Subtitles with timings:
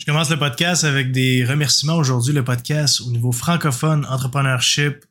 [0.00, 2.32] Je commence le podcast avec des remerciements aujourd'hui.
[2.32, 5.04] Le podcast au niveau francophone, entrepreneurship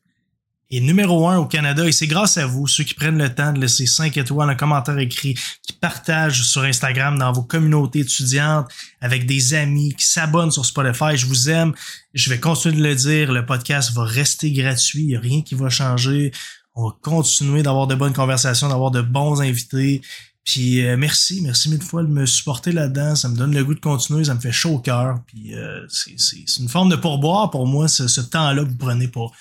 [0.71, 3.54] est numéro un au Canada et c'est grâce à vous, ceux qui prennent le temps
[3.54, 8.67] de laisser 5 étoiles, un commentaire écrit, qui partagent sur Instagram dans vos communautés étudiantes,
[8.99, 11.15] avec des amis, qui s'abonnent sur Spotify.
[11.15, 11.71] Je vous aime.
[12.15, 13.31] Je vais continuer de le dire.
[13.31, 15.03] Le podcast va rester gratuit.
[15.03, 16.31] Il n'y a rien qui va changer.
[16.73, 20.02] On va continuer d'avoir de bonnes conversations, d'avoir de bons invités.
[20.50, 23.16] Puis euh, merci, merci mille fois de me supporter là-dedans.
[23.16, 25.20] Ça me donne le goût de continuer, ça me fait chaud au cœur.
[25.27, 29.35] Puis euh, c'est une forme de pourboire pour moi, ce, temps-là que vous prenez pour,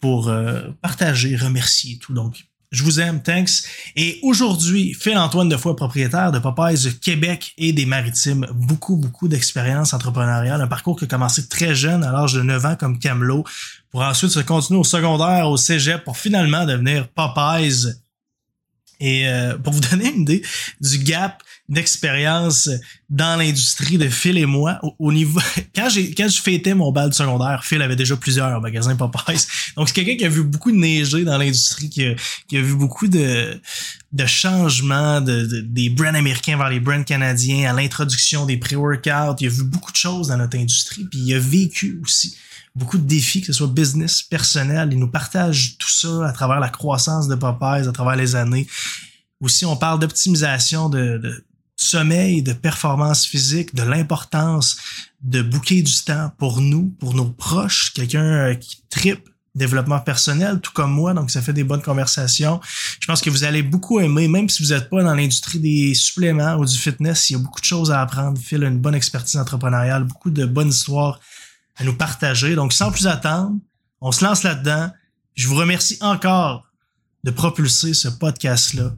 [0.00, 2.12] pour euh, partager, remercier tout.
[2.12, 3.62] Donc, je vous aime, thanks.
[3.94, 8.48] Et aujourd'hui, Phil-Antoine Defoy, propriétaire de Popeyes Québec et des Maritimes.
[8.52, 10.60] Beaucoup, beaucoup d'expérience entrepreneuriale.
[10.60, 13.44] Un parcours qui a commencé très jeune, à l'âge de 9 ans, comme Camelot,
[13.92, 17.92] pour ensuite se continuer au secondaire, au cégep, pour finalement devenir Popeyes
[19.00, 20.42] et euh, pour vous donner une idée
[20.80, 22.70] du gap d'expérience
[23.10, 25.40] dans l'industrie de Phil et moi, au, niveau
[25.74, 29.46] quand j'ai quand je fêtais mon bal du secondaire, Phil avait déjà plusieurs magasins Popeyes.
[29.76, 32.14] Donc c'est quelqu'un qui a vu beaucoup de neiger dans l'industrie, qui a,
[32.48, 33.60] qui a vu beaucoup de
[34.12, 39.36] de changements de, des brands américains vers les brands canadiens, à l'introduction des pré-workouts.
[39.40, 42.36] Il a vu beaucoup de choses dans notre industrie, puis il a vécu aussi
[42.76, 44.90] beaucoup de défis, que ce soit business, personnel.
[44.92, 48.66] Il nous partage tout ça à travers la croissance de Popeyes, à travers les années.
[49.40, 51.44] Aussi, on parle d'optimisation de, de,
[51.76, 54.78] sommeil, de performance physique, de l'importance
[55.22, 60.60] de bouquer du temps pour nous, pour nos proches, quelqu'un euh, qui tripe développement personnel,
[60.60, 62.60] tout comme moi, donc ça fait des bonnes conversations.
[63.00, 65.94] Je pense que vous allez beaucoup aimer, même si vous n'êtes pas dans l'industrie des
[65.94, 68.38] suppléments ou du fitness, il y a beaucoup de choses à apprendre.
[68.38, 71.20] Phil a une bonne expertise entrepreneuriale, beaucoup de bonnes histoires
[71.76, 72.54] à nous partager.
[72.54, 73.56] Donc, sans plus attendre,
[74.00, 74.90] on se lance là-dedans.
[75.34, 76.66] Je vous remercie encore
[77.24, 78.92] de propulser ce podcast-là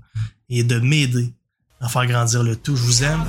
[0.49, 1.33] et de m'aider
[1.81, 2.77] à faire grandir le tout.
[2.77, 3.25] Je vous aime.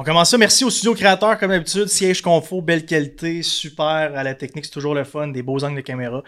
[0.00, 0.38] On commence ça.
[0.38, 1.88] Merci au studio créateur, comme d'habitude.
[1.88, 5.74] Siège confort, belle qualité, super à la technique, c'est toujours le fun, des beaux angles
[5.74, 6.22] de caméra.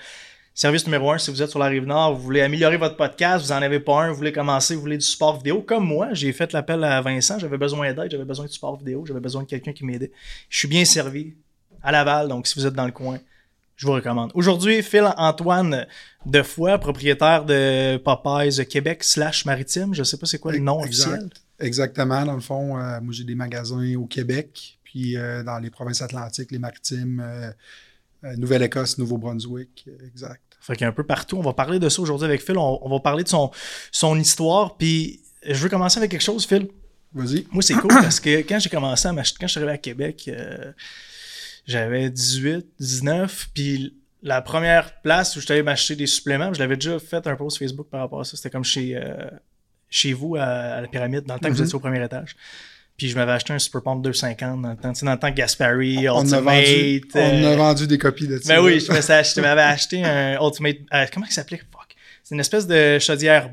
[0.54, 3.44] Service numéro un, si vous êtes sur la rive nord, vous voulez améliorer votre podcast,
[3.44, 6.08] vous en avez pas un, vous voulez commencer, vous voulez du support vidéo, comme moi,
[6.14, 9.44] j'ai fait l'appel à Vincent, j'avais besoin d'aide, j'avais besoin de support vidéo, j'avais besoin
[9.44, 10.10] de quelqu'un qui m'aidait.
[10.48, 11.34] Je suis bien servi
[11.80, 13.20] à Laval, donc si vous êtes dans le coin,
[13.76, 14.32] je vous recommande.
[14.34, 15.86] Aujourd'hui, Phil-Antoine
[16.26, 21.30] Defoy, propriétaire de Popeyes Québec slash Maritime, je sais pas c'est quoi le nom officiel.
[21.60, 22.24] Exactement.
[22.24, 26.02] Dans le fond, euh, moi, j'ai des magasins au Québec, puis euh, dans les provinces
[26.02, 27.52] atlantiques, les maritimes, euh,
[28.36, 30.42] Nouvelle-Écosse, Nouveau-Brunswick, exact.
[30.60, 31.36] Fait qu'un peu partout.
[31.36, 32.58] On va parler de ça aujourd'hui avec Phil.
[32.58, 33.50] On, va parler de son,
[33.92, 34.76] son histoire.
[34.76, 36.68] Puis je veux commencer avec quelque chose, Phil.
[37.14, 37.46] Vas-y.
[37.50, 39.78] Moi, c'est cool parce que quand j'ai commencé à m'acheter, quand je suis arrivé à
[39.78, 40.30] Québec,
[41.66, 43.48] j'avais 18, 19.
[43.54, 47.36] Puis la première place où je allé m'acheter des suppléments, je l'avais déjà fait un
[47.36, 48.36] post Facebook par rapport à ça.
[48.36, 49.00] C'était comme chez
[49.90, 51.66] chez vous à, la pyramide, dans le temps que vous mhm.
[51.66, 52.36] étiez au premier étage.
[52.96, 56.06] Puis je m'avais acheté un Super Pump 250 dans le temps, dans le temps Gaspari,
[56.10, 56.46] on Ultimate.
[56.46, 58.54] A vendu, On a euh, vendu des copies de ça.
[58.54, 60.76] Ben oui, je m'avais acheté un Ultimate.
[60.92, 61.56] Euh, comment il s'appelait?
[61.72, 61.96] Fuck.
[62.22, 63.50] C'est une espèce de chaudière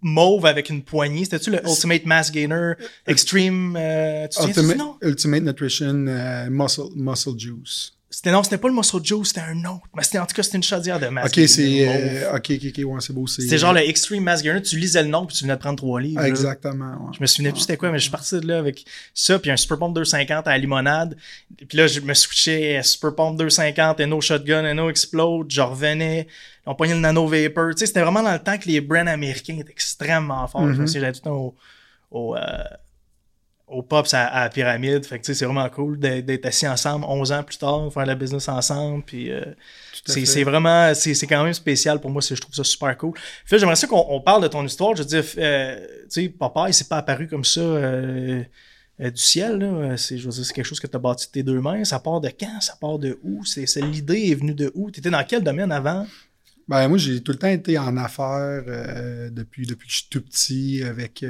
[0.00, 1.24] mauve avec une poignée.
[1.24, 2.72] C'était-tu le Ultimate Mass Gainer
[3.06, 6.06] Extreme euh, tu Ultimate, Ultimate Nutrition
[6.48, 7.95] muscle, muscle Juice.
[8.16, 9.82] C'était non, c'était pas le Muscle Joe, c'était un autre.
[9.94, 11.26] Mais c'était en tout cas, c'était une chaudière de mass.
[11.26, 11.86] Ok, c'est.
[11.86, 13.26] Euh, ok, ok, ok, ouais, c'est beau.
[13.26, 14.62] C'était genre le Extreme Gainer.
[14.62, 16.24] Tu lisais le nom puis tu venais de prendre trois livres.
[16.24, 16.92] exactement.
[16.92, 17.12] Ouais.
[17.14, 19.50] Je me souvenais plus c'était quoi, mais je suis parti de là avec ça puis
[19.50, 21.14] un Super Pump 250 à la limonade.
[21.68, 25.50] Puis là, je me switchais à Super Pump 250 et No Shotgun et No Explode.
[25.50, 26.26] Je revenais.
[26.64, 27.72] On pognait le Nano Vapor.
[27.74, 30.72] Tu sais, c'était vraiment dans le temps que les brands américains étaient extrêmement forts.
[30.72, 30.90] Je me mm-hmm.
[30.90, 31.54] j'avais tout le temps au.
[32.12, 32.40] au euh,
[33.66, 35.04] au Pops à, la pyramide.
[35.04, 38.48] Fait que c'est vraiment cool d'être assis ensemble 11 ans plus tard, faire la business
[38.48, 39.02] ensemble.
[39.04, 39.44] Puis euh,
[40.04, 42.22] c'est vraiment, c'est quand même spécial pour moi.
[42.22, 43.14] Je trouve ça super cool.
[43.44, 44.94] Fait j'aimerais ça qu'on parle de ton histoire.
[44.94, 47.60] Je veux dire, euh, tu sais, papa, il s'est pas apparu comme ça.
[47.60, 48.44] Euh,
[48.98, 49.96] du ciel, là.
[49.98, 51.84] C'est, je veux dire, c'est quelque chose que tu as bâti de tes deux mains.
[51.84, 52.60] Ça part de quand?
[52.62, 53.44] Ça part de où?
[53.44, 54.90] C'est, l'idée est venue de où?
[54.90, 56.06] Tu étais dans quel domaine avant?
[56.66, 58.64] Ben, moi, j'ai tout le temps été en affaires
[59.30, 61.22] depuis, depuis que je suis tout petit avec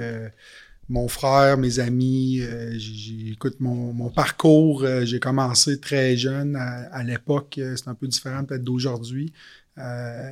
[0.88, 2.40] mon frère, mes amis.
[2.40, 4.84] Euh, j'écoute mon, mon, parcours.
[4.84, 6.56] Euh, j'ai commencé très jeune.
[6.56, 9.32] À, l'époque, euh, c'est un peu différent peut-être d'aujourd'hui.
[9.78, 10.31] Euh,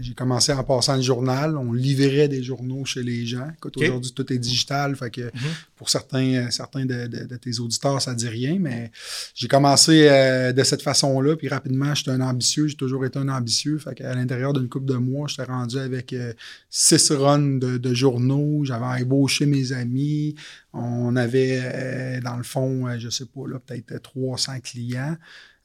[0.00, 1.56] j'ai commencé en passant le journal.
[1.56, 3.48] On livrait des journaux chez les gens.
[3.56, 4.94] Écoute, aujourd'hui, tout est digital.
[4.96, 5.50] Fait que mhm.
[5.76, 8.90] pour certains, certains de, de, tes auditeurs, ça dit rien, mais
[9.34, 11.36] j'ai commencé euh, de cette façon-là.
[11.36, 12.66] Puis rapidement, j'étais un ambitieux.
[12.68, 13.78] J'ai toujours été un ambitieux.
[13.78, 16.34] Fait qu'à l'intérieur d'une couple de mois, j'étais rendu avec euh,
[16.68, 18.64] six runs de, de journaux.
[18.64, 20.34] J'avais ébauché mes amis.
[20.74, 25.16] On avait, euh, dans le fond, euh, je sais pas, là, peut-être 300 clients.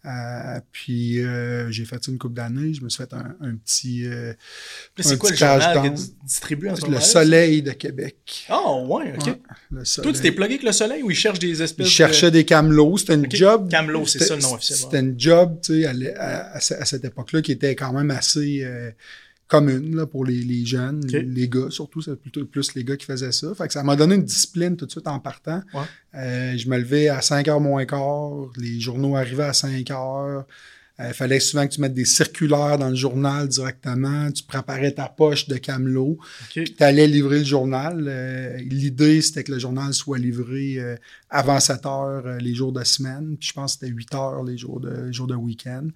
[0.07, 2.74] Euh, puis euh, j'ai fait ça une couple d'années.
[2.74, 4.06] Je me suis fait un, un petit.
[4.06, 4.33] euh,
[4.98, 5.98] C'est un quoi le petit cash journal que down.
[5.98, 8.45] tu distribues en ce Le Soleil de Québec.
[8.50, 9.25] Oh, ouais, ok.
[9.27, 9.39] Ouais,
[9.71, 12.31] le Toi, tu t'es plugué avec le soleil ou ils cherchent des espèces Je cherchais
[12.31, 12.98] des camelots.
[12.98, 13.69] C'était une job.
[13.69, 14.77] Camelot, c'est ça le nom officiel.
[14.80, 18.92] C'était une job, tu sais, à, à cette époque-là, qui était quand même assez euh,
[19.47, 23.05] commune là, pour les, les jeunes, les, gars, surtout, c'est plutôt plus les gars qui
[23.05, 23.53] faisaient ça.
[23.55, 25.61] Fait que ça m'a donné une discipline tout de suite en partant.
[25.73, 25.81] Ouais.
[26.15, 30.44] Euh, je me levais à 5h moins quart, les journaux arrivaient à 5h.
[30.99, 34.31] Il fallait souvent que tu mettes des circulaires dans le journal directement.
[34.31, 36.17] Tu préparais ta poche de camelot.
[36.51, 38.05] Tu allais livrer le journal.
[38.07, 40.95] Euh, L'idée, c'était que le journal soit livré euh,
[41.29, 43.38] avant 7 heures euh, les jours de semaine.
[43.39, 45.88] Puis je pense que c'était 8 heures les jours de, les jours de week-end.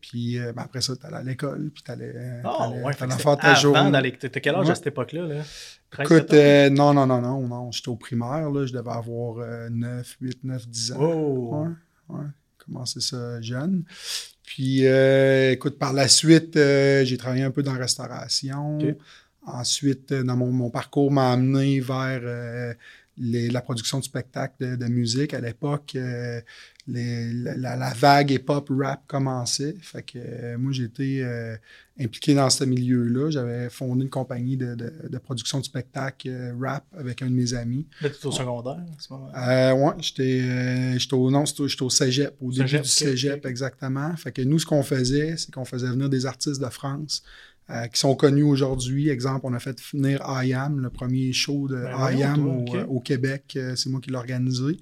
[0.00, 1.70] Puis euh, ben, après ça, tu allais à l'école.
[1.72, 2.12] Puis tu allais,
[2.44, 4.12] Oh, ouais, fait que c'était faire ta journée.
[4.18, 4.72] T'as quel âge Ouais.
[4.72, 5.26] à cette époque-là?
[5.26, 5.42] Là?
[5.90, 6.34] 13, Écoute, 14?
[6.34, 7.70] euh, non, non, non, non, non.
[7.70, 8.50] J'étais au primaire.
[8.50, 8.66] Là.
[8.66, 10.96] Je devais avoir euh, 9, 8, 9, 10 ans.
[11.00, 11.64] Oh!
[12.08, 12.24] Ouais, ouais.
[12.84, 13.84] Ça jeune.
[14.48, 18.78] Puis, euh, écoute, par la suite, euh, j'ai travaillé un peu dans la restauration.
[19.46, 22.72] Ensuite, euh, dans mon, mon parcours m'a amené vers euh,
[23.18, 25.34] les- la production de spectacles de, de musique.
[25.34, 25.96] À l'époque,
[26.88, 29.76] les- la, vague hip-hop rap commençait.
[29.80, 31.54] Fait que euh, moi, j'étais euh,
[32.00, 33.30] impliqué dans ce milieu-là.
[33.30, 37.34] J'avais fondé une compagnie de, de- de production de spectacles euh, rap avec un de
[37.34, 37.86] mes amis.
[38.00, 42.34] Là, t'es au secondaire à ce moment Euh, ouais, j'étais au non, j'étais au- cégep,
[42.40, 44.16] au début Cégep, du cégep exactement.
[44.16, 47.22] Fait que nous, ce qu'on faisait, c'est qu'on faisait venir des artistes de France
[47.92, 49.10] qui sont connus aujourd'hui.
[49.10, 52.64] Exemple, on a fait venir I Am, le premier show de Ben I voyons, Am
[52.64, 53.58] toi, au, au Québec.
[53.76, 54.78] C'est moi qui l'ai organisé.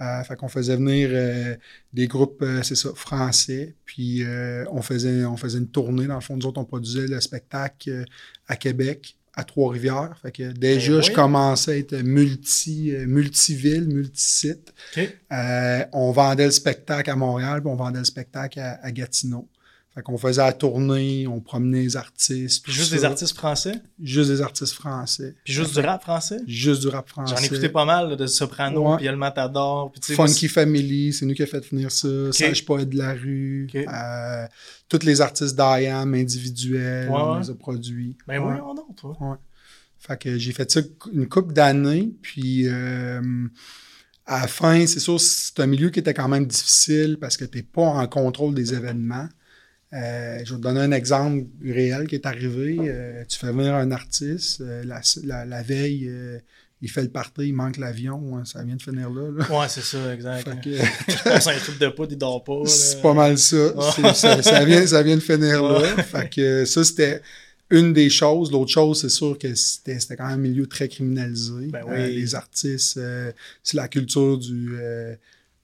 [0.00, 1.56] Euh, fait qu'on faisait venir euh,
[1.92, 3.74] des groupes, euh, c'est ça, français.
[3.84, 6.06] Puis euh, on, faisait, on faisait une tournée.
[6.06, 8.06] Dans le fond, nous autres, on produisait le spectacle
[8.48, 10.16] à Québec, à Trois-Rivières.
[10.22, 14.72] Fait que déjà, Ben je commençais à être multi, euh, multiville, multisite.
[15.32, 19.49] Euh, on vendait le spectacle à Montréal, puis on vendait le spectacle à, à Gatineau.
[19.94, 22.62] Fait qu'on faisait la tournée, on promenait les artistes.
[22.62, 22.96] Puis juste ça.
[22.96, 23.82] des artistes français?
[24.00, 25.34] Juste des artistes français.
[25.42, 26.38] Puis juste du rap français?
[26.46, 27.34] Juste du rap français.
[27.36, 29.90] J'en ai écouté pas mal là, de Soprano, puis a le Matador.
[29.90, 32.08] Puis Funky Family, c'est nous qui a fait venir ça.
[32.32, 33.68] Sage Poète de la rue.
[33.74, 34.46] Euh,
[34.88, 38.16] tous les artistes d'IAM individuels, Ouais, on les a produits.
[38.28, 38.60] Ben Ouais.
[38.64, 39.38] oui, non, toi.
[39.98, 40.80] Fait que j'ai fait ça
[41.12, 43.20] une couple d'années, puis euh,
[44.24, 47.44] à la fin, c'est sûr, c'est un milieu qui était quand même difficile parce que
[47.44, 49.28] tu n'es pas en contrôle des événements.
[49.92, 52.76] Euh, je vais te donner un exemple réel qui est arrivé.
[52.80, 56.38] Euh, tu fais venir un artiste, euh, la, la- la veille, euh,
[56.82, 59.30] il fait le party, il manque l'avion, hein, ça vient de finir là.
[59.36, 59.58] là.
[59.60, 60.44] Ouais, c'est ça, exact.
[60.62, 60.70] Que,
[61.08, 62.62] Je un truc de poudre, il dort pas.
[62.66, 63.74] c'est pas mal ça.
[64.14, 65.80] Ça, ça vient, ça vient de finir là.
[66.04, 67.20] Fait que ça, c'était
[67.68, 68.50] une des choses.
[68.52, 71.66] L'autre chose, c'est sûr que c'était c'était quand même un milieu très criminalisé.
[71.66, 71.94] Ben oui.
[71.96, 73.30] Euh, les artistes, euh,
[73.62, 75.14] c'est la culture du, euh,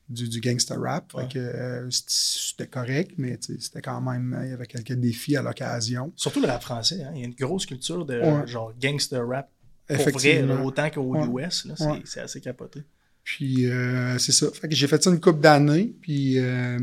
[0.09, 1.13] du, du gangster rap.
[1.13, 5.43] Fait que euh, c'était- correct, mais c'était quand même, il y avait quelques défis à
[5.43, 6.13] l'occasion.
[6.17, 7.11] Surtout le rap français, hein.
[7.15, 8.47] il y a une grosse culture de Ouais.
[8.47, 9.51] genre gangster rap.
[9.87, 10.65] Pour vrai, là, Effectivement.
[10.65, 11.45] autant qu'au Ouais.
[11.47, 11.67] US,
[12.05, 12.83] c'est assez capoté.
[13.23, 14.51] Puis euh, c'est ça.
[14.53, 15.95] Fait que j'ai fait ça une couple d'années.
[16.01, 16.79] Puis euh,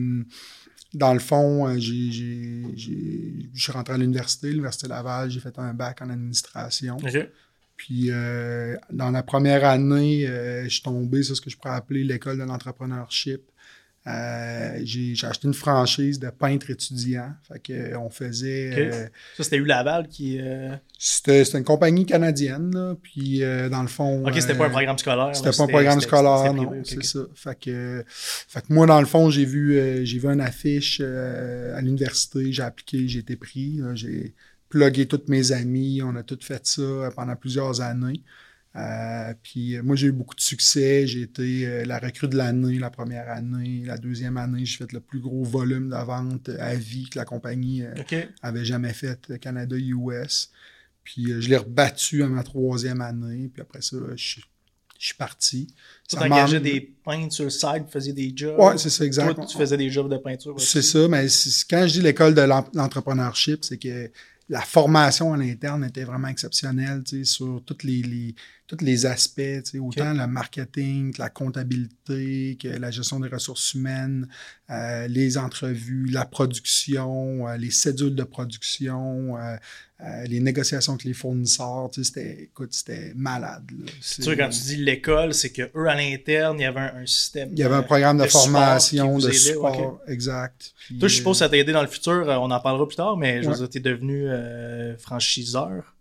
[0.94, 2.72] dans le fond, euh, je
[3.56, 6.98] suis rentré à l'université, l'Université Laval, j'ai fait un bac en administration.
[7.84, 11.74] Puis euh, dans la première année, euh, je suis tombé sur ce que je pourrais
[11.74, 13.42] appeler l'école de l'entrepreneurship.
[14.08, 17.32] Euh, j'ai, acheté une franchise de peintre étudiant.
[17.46, 19.12] Fait que on faisait.
[19.36, 20.40] Ça, c'était eu Laval qui.
[20.98, 22.96] c'était, c'était une compagnie canadienne, là.
[23.02, 24.26] Puis dans le fond.
[24.26, 25.36] Ok, c'était pas un programme scolaire.
[25.36, 27.20] c'était pas un programme scolaire, non, c'est ça.
[27.36, 31.82] Fait que, fait que moi, dans le fond, j'ai vu, j'ai vu une affiche à
[31.82, 33.82] l'université, j'ai appliqué, j'ai été pris.
[33.94, 34.34] j'ai
[34.74, 38.24] plugué tous mes amis, on a tout fait ça euh, pendant plusieurs années.
[38.76, 41.06] Euh, puis euh, moi, j'ai eu beaucoup de succès.
[41.06, 43.84] J'ai été euh, la recrue de l'année la première année.
[43.86, 47.26] La deuxième année, j'ai fait le plus gros volume de vente à vie que la
[47.26, 47.94] compagnie euh,
[48.42, 50.50] avait jamais fait Canada-US.
[51.04, 53.52] Puis je l'ai rebattu à ma troisième année.
[53.54, 54.44] Puis après ça, je suis-
[54.98, 55.68] je suis parti.
[56.10, 58.58] Tu Ça engageais m'a- des peintres sur le side, tu faisais des jobs?
[58.60, 59.36] Ouais, c'est ça, exact.
[59.36, 60.56] Toi, tu faisais des jobs de peinture.
[60.56, 60.66] aussi.
[60.66, 61.28] C'est ça, mais
[61.70, 64.10] quand je dis l'école de l'en- l'entrepreneurship, c'est que
[64.54, 68.36] la formation à l'interne était vraiment exceptionnelle tu sais, sur tous les, les-
[68.78, 73.74] tous les aspects, tu autant le marketing que la comptabilité, que la gestion des ressources
[73.74, 74.28] humaines,
[74.70, 79.56] euh, les entrevues, la production, euh, les cédules de production, euh,
[80.26, 81.90] les négociations avec les fournisseurs.
[81.92, 83.70] tu C'était, écoute, c'était malade.
[84.02, 87.06] C'est sûr, quand tu dis l'école, c'est qu'eux, à l'interne, il y avait un, un
[87.06, 87.50] système.
[87.54, 90.74] Il y avait un programme de, formation, de support, exact.
[90.88, 92.26] Puis, Toi, je suppose que ça t'a aidé dans le futur.
[92.28, 93.58] On en parlera plus tard, mais je veux Ouais.
[93.60, 94.28] dire, t'es devenu
[94.98, 95.93] franchiseur.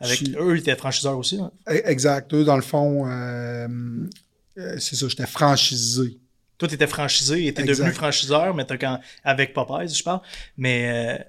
[0.00, 1.38] Avec, Je- eux, ils étaient franchiseurs aussi.
[1.40, 1.52] hein?
[1.68, 2.32] E- Exact.
[2.34, 3.68] Eux, dans le fond, euh,
[4.58, 6.18] euh, c'est ça, j'étais franchisé.
[6.58, 7.66] Toi, tu étais franchisé, et Exact.
[7.66, 10.20] devenu franchiseur, mais t'as quand, avec Popeyes, je parle.
[10.58, 11.24] Mais euh,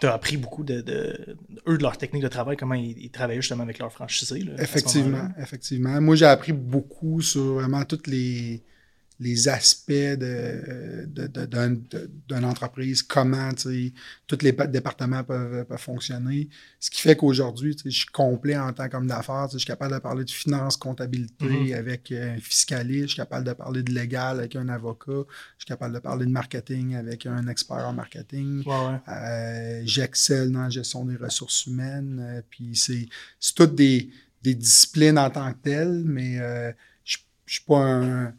[0.00, 1.36] t'as appris beaucoup de, de,
[1.66, 4.40] eux, de leur technique de travail, comment ils, ils travaillaient justement avec leurs franchisés.
[4.40, 6.00] là, Effectivement, effectivement.
[6.00, 8.62] Moi, j'ai appris beaucoup sur vraiment tous les,
[9.18, 13.50] les aspects de, de, de- d'un- de- d'une entreprise, comment
[14.26, 16.48] tous les pa- départements peuvent, peuvent fonctionner.
[16.78, 19.48] Ce qui fait qu'aujourd'hui, je suis complet en tant qu'homme d'affaires.
[19.52, 21.72] Je suis capable de parler de finance, comptabilité Mhm.
[21.74, 23.02] avec euh, un fiscaliste.
[23.04, 25.12] Je suis capable de parler de légal avec un avocat.
[25.56, 28.62] Je suis capable de parler de marketing avec un expert en marketing.
[28.66, 29.00] Ouais, ouais.
[29.08, 32.18] Euh, J'excelle dans la gestion des ressources humaines.
[32.20, 33.08] euh, puis c'est
[33.54, 34.10] toutes des,
[34.42, 36.70] des disciplines en tant que telles, mais euh,
[37.04, 38.34] je je suis pas un.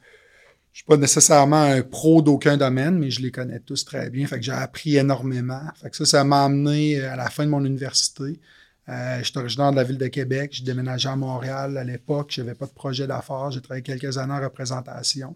[0.78, 4.28] Je suis pas nécessairement un pro d'aucun domaine, mais je les connais tous très bien.
[4.28, 5.64] Fait que j'ai appris énormément.
[5.82, 8.40] Fait que ça, ça m'a amené à la fin de mon université.
[8.88, 10.52] Euh, je suis originaire de la ville de Québec.
[10.54, 12.28] Je déménageais à Montréal à l'époque.
[12.30, 13.50] Je n'avais pas de projet d'affaires.
[13.50, 15.36] J'ai travaillé quelques années en représentation.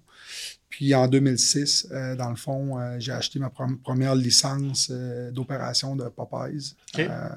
[0.70, 5.96] Puis en 2006, euh, dans le fond, euh, j'ai acheté ma première licence euh, d'opération
[5.96, 6.76] de Popeyes.
[7.00, 7.30] Euh,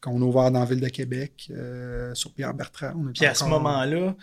[0.00, 2.92] qu'on a ouvert dans la ville de Québec, euh, sur Pierre Bertrand.
[2.96, 4.14] On est Puis à ce moment-là,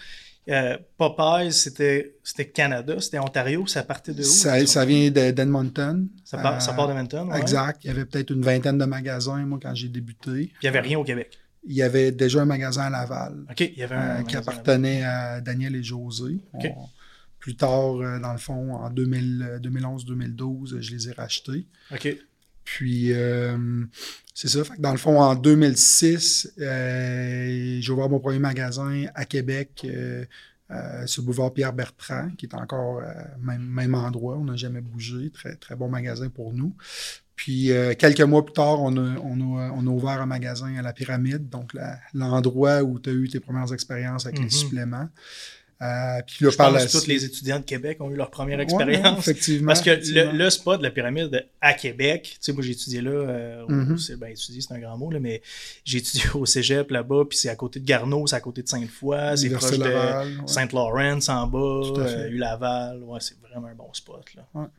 [0.49, 4.25] euh, Popeyes, c'était c'était Canada, c'était Ontario, ça partait de où?
[4.25, 4.85] Ça, ça?
[4.85, 6.07] vient de- d'Edmonton.
[6.23, 7.39] Ça part, ça Euh, part de Menton, ouais.
[7.39, 7.79] Exact.
[7.83, 10.31] Il y avait peut-être une vingtaine de magasins, moi, quand j'ai débuté.
[10.31, 11.37] Puis il n'y avait rien au Québec.
[11.67, 14.19] Il y avait déjà un magasin à Laval OK, il y avait un.
[14.19, 16.39] euh, qui appartenait à Daniel et José.
[16.53, 16.65] OK.
[16.77, 16.89] On-
[17.39, 21.67] plus tard, euh, dans le fond, en 2000, euh, 2011-2012, je les ai rachetés.
[21.91, 22.07] OK.
[22.65, 23.57] Puis, euh,
[24.33, 24.63] c'est ça.
[24.63, 29.85] Fait que dans le fond, en 2006, euh, j'ai ouvert mon premier magasin à Québec,
[29.85, 30.25] euh,
[31.05, 33.05] sur le boulevard Pierre-Bertrand, qui est encore euh,
[33.39, 34.35] même, même endroit.
[34.37, 35.29] On n'a jamais bougé.
[35.31, 36.75] Très, très bon magasin pour nous.
[37.35, 37.69] Puis,
[37.99, 40.93] quelques mois plus tard, on a, on a- on a ouvert un magasin à la
[40.93, 41.73] Pyramide, donc
[42.13, 45.09] l'endroit où tu as eu tes premières expériences avec les suppléments.
[45.81, 48.15] Euh, puis là, Je par pense la que tous les étudiants de Québec ont eu
[48.15, 49.19] leur première Ouais, expérience.
[49.27, 49.67] effectivement.
[49.67, 50.31] Parce que effectivement.
[50.31, 53.97] le, le spot de la pyramide à Québec, tu sais, moi j'ai étudié là, euh,
[53.97, 55.41] c'est ben, étudié, c'est un grand mot, là, mais
[55.83, 58.69] j'ai étudié au cégep là-bas, puis c'est à côté de Garneau, c'est à côté de
[58.69, 60.47] Sainte-Foy, c'est proche de Laval, ouais.
[60.47, 64.23] Saint-Laurent en bas, euh, U-Laval, ouais, c'est vraiment un bon spot.
[64.35, 64.69] Là.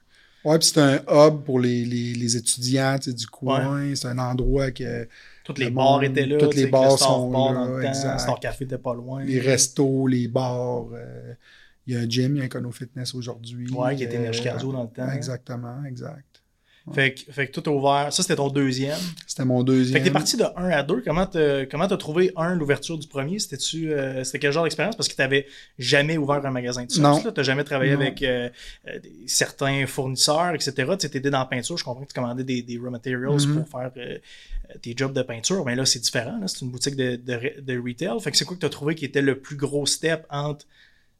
[0.44, 3.94] Ouais, puis c'est un hub pour les, les, les étudiants tu sais, du coin.
[3.96, 5.08] C'est un endroit que
[5.46, 7.82] Tous les Le bars étaient là, tous tu les bars sont Bar là, dans le
[7.84, 8.18] temps.
[8.18, 9.22] Star Café était pas loin.
[9.22, 11.34] les restos, les bars, euh,
[11.86, 13.70] il y a un gym, il y a un Cono Fitness aujourd'hui.
[13.72, 15.08] Ouais, qui était euh, Énergie Cardio dans le temps.
[15.10, 16.35] Exactement, exact.
[16.94, 18.12] Fait que, fait que tout est ouvert.
[18.12, 18.96] Ça, c'était ton deuxième.
[19.26, 20.00] C'était mon Fait deuxième.
[20.00, 21.02] que t'es parti de 1 à 2.
[21.04, 23.38] Comment t'as comment t'as trouvé, un, l'ouverture du premier?
[23.40, 24.94] C'était-tu euh, c'était quel genre d'expérience?
[24.94, 25.46] Parce que t'avais
[25.78, 27.14] jamais ouvert un magasin de Non.
[27.16, 27.24] sauce.
[27.24, 27.32] là.
[27.32, 28.00] T'as jamais travaillé Non.
[28.02, 28.48] avec euh,
[28.86, 30.72] euh, certains fournisseurs, etc.
[30.76, 31.76] Tu sais, t'étais dans la peinture.
[31.76, 33.64] Je comprends que tu commandais des, des raw materials Mhm.
[33.64, 34.18] pour faire euh,
[34.70, 35.64] euh, tes jobs de peinture.
[35.64, 36.40] Mais là, c'est différent.
[36.46, 38.20] C'est une boutique de, de, de retail.
[38.20, 40.66] Fait que c'est quoi que t'as trouvé qui était le plus gros step entre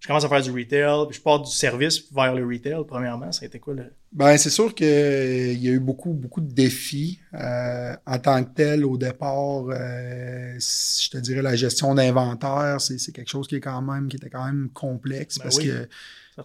[0.00, 3.32] je commence à faire du retail, puis je pars du service vers le retail, premièrement.
[3.32, 3.92] Ça a été quoi le.
[4.12, 7.18] Ben, c'est sûr qu'il y a eu beaucoup, beaucoup de défis.
[7.34, 13.12] Euh, en tant que tel, au départ, euh, je te dirais la gestion d'inventaire, c'est
[13.12, 15.66] quelque chose qui est quand même, qui était quand même complexe Ben parce oui.
[15.66, 15.88] que?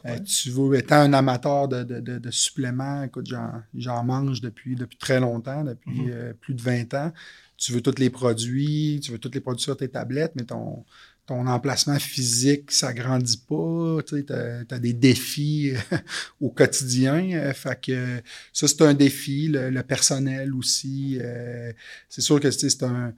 [0.05, 3.27] Euh, tu veux, étant un amateur de, de, de, de suppléments, écoute,
[3.73, 6.09] j'en, mange depuis, depuis très longtemps, depuis Mhm.
[6.13, 7.11] euh, plus de 20 ans.
[7.57, 10.85] Tu veux tous les produits, tu veux tous les produits sur tes tablettes, mais ton,
[11.25, 13.99] ton emplacement physique, ça grandit pas.
[14.05, 15.97] Tu as, des défis euh,
[16.41, 17.31] au quotidien.
[17.33, 18.21] euh, fait que
[18.53, 19.47] ça, c'est un défi.
[19.47, 21.17] Le, personnel aussi.
[21.21, 21.71] euh,
[22.09, 23.13] c'est sûr que c'est un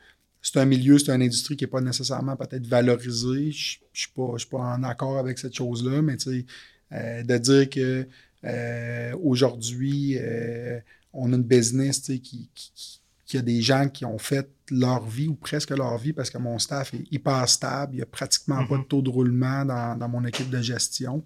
[0.46, 3.52] c'est un milieu, c'est une industrie qui n'est pas nécessairement peut-être valorisée.
[3.52, 6.18] Je ne suis pas, pas en accord avec cette chose-là, mais
[6.92, 8.06] euh, de dire que
[9.24, 10.18] aujourd'hui,
[11.14, 12.50] on a une business qui,
[13.34, 16.30] qui- qui a des gens qui ont fait leur vie ou presque leur vie parce
[16.30, 17.94] que mon staff est hyper stable.
[17.94, 18.88] Il n'y a pratiquement pas de Mhm.
[18.88, 21.24] taux de roulement dans, dans mon équipe de gestion.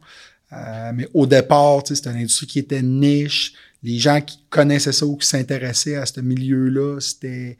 [0.53, 3.53] Euh, mais au départ, c'était une industrie qui était niche.
[3.83, 7.57] Les gens qui connaissaient ça ou qui s'intéressaient à ce milieu-là, c'était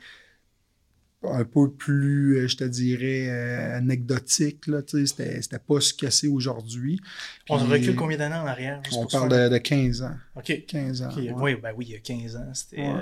[1.23, 4.65] un peu plus, euh, je te dirais, euh, anecdotique.
[5.05, 6.99] C'était, pas ce que c'est aujourd'hui.
[7.49, 8.81] On recule combien d'années en arrière?
[8.93, 10.15] On parle de, de 15 ans.
[10.35, 10.63] OK.
[10.67, 11.09] 15 ans.
[11.15, 11.33] Ouais.
[11.35, 12.51] Oui, ben oui, il y a 15 ans.
[12.53, 12.87] C'était, Ouais.
[12.87, 13.01] euh,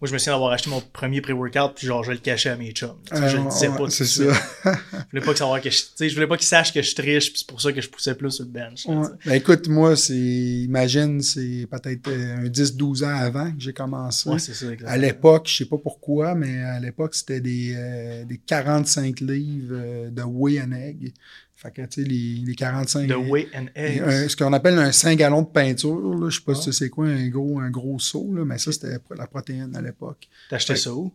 [0.00, 2.56] moi, je me souviens d'avoir acheté mon premier pré-workout, puis genre, je le cachais à
[2.56, 2.94] mes chums.
[3.12, 4.04] Je le disais pas tout ça.
[4.64, 7.32] Je voulais pas que savoir que je, je voulais pas qu'ils sachent que je triche,
[7.32, 8.84] puis c'est pour ça que je poussais plus sur le bench.
[8.86, 9.08] Ouais.
[9.24, 14.28] Ben, écoute, moi, c'est, imagine, c'est peut-être euh, un 10-12 ans avant que j'ai commencé.
[14.28, 14.90] Ouais, c'est ça, exactement.
[14.90, 19.74] À l'époque, je sais pas pourquoi, mais à l'époque, c'était des, euh, des 45 livres
[19.74, 21.12] euh, de whey and egg.
[21.60, 23.08] Fait que, tu sais, les, les 45...
[23.08, 24.00] The Way and Eggs.
[24.00, 26.58] un- ce qu'on appelle un 5 gallons de peinture, là, je sais pas Ouais.
[26.60, 29.82] si c'est quoi, un gros, un gros seau, là, mais ça, c'était la protéine à
[29.82, 30.28] l'époque.
[30.52, 30.58] Ouais.
[30.60, 31.12] ça où?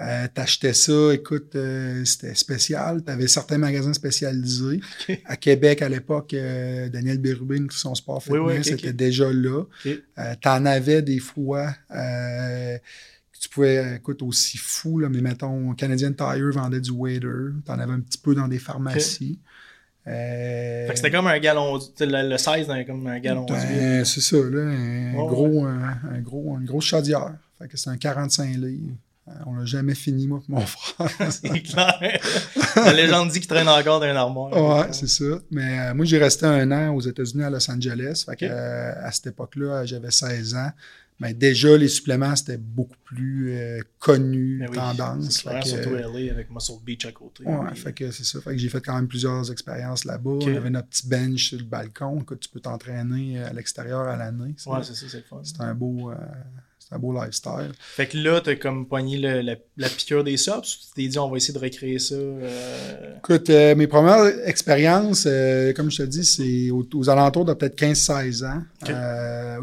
[0.00, 3.02] Euh, T'achetais ça, écoute, euh, c'était spécial.
[3.02, 4.80] Tu avais certains magasins spécialisés.
[5.24, 9.64] À Québec, à l'époque, euh, Daniel Bérubin, son sport fitness, oui, était déjà là.
[10.42, 11.72] T'en avais des fois.
[11.90, 12.78] que
[13.40, 17.52] tu pouvais, écoute, aussi fou, là, mais mettons, Canadian Tire vendait du wader.
[17.64, 19.38] T'en avais un petit peu dans des pharmacies.
[20.08, 24.04] Euh, Fait que c'était comme un gallon, le, le size d'un comme un gallon ben,
[24.04, 27.34] c'est ça, là, un, Ouais, gros, un, un gros, une grosse chaudière.
[27.58, 28.94] Fait que c'est un 45 livres.
[29.28, 31.08] Euh, On l'a jamais fini, moi et mon frère.
[31.30, 31.98] C'est clair.
[32.76, 34.52] La légende dit qu'il traîne encore dans un armoire.
[34.86, 35.24] ouais, c'est ça.
[35.50, 38.24] Mais euh, moi, j'ai resté un an aux États-Unis, à Los Angeles.
[38.26, 40.70] Fait que, euh, à cette époque-là, j'avais 16 ans.
[41.20, 45.30] Mais déjà, les suppléments, c'était beaucoup plus euh, connu, oui, tendance.
[45.30, 47.42] c'est clair, Fait que, surtout LA avec Muscle Beach à côté.
[47.44, 48.40] Ouais, Puis, fait que c'est ça.
[48.40, 50.30] Fait que j'ai fait quand même plusieurs expériences là-bas.
[50.30, 50.44] Ok.
[50.46, 52.20] On avait notre petit bench sur le balcon.
[52.20, 54.54] Écoute, tu peux t'entraîner à l'extérieur à l'année.
[54.66, 55.40] Ouais, c'est ça, c'est le fun.
[55.42, 56.12] c'est un beau,
[56.90, 57.70] un beau lifestyle.
[57.78, 60.78] Fait que là, t'as comme poigné le- la, la piqûre des sops.
[60.94, 62.14] Tu t'es dit, on va essayer de recréer ça.
[62.14, 67.44] euh, Écoute, euh, mes premières expériences, euh, comme je te dis, c'est aux, aux alentours
[67.44, 68.62] de peut-être 15-16 ans.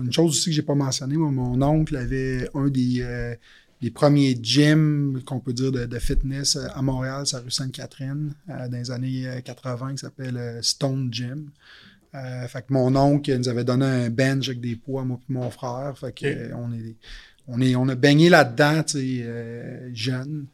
[0.04, 3.36] Une chose aussi que j'ai pas mentionné, moi, mon oncle avait un des,
[3.82, 8.34] des premiers gyms qu'on peut dire de, de fitness à Montréal, sur la rue Sainte-Catherine,
[8.48, 11.50] dans les années euh, 80, qui s'appelle Stone Gym.
[12.16, 15.34] Euh, fait que mon oncle nous avait donné un bench avec des poids, moi et
[15.34, 15.94] mon frère.
[16.00, 16.96] Fait que euh, on est,
[17.48, 20.46] on est, on a baigné là-dedans, tu sais, euh, jeune.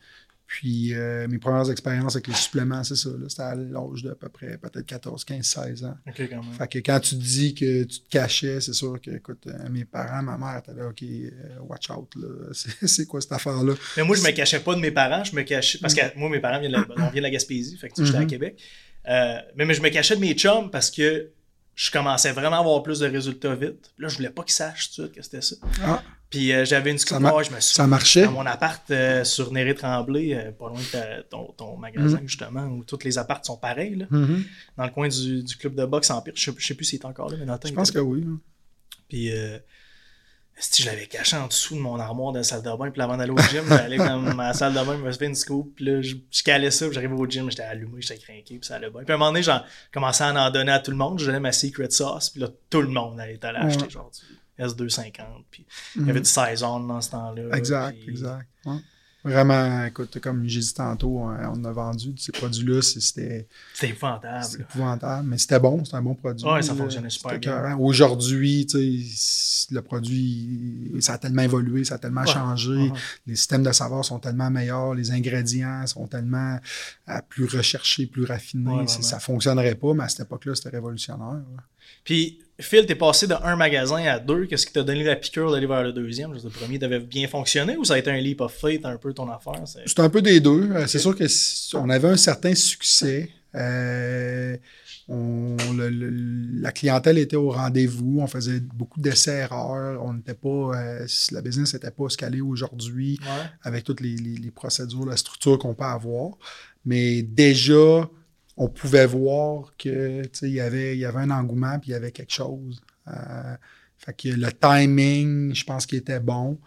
[0.47, 3.09] Puis euh, mes premières expériences avec les suppléments, c'est ça.
[3.29, 5.95] C'était à l'âge de à peu près peut-être 14, 15, 16 ans.
[6.17, 6.43] Quand même.
[6.57, 10.21] Fait que quand tu dis que tu te cachais, c'est sûr que, écoute, mes parents,
[10.23, 11.03] ma mère étaient là, OK,
[11.69, 12.27] watch out, là.
[12.85, 13.75] C'est, quoi cette affaire-là?
[13.95, 15.23] Mais moi, je me cachais pas de mes parents.
[15.23, 15.77] Je me cachais.
[15.79, 17.77] Parce que moi, mes parents viennent de la, on vient de la Gaspésie.
[17.77, 18.27] Fait que j'étais à Mhm.
[18.27, 18.61] Québec.
[19.07, 21.29] Euh, mais, mais je me cachais de mes chums parce que
[21.83, 23.91] je commençais vraiment à avoir plus de résultats vite.
[23.95, 25.55] Puis là, je voulais pas qu'ils sachent tout de suite que c'était ça.
[25.83, 26.99] Ah, Puis euh, j'avais une
[27.33, 28.25] ouais, je me suis ça marchait?
[28.25, 32.17] dans mon appart euh, sur Néré Tremblay, euh, pas loin de ta- ton, ton magasin,
[32.21, 32.27] Mhm.
[32.27, 34.43] justement, où tous les apparts sont pareils, là, Mhm.
[34.77, 36.33] dans le coin du, du club de boxe Empire.
[36.35, 37.97] Je je sais plus s'il est encore là, mais dans le temps, Je pense était
[37.97, 38.25] que oui.
[39.09, 39.57] Puis, euh,
[40.57, 43.01] si je l'avais caché en dessous de mon armoire de la salle de bain, puis
[43.01, 45.73] avant d'aller au gym, j'allais dans ma salle de bain, je me faisais une scoop,
[45.75, 48.59] puis là, je, je calais ça, puis j'arrivais au gym, j'étais allumé, j'étais craqué, puis
[48.61, 49.01] ça allait bien.
[49.03, 49.61] Puis à un moment donné, j'en
[49.91, 52.47] commençais à en donner à tout le monde, je donnais ma secret sauce, puis là,
[52.69, 53.89] tout le monde allait allé acheter Ouais.
[53.89, 56.23] genre du S250, puis il y avait Mhm.
[56.25, 57.57] du Saison dans ce temps-là.
[57.57, 58.47] Exact, puis- exact.
[58.65, 58.77] Ouais.
[59.23, 64.45] Vraiment, écoute, comme j'ai dit tantôt, on a vendu ces produits-là, c'était C'était épouvantable.
[64.61, 66.45] épouvantable, mais c'était bon, c'était un bon produit.
[66.47, 67.77] Ouais, ça fonctionnait super C'était bien.
[67.77, 72.27] Aujourd'hui, tu sais, le produit, ça a tellement évolué, ça a tellement Ouais.
[72.27, 72.91] changé.
[73.27, 76.59] Les systèmes de saveurs sont tellement meilleurs, les ingrédients sont tellement
[77.09, 78.71] euh, plus recherchés, plus raffinés.
[78.81, 81.41] Ouais, ça fonctionnerait pas, mais à cette époque-là, c'était révolutionnaire.
[82.03, 84.45] Puis, Phil, t'es passé de un magasin à deux.
[84.45, 86.33] Qu'est-ce qui t'a donné la piqûre d'aller vers le deuxième?
[86.33, 89.13] Le premier t'avait bien fonctionné ou ça a été un leap of faith un peu
[89.13, 89.61] ton affaire?
[89.65, 90.69] C'est- un peu des deux.
[90.71, 93.29] Euh, C'est sûr que si- on avait un certain succès.
[93.55, 94.55] Euh,
[95.07, 98.19] on- le- le- la clientèle était au rendez-vous.
[98.21, 100.01] On faisait beaucoup d'essais-erreurs.
[100.03, 100.71] On n'était pas.
[100.75, 103.27] euh, la business n'était pas scalée aujourd'hui Ouais.
[103.63, 106.31] avec toutes les, les- les procédures, la structure qu'on peut avoir.
[106.85, 108.09] Mais déjà,
[108.57, 111.95] on pouvait voir que il y avait, il y avait un engouement puis il y
[111.95, 112.81] avait quelque chose.
[113.07, 113.55] Euh,
[114.03, 116.57] fait que le timing, je pense qu'il était bon.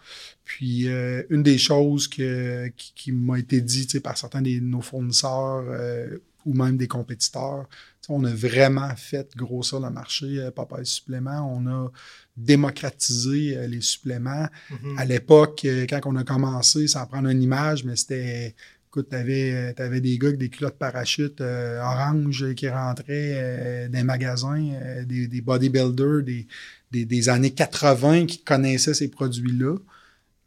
[0.45, 4.81] Puis euh, une des choses que, qui, qui m'a été dit par certains de nos
[4.81, 7.67] fournisseurs euh, ou même des compétiteurs,
[8.07, 11.53] on a vraiment fait grossir le marché euh, Popeye Supplément.
[11.53, 11.91] On a
[12.37, 14.47] démocratisé les suppléments.
[14.69, 14.97] Mhm.
[14.97, 18.55] À l'époque, quand on a commencé, ça en prendre une image, mais c'était.
[18.95, 23.97] Écoute, t'avais avais des gars avec des culottes parachute euh, orange qui rentraient euh, dans
[23.97, 26.47] les magasins, euh, des, des bodybuilders des,
[26.93, 29.75] des, des années 80 qui connaissaient ces produits-là.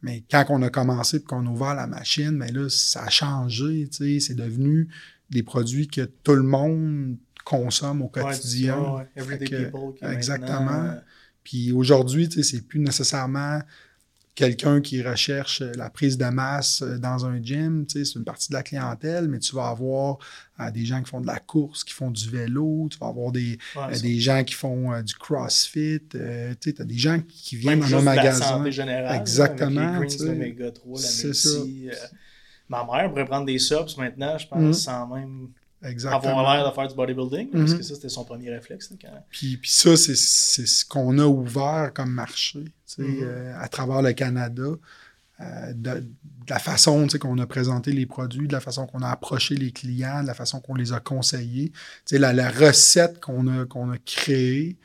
[0.01, 3.11] Mais quand on a commencé et qu'on a ouvert la machine, mais là, ça a
[3.11, 3.87] changé.
[3.93, 4.89] tu sais, C'est devenu
[5.29, 8.79] des produits que tout le monde consomme au quotidien.
[8.81, 9.07] ouais, ouais.
[9.15, 10.85] Everyday Fait que- people qui exactement.
[10.85, 10.95] euh,
[11.45, 13.61] Puis aujourd'hui, tu sais, c'est plus nécessairement
[14.39, 17.85] quelqu'un qui recherche euh, la prise de masse euh, dans un gym.
[17.87, 20.19] tu sais, C'est une partie de la clientèle, mais tu vas avoir
[20.61, 23.33] euh, des gens qui font de la course, qui font du vélo, tu vas avoir
[23.33, 26.01] des, ouais, euh, des gens qui font euh, du crossfit.
[26.11, 28.45] tu as des gens qui viennent Même dans un de la magasin.
[28.45, 29.17] santé générale.
[29.21, 30.39] Exactement, Là, avec les tu greens, sais.
[30.39, 31.59] l'oméga 3, la C'est ça.
[32.69, 34.73] ma mère pourrait prendre des subs maintenant, je pense, Mhm.
[34.73, 35.49] sans même
[35.83, 36.39] Exactement.
[36.41, 37.51] avoir l'air de faire du bodybuilding.
[37.51, 37.79] Parce Mhm.
[37.79, 38.91] que ça, c'était son premier réflexe.
[39.01, 39.25] quand...
[39.31, 43.21] Puis, puis ça, c'est c'est ce qu'on a ouvert comme marché tu sais, Mhm.
[43.23, 44.65] euh, à travers le Canada.
[45.41, 46.05] euh, de, de
[46.51, 49.55] la façon tu sais, qu'on a présenté les produits, de la façon qu'on a approché
[49.55, 51.71] les clients, de la façon qu'on les a conseillés.
[51.71, 54.79] Tu sais, la, la recette qu'on a, qu'on a créée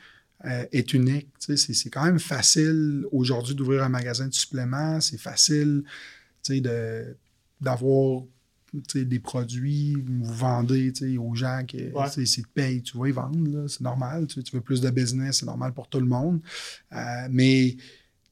[0.44, 1.26] euh, est unique.
[1.40, 5.00] C'est c'est quand même facile aujourd'hui d'ouvrir un magasin de suppléments.
[5.00, 5.82] C'est facile
[7.60, 8.22] d'avoir
[8.94, 14.26] des produits, vous vendez aux gens qui te payent, tu vas y vendre, c'est normal.
[14.26, 16.40] Tu, veux plus de business, c'est normal pour tout le monde.
[16.92, 17.76] Euh, mais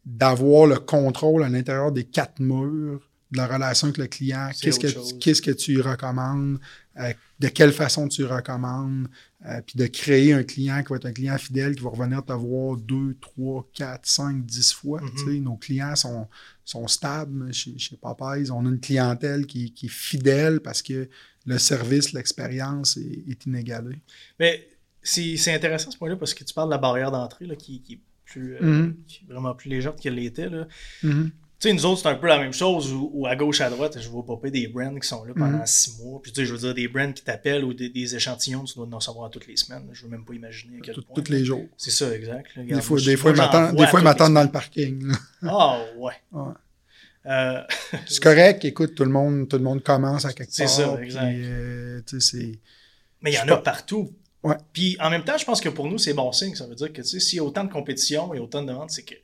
[0.04, 3.00] d'avoir le contrôle à l'intérieur des quatre murs
[3.30, 6.58] de la relation avec le client, qu'est-ce que, que tu recommandes,
[6.98, 9.08] euh, de quelle façon tu recommandes,
[9.46, 12.24] euh, puis de créer un client qui va être un client fidèle qui va revenir
[12.24, 15.00] te voir deux, trois, quatre, cinq, dix fois.
[15.00, 15.42] Mm-hmm.
[15.42, 16.28] Nos clients sont,
[16.64, 18.52] sont stables chez, chez Popeyes.
[18.52, 21.08] On a une clientèle qui, est fidèle parce que
[21.44, 24.00] le service, l'expérience est, inégalée.
[24.38, 24.68] Mais
[25.02, 28.00] c'est intéressant ce point-là parce que tu parles de la barrière d'entrée qui, qui, est
[28.24, 28.94] plus, euh, mm-hmm.
[29.08, 30.48] qui est vraiment plus légère qu'elle l'était.
[31.62, 33.96] Tu sais, nous autres, c'est un peu la même chose où, à gauche, à droite,
[34.00, 35.66] je vois popper des brands qui sont là pendant mhm.
[35.66, 36.20] six mois.
[36.20, 38.88] Puis, tu sais, je veux dire, des brands qui t'appellent ou des, échantillons, tu dois
[38.90, 39.88] en savoir toutes les semaines.
[39.92, 41.22] Je veux même pas imaginer à quel point.
[41.22, 41.64] Tous les jours.
[41.76, 42.58] C'est ça, exact.
[42.58, 45.12] des fois, des fois, ils m'attendent dans le parking.
[45.44, 46.14] Ah, ouais.
[47.26, 47.62] Euh,
[48.08, 50.68] c'est correct, écoute, tout le monde, tout le monde commence à quelque part.
[50.68, 51.32] C'est ça, exact.
[51.32, 52.00] Euh,
[53.20, 54.12] Mais il y en a partout.
[54.42, 54.56] Ouais.
[54.72, 56.56] Puis en même temps, je pense que pour nous, c'est bon signe.
[56.56, 59.04] Ça veut dire que s'il y a autant de compétition et autant de demandes, c'est
[59.04, 59.20] qu'il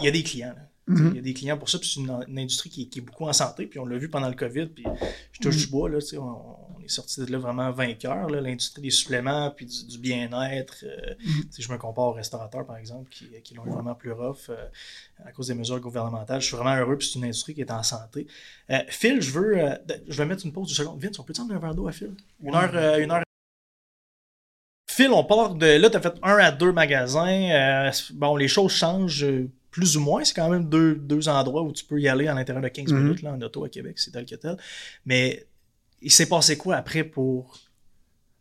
[0.00, 0.54] y a des clients.
[0.54, 0.62] Là.
[0.88, 1.08] Mhm.
[1.10, 3.32] Il y a des clients pour ça, puis c'est une, industrie qui, est beaucoup en
[3.32, 4.84] santé, puis on l'a vu pendant le COVID, puis
[5.32, 5.70] je touche du mhm.
[5.70, 10.84] bois, là, on, est sorti de là vraiment vainqueur, l'industrie des suppléments, puis du, bien-être.
[10.84, 11.42] Euh, mhm.
[11.50, 14.68] Si Je me compare aux restaurateurs, par exemple, qui, qui l'ont vraiment plus rough euh,
[15.24, 16.40] à cause des mesures gouvernementales.
[16.40, 18.28] Je suis vraiment heureux, puis c'est une industrie qui est en santé.
[18.70, 19.58] Euh, Phil, je veux,
[20.06, 20.94] je vais mettre une pause du second.
[20.96, 22.14] Vince, on peut prendre un verre d'eau à Phil?
[22.40, 23.22] Une heure, une heure
[24.88, 27.90] Phil, on part de là, tu as fait un à deux magasins.
[28.14, 29.26] bon, les choses changent
[29.76, 30.24] plus ou moins.
[30.24, 32.92] C'est quand même deux, deux, endroits où tu peux y aller à l'intérieur de 15
[32.92, 33.02] mhm.
[33.02, 34.56] minutes là, en auto à Québec, c'est tel que tel.
[35.04, 35.44] Mais
[36.00, 37.58] il s'est passé quoi après pour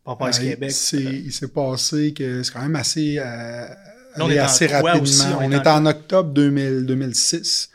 [0.06, 0.74] Popeyes Québec?
[0.94, 3.68] Il s'est passé que c'est quand même assez, euh,
[4.18, 5.40] on est assez rapidement.
[5.42, 7.70] on, est en octobre 2006.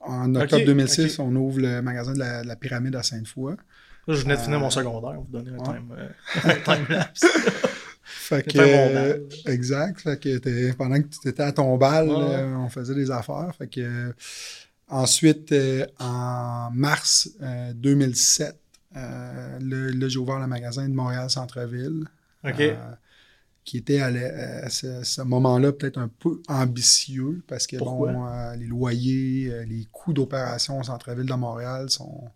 [0.00, 3.54] En octobre 2006, on ouvre le magasin de la, Pyramide à Sainte-Foy.
[4.08, 6.08] Je venais de finir mon euh, secondaire, vous donner un, time, euh,
[6.44, 7.24] un time lapse.
[8.26, 10.00] Fait que, exact.
[10.00, 13.52] Fait que pendant que tu étais à ton bal, on faisait des affaires.
[13.56, 14.12] Fait que,
[14.88, 17.30] ensuite, euh, en mars
[17.74, 18.58] 2007,
[18.96, 22.04] euh, euh, là, j'ai ouvert le magasin de Montréal Centre-Ville.
[23.64, 28.24] qui était à, ce, moment-là peut-être un peu ambitieux parce que bon,
[28.56, 32.30] les loyers, les coûts d'opération au centre-ville de Montréal sont,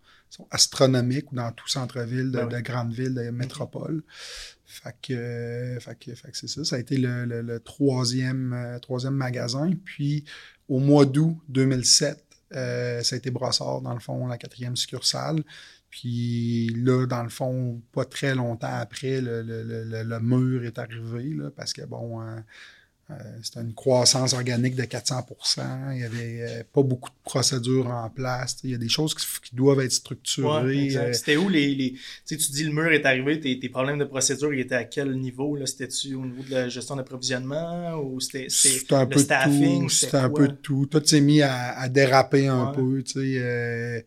[0.51, 4.03] astronomiques ou dans tout centre-ville de, ben grandes villes, de métropole.
[4.71, 5.79] Fait que,
[6.33, 6.65] c'est ça.
[6.65, 9.71] Ça a été le, troisième, euh, troisième magasin.
[9.85, 10.25] Puis
[10.69, 15.43] au mois d'août 2007, euh, ça a été Brossard, dans le fond, la quatrième succursale.
[15.91, 21.73] Puis là, dans le fond, pas très longtemps après, le, mur est arrivé, là, parce
[21.73, 22.39] que bon, euh,
[23.43, 25.27] c'était une croissance organique de 400
[25.93, 28.59] Il n'y avait euh, pas beaucoup de procédures en place.
[28.65, 30.97] Il y a des choses qui, doivent être structurées.
[30.97, 31.13] Euh.
[31.13, 31.75] C'était où les.
[31.75, 31.95] les
[32.27, 36.15] tu dis le mur est arrivé, tes, problèmes de procédure étaient à quel niveau C'était-tu
[36.15, 38.49] au niveau de la gestion d'approvisionnement ou c'était
[38.91, 40.87] un peu staffing C'était un peu de tout.
[40.87, 43.03] Tout s'est mis à, déraper un peu.
[43.03, 44.05] Tu sais,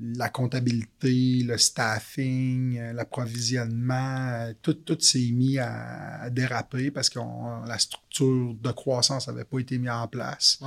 [0.00, 7.20] la comptabilité, le staffing, euh, l'approvisionnement, euh, tout, tout s'est mis à, déraper parce que
[7.66, 10.58] la structure de croissance n'avait pas été mise en place.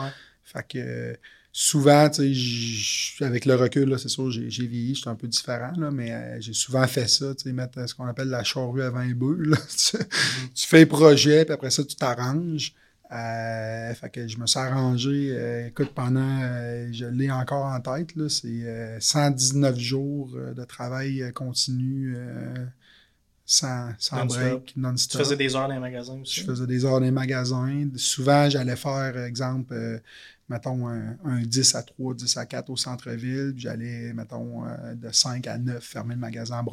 [0.43, 1.17] Fait que
[1.51, 2.09] souvent,
[3.21, 6.53] avec le recul, c'est sûr, j'ai vieilli, j'étais un peu différent, là, mais euh, j'ai
[6.53, 9.51] souvent fait ça, mettre ce qu'on appelle la charrue à 20 bœufs.
[9.77, 9.97] tu,
[10.53, 12.73] tu, fais un projet, puis après ça, tu t'arranges.
[13.11, 17.79] Euh, fait que je me suis arrangé, euh, écoute, pendant, euh, je l'ai encore en
[17.79, 22.17] tête, c'est 119 jours de travail continu
[23.45, 25.21] sans, sans break, non-stop.
[25.21, 26.41] Tu faisais des heures dans les magasins aussi?
[26.41, 27.87] Je faisais des heures dans les magasins.
[27.95, 30.01] Souvent, j'allais faire, exemple,
[30.49, 34.63] mettons, un, 10 à 3, 10 à 4 au centre-ville, puis j'allais, mettons,
[34.95, 36.63] de 5 à 9 fermer le magasin à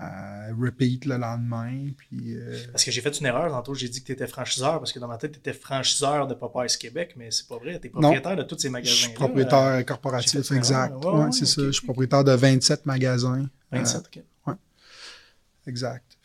[0.00, 1.90] Brossard repeat le lendemain.
[1.96, 4.78] Puis, euh, Parce que j'ai fait une erreur tantôt, j'ai dit que tu étais franchiseur,
[4.78, 7.78] parce que dans ma tête, tu étais franchiseur de Popeyes Québec, mais c'est pas vrai.
[7.80, 8.90] Tu es propriétaire de tous ces magasins.
[8.90, 11.04] Je suis propriétaire euh, corporatif, exact.
[11.04, 11.62] Ouais, c'est ça.
[11.62, 13.48] Je suis propriétaire de 27 magasins.
[13.72, 14.24] 27, euh, OK.
[14.46, 14.54] Ouais.
[15.66, 16.18] Exact.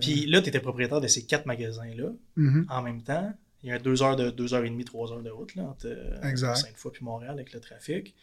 [0.00, 2.64] Puis là, tu étais propriétaire de ces quatre magasins-là mm-hmm.
[2.68, 3.32] en même temps.
[3.62, 5.64] Il y a deux heures de deux heures et demie, trois heures de route là,
[5.64, 5.88] entre
[6.22, 8.14] Sainte-Foy puis Montréal avec le trafic.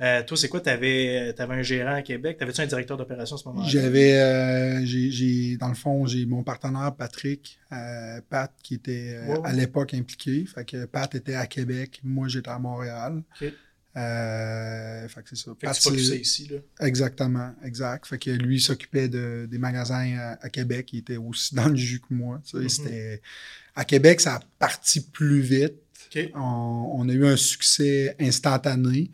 [0.00, 0.60] Euh, toi, c'est quoi?
[0.60, 2.38] Tu avais, un gérant à Québec?
[2.38, 3.68] T'avais-tu un directeur d'opération à ce moment-là?
[3.68, 9.52] J'avais, euh, j'ai, dans le fond, j'ai mon partenaire Patrick, euh, Pat, qui était à
[9.52, 10.44] l'époque impliqué.
[10.46, 13.22] Fait que Pat était à Québec, moi j'étais à Montréal.
[13.40, 13.48] OK.
[13.48, 13.52] fait
[13.94, 15.50] que c'est ça.
[15.58, 16.86] Fait Pat, que tu ici, là.
[16.86, 18.06] Exactement, exact.
[18.06, 20.92] Fait que lui s'occupait de, des magasins à, Québec.
[20.92, 22.40] Il était aussi dans le jus que moi.
[22.52, 22.68] Mm-hmm.
[22.68, 23.22] c'était...
[23.74, 25.74] À Québec, ça a parti plus vite.
[26.34, 29.10] On, on, a eu un succès instantané.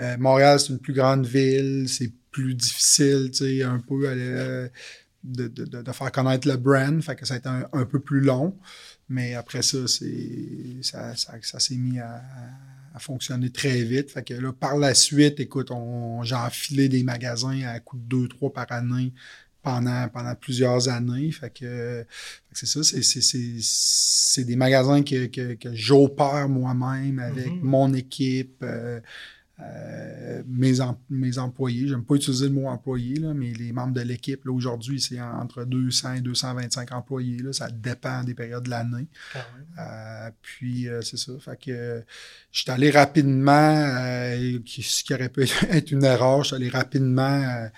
[0.00, 4.68] Euh, Montréal, c'est une plus grande ville, c'est plus difficile, tu sais, un peu euh,
[5.24, 8.20] de, de, de, faire connaître le brand, fait que ça a été un, peu plus
[8.20, 8.56] long.
[9.08, 12.22] Mais après ça, c'est ça, ça, ça s'est mis à,
[12.94, 14.10] à, fonctionner très vite.
[14.10, 18.02] Fait que là, par la suite, écoute, on, j'ai enfilé des magasins à coût de
[18.02, 19.12] 2 trois par année
[19.62, 21.30] pendant, pendant plusieurs années.
[21.32, 22.04] Fait que,
[22.52, 27.62] c'est ça, c'est, des magasins que, que, que j'opère moi-même avec mm-hmm.
[27.62, 28.62] mon équipe.
[28.62, 29.00] Euh,
[29.60, 30.74] euh, mes,
[31.10, 35.00] mes employés, j'aime pas utiliser le mot employé, là, mais les membres de l'équipe, aujourd'hui,
[35.00, 37.38] c'est entre 200 et 225 employés.
[37.38, 39.08] Là, ça dépend des périodes de l'année.
[39.78, 41.32] Euh, puis, euh, c'est ça.
[41.40, 42.04] Fait que
[42.52, 43.74] je suis allé rapidement,
[44.64, 47.68] ce qui aurait pu être une erreur, je suis allé rapidement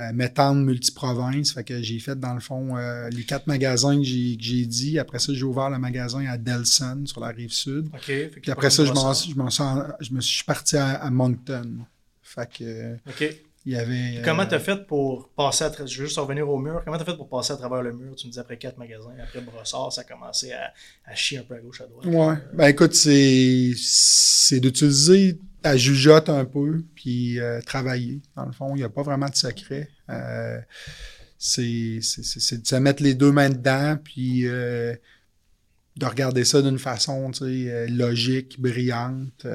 [0.00, 1.52] euh, m'étendre multiprovince.
[1.52, 4.98] Fait que j'ai fait, dans le fond, euh, les quatre magasins que j'ai, dit.
[4.98, 7.90] Après ça, j'ai ouvert le magasin à Delson, sur la rive sud.
[8.00, 11.78] Puis après ça, je, je, me suis parti à, Moncton.
[12.22, 12.96] Fait que.
[13.66, 16.80] Il y avait, comment tu as fait pour passer à je juste revenir au mur,
[16.82, 18.16] comment tu as fait pour passer à travers le mur?
[18.16, 20.72] Tu me dis après quatre magasins, après Brossard, ça a commencé à,
[21.04, 22.06] à chier un peu à gauche à droite.
[22.06, 22.36] Ouais.
[22.54, 28.22] Ben écoute, c'est, c'est d'utiliser à jugeote un peu, puis euh, travailler.
[28.34, 29.90] Dans le fond, il n'y a pas vraiment de secret.
[30.08, 30.58] Euh,
[31.36, 32.00] c'est de
[32.66, 34.94] se mettre les deux mains dedans, puis euh,
[35.98, 37.30] de regarder ça d'une façon
[37.88, 39.46] logique, brillante,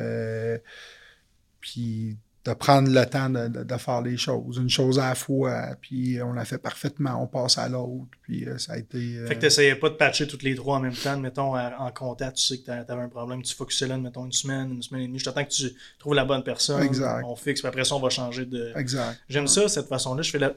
[1.60, 6.22] puis de prendre le temps de, faire les choses, une chose à la fois, puis
[6.22, 9.18] on l'a fait parfaitement, on passe à l'autre, puis euh, ça a été...
[9.18, 11.58] Euh, fait que tu n'essayais pas de patcher toutes les trois en même temps, mettons,
[11.58, 14.72] en contact, tu sais que tu avais un problème, tu focusais là, mettons, une semaine,
[14.72, 17.24] une semaine et demie, je t'attends que tu trouves la bonne personne, exact.
[17.26, 18.74] on fixe, puis après ça, on va changer de...
[18.76, 19.20] Exact.
[19.28, 20.54] J'aime ça, cette façon-là, je fais la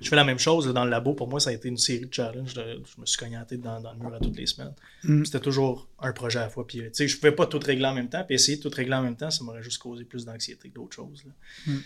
[0.00, 1.14] je fais la même chose dans le labo.
[1.14, 2.54] Pour moi, ça a été une série de challenges.
[2.54, 4.74] je me suis cognaté dans, dans, le mur à toutes les semaines.
[5.04, 5.24] Mm.
[5.24, 6.66] C'était toujours un projet à la fois.
[6.66, 8.22] Puis, euh, je ne pouvais pas tout régler en même temps.
[8.24, 10.74] Puis essayer de tout régler en même temps, ça m'aurait juste causé plus d'anxiété que
[10.74, 11.24] d'autres choses.
[11.66, 11.76] Mm.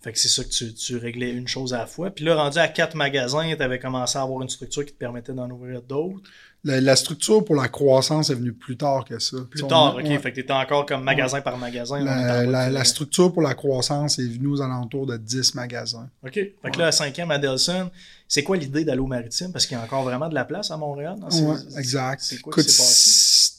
[0.00, 2.10] Fait que c'est ça que tu, tu, réglais une chose à la fois.
[2.10, 4.98] Puis là, rendu à quatre magasins, tu avais commencé à avoir une structure qui te
[4.98, 6.30] permettait d'en ouvrir d'autres.
[6.68, 9.38] La, structure pour la croissance est venue plus tard que ça.
[9.50, 10.20] Plus tard, ok.
[10.20, 12.00] Fait que tu étais encore comme magasin par magasin.
[12.00, 16.08] La, structure pour la croissance est venue aux alentours de 10 magasins.
[16.24, 16.34] OK.
[16.34, 17.90] Fait que là, à 5e à Delson,
[18.26, 19.52] c'est quoi l'idée d'aller au maritime?
[19.52, 21.16] Parce qu'il y a encore vraiment de la place à Montréal.
[21.32, 22.20] Oui, exact.
[22.22, 23.52] C'est quoi qui s'est passé?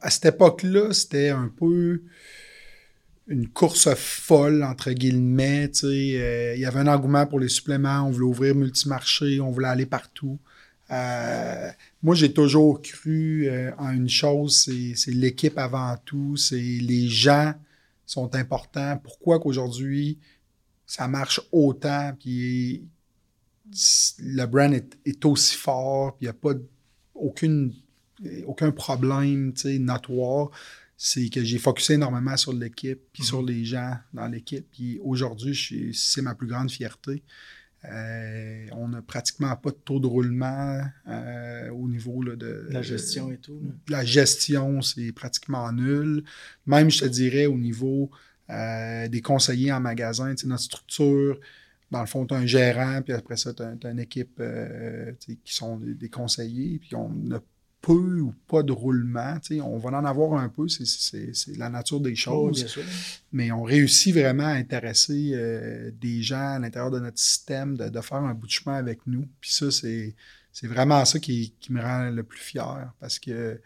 [0.00, 2.00] À cette époque-là, c'était un peu
[3.26, 5.70] une course folle, entre guillemets.
[5.82, 9.68] Euh, il y avait un engouement pour les suppléments, on voulait ouvrir multimarché, on voulait
[9.68, 10.38] aller partout.
[10.90, 11.70] Euh,
[12.04, 17.54] moi, j'ai toujours cru euh, en une chose, c'est l'équipe avant tout, c'est les gens
[18.06, 19.00] sont importants.
[19.02, 20.18] Pourquoi qu'aujourd'hui,
[20.86, 22.86] ça marche autant, puis
[24.18, 26.52] le brand est, aussi fort, puis il n'y a pas
[27.14, 27.72] aucune,
[28.46, 30.50] aucun problème notoire
[30.96, 33.48] c'est que j'ai focusé énormément sur l'équipe, puis sur mhm.
[33.48, 34.66] les gens dans l'équipe.
[34.70, 37.22] Puis aujourd'hui, c'est ma plus grande fierté.
[37.92, 43.30] Euh, on n'a pratiquement pas de taux de roulement euh, au niveau de la gestion
[43.30, 43.60] et tout.
[43.88, 46.24] La gestion, c'est pratiquement nul.
[46.66, 48.10] Même, je te dirais, au niveau
[48.50, 51.38] euh, des conseillers en magasin, notre structure,
[51.90, 54.42] dans le fond, tu as un gérant, puis après ça, tu as, une équipe
[55.20, 57.40] qui sont des, conseillers, puis on n'a
[57.84, 59.36] peu ou pas de roulement.
[59.62, 62.78] On va en avoir un peu, c'est la nature des oh, choses.
[63.30, 68.00] mais on réussit vraiment à intéresser euh, des gens à l'intérieur de notre système, de,
[68.00, 69.28] faire un bout de chemin avec nous.
[69.38, 70.14] Puis ça, c'est
[70.62, 73.60] vraiment ça qui, me rend le plus fier parce que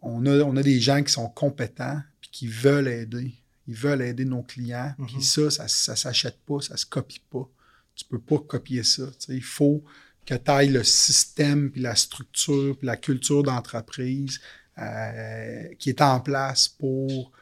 [0.00, 3.34] on a, on a des gens qui sont compétents puis qui veulent aider.
[3.66, 4.94] Ils veulent aider nos clients.
[5.08, 5.50] Puis mm-hmm.
[5.50, 7.48] ça, ça ne s'achète pas, ça se copie pas.
[7.96, 9.02] Tu peux pas copier ça.
[9.28, 9.82] Il faut
[10.30, 14.40] que taille le système, puis la structure, puis la culture d'entreprise
[14.78, 17.32] euh, qui est en place pour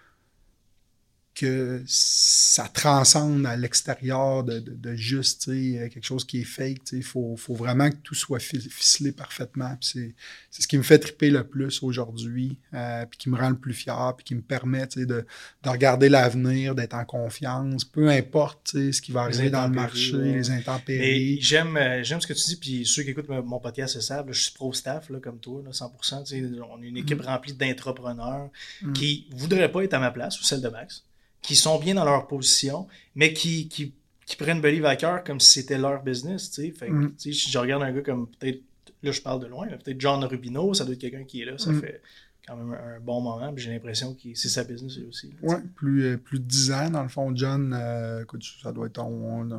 [1.38, 6.80] que ça transcende à l'extérieur de, de, juste quelque chose qui est fake.
[6.92, 9.76] Il faut, faut, vraiment que tout soit ficelé parfaitement.
[9.80, 10.14] C'est
[10.50, 13.72] ce qui me fait triper le plus aujourd'hui, euh, puis qui me rend le plus
[13.72, 19.00] fier, puis qui me permet de, de regarder l'avenir, d'être en confiance, peu importe ce
[19.00, 21.40] qui va arriver dans le marché, les intempéries.
[21.40, 24.26] J'aime euh, j'aime ce que tu dis, puis ceux qui écoutent mon podcast le savent,
[24.30, 26.60] je suis pro-staff comme toi, là, 100%.
[26.70, 27.26] On est une équipe mm.
[27.26, 28.50] remplie d'entrepreneurs
[28.82, 28.92] mm.
[28.92, 31.04] qui ne voudraient pas être à ma place ou celle de Max
[31.42, 33.94] qui sont bien dans leur position, mais qui, qui,
[34.26, 36.54] qui prennent Believe à cœur comme si c'était leur business.
[36.54, 37.14] Fait, mm.
[37.16, 38.62] si je regarde un gars comme peut-être,
[39.02, 41.58] là je parle de loin, peut-être John Rubino, ça doit être quelqu'un qui est là,
[41.58, 41.80] ça mm.
[41.80, 42.02] fait
[42.48, 45.30] quand même un, bon moment, j'ai l'impression que c'est sa business lui aussi.
[45.42, 48.86] Oui, plus, euh, plus de 10 ans, dans le fond, John, euh, écoute, ça doit
[48.86, 49.52] être 11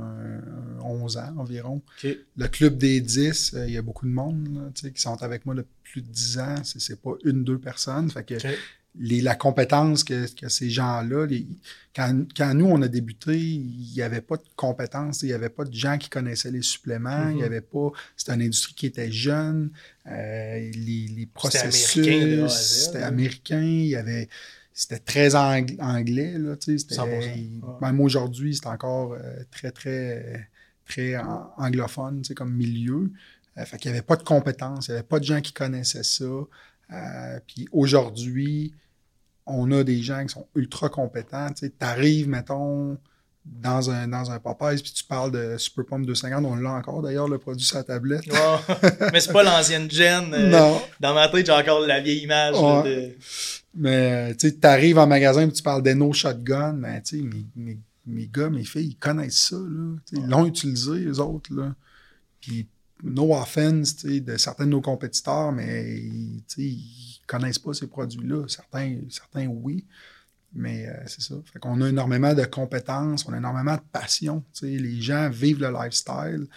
[1.17, 1.81] ans environ.
[2.03, 5.53] Le club des 10, euh, il y a beaucoup de monde qui sont avec moi
[5.53, 8.09] depuis plus de 10 ans, c'est pas une, deux personnes.
[8.09, 8.35] Fait que
[8.99, 11.25] les, la compétence que, que ces gens-là,
[11.95, 15.49] quand, quand, nous, on a débuté, il n'y avait pas de compétences, il n'y avait
[15.49, 17.45] pas de gens qui connaissaient les suppléments, il n'y mm-hmm.
[17.45, 19.71] avait pas, c'était une industrie qui était jeune,
[20.05, 24.27] euh, les, les, processus, c'était américain, il y avait,
[24.73, 26.88] c'était très anglais, là, tu sais,
[27.81, 30.49] même aujourd'hui, c'est encore euh, très, très,
[30.85, 31.15] très
[31.57, 33.12] anglophone, tu sais, comme milieu.
[33.57, 35.53] Euh, fait qu'il n'y avait pas de compétences, il n'y avait pas de gens qui
[35.53, 36.25] connaissaient ça.
[36.25, 38.73] Euh, puis aujourd'hui,
[39.49, 41.47] on a des gens qui sont ultra compétents.
[41.53, 42.97] Tu arrives, mettons,
[43.45, 47.01] dans un, dans un Popeyes, puis tu parles de Super Pump 250, on l'a encore
[47.01, 48.23] d'ailleurs, le produit sur la tablette.
[49.13, 50.33] mais c'est pas l'ancienne gen.
[50.33, 50.81] Euh, non.
[50.99, 52.55] Dans ma tête, j'ai encore la vieille image.
[53.73, 57.23] Mais tu arrives en magasin et tu parles d'Eno Shotgun, mais tu sais,
[57.55, 59.55] mes, mes, gars, mes filles, ils connaissent ça.
[59.55, 61.53] Là, ils l'ont utilisé, les autres.
[61.53, 61.73] Là.
[62.41, 62.67] Puis
[63.03, 66.43] no offense de certains de nos compétiteurs, mais ils
[67.29, 68.47] connaissent pas ces produits-là.
[68.47, 69.85] Certains, certains, oui.
[70.53, 71.35] Mais euh, c'est ça.
[71.53, 74.43] Fait qu'on a énormément de compétences, on a énormément de passion.
[74.63, 76.47] Les gens vivent le lifestyle.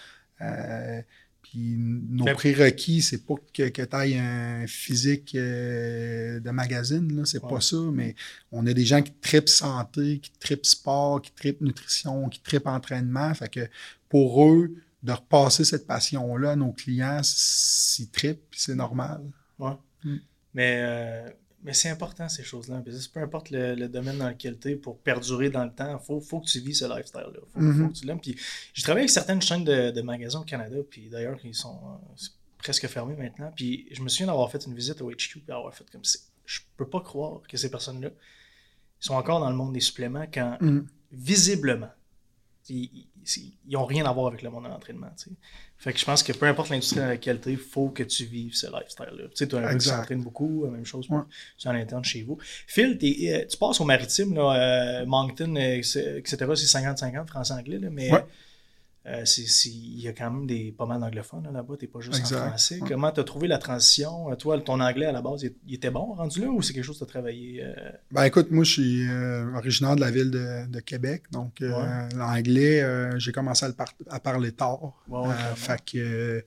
[0.41, 1.01] Euh,
[1.43, 7.25] puis nos prérequis, c'est pas que, que tu ailles un physique euh, de magazine, là,
[7.25, 8.15] c'est pas ça, mais
[8.51, 12.65] on a des gens qui tripent santé, qui tripent sport, qui tripent nutrition, qui tripent
[12.65, 13.31] entraînement.
[13.35, 13.69] Fait que
[14.09, 19.21] pour eux, de repasser cette passion-là à nos clients, s'ils tripent, c'est normal.
[19.59, 20.17] Mm.
[20.53, 21.29] Mais, euh,
[21.63, 22.83] mais c'est important, ces choses-là.
[23.13, 26.19] Peu importe le, domaine dans lequel tu es, pour perdurer dans le temps, il faut,
[26.19, 27.27] faut, que tu vis ce lifestyle-là.
[27.33, 27.87] Il faut, mm-hmm.
[27.89, 28.19] que tu l'aimes.
[28.19, 28.35] Puis,
[28.73, 32.25] je travaille avec certaines chaînes de, magasins au Canada, puis d'ailleurs, ils sont euh,
[32.57, 33.51] presque fermés maintenant.
[33.55, 36.19] Puis, je me souviens d'avoir fait une visite au HQ, puis avoir fait comme ça.
[36.45, 38.09] Je peux pas croire que ces personnes-là
[38.99, 40.85] sont encore dans le monde des suppléments quand, mm.
[41.11, 41.91] visiblement,
[42.69, 43.07] ils
[43.69, 45.11] n'ont rien à voir avec le monde de l'entraînement.
[45.83, 48.03] Fait que je pense que peu importe l'industrie dans laquelle tu es, il faut que
[48.03, 49.25] tu vives ce lifestyle-là.
[49.25, 51.19] Tu sais, tu as un qui beaucoup, la même chose, ouais.
[51.57, 52.37] c'est en interne chez vous.
[52.41, 58.09] Phil, euh, tu passes au maritime, là, euh, Moncton, euh, etc., c'est 50-50, français-anglais, mais
[59.05, 59.25] euh,
[59.65, 62.47] il y a quand même des, pas mal d'anglophones là-bas, tu n'es pas juste en
[62.47, 62.79] français.
[62.87, 64.31] Comment tu as trouvé la transition?
[64.31, 66.85] Euh, toi, ton anglais à la base, il, était bon rendu là ou c'est quelque
[66.85, 67.63] chose que tu as travaillé?
[67.65, 67.73] Euh?
[68.11, 69.05] Ben écoute, moi je suis
[69.55, 71.59] originaire de la ville de, Québec, donc
[72.15, 72.85] l'anglais,
[73.17, 73.65] j'ai commencé
[74.09, 75.03] à, parler tard.
[75.55, 76.45] fait que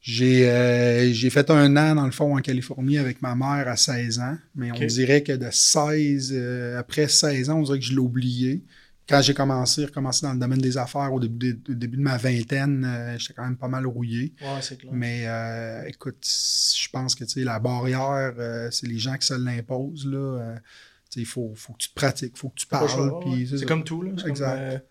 [0.00, 4.36] j'ai fait un an, dans le fond, en Californie avec ma mère à 16 ans,
[4.56, 6.34] mais on dirait que de 16,
[6.76, 8.64] après 16 ans, on dirait que je l'ai oublié
[9.08, 12.18] quand j'ai commencé, recommencé dans le domaine des affaires au début de, début de ma
[12.18, 14.34] vingtaine, euh, j'étais quand même pas mal rouillé.
[14.42, 14.92] Ouais, c'est clair.
[14.92, 20.06] Mais euh, écoute, je pense que la barrière, euh, c'est les gens qui se l'imposent.
[21.16, 22.88] Il faut, faut que tu te pratiques, il faut que tu parles.
[23.46, 24.02] c'est comme tout.
[24.02, 24.12] Là.
[24.26, 24.84] Exact.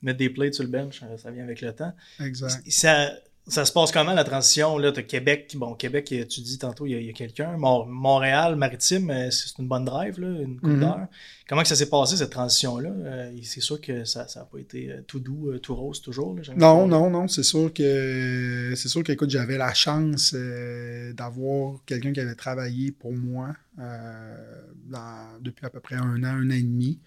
[0.00, 1.94] mettre des plates sur le bench, ça vient avec le temps.
[2.20, 2.62] Exact.
[2.70, 3.12] Ça,
[3.46, 4.78] ça se passe comment la transition?
[4.78, 7.56] Là, tu Québec, bon, Québec, tu dis tantôt, il y a, quelqu'un.
[7.58, 11.06] Montréal, Maritime, euh, c'est une bonne drive, là, une coupe mm-hmm.
[11.46, 12.88] Comment que ça s'est passé, cette transition-là?
[12.88, 16.34] Euh, c'est sûr que ça n'a pas été euh, tout doux, tout rose toujours.
[16.56, 17.28] non, non, non.
[17.28, 20.34] C'est sûr que c'est sûr qu'écoute, j'avais la chance
[21.14, 23.54] d'avoir quelqu'un qui avait travaillé pour moi
[25.40, 26.98] depuis à peu près un an, un an et demi.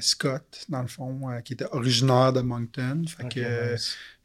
[0.00, 3.02] Scott, dans le fond, qui était originaire de Moncton.
[3.08, 3.76] Fait que,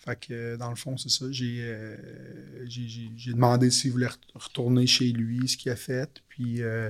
[0.08, 1.26] fait que, dans le fond, c'est ça.
[1.32, 1.98] J'ai euh,
[3.28, 6.22] demandé s'il voulait retourner chez lui, ce qu'il a fait.
[6.30, 6.90] Puis, euh,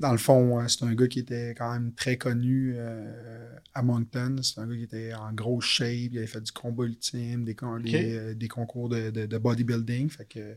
[0.00, 4.38] dans le fond, c'est un gars qui était quand même très connu euh, à Moncton.
[4.42, 6.10] C'est un gars qui était en grosse shape.
[6.10, 10.08] Il avait fait du combat ultime, des, des, concours de, de, bodybuilding.
[10.08, 10.56] Fait que,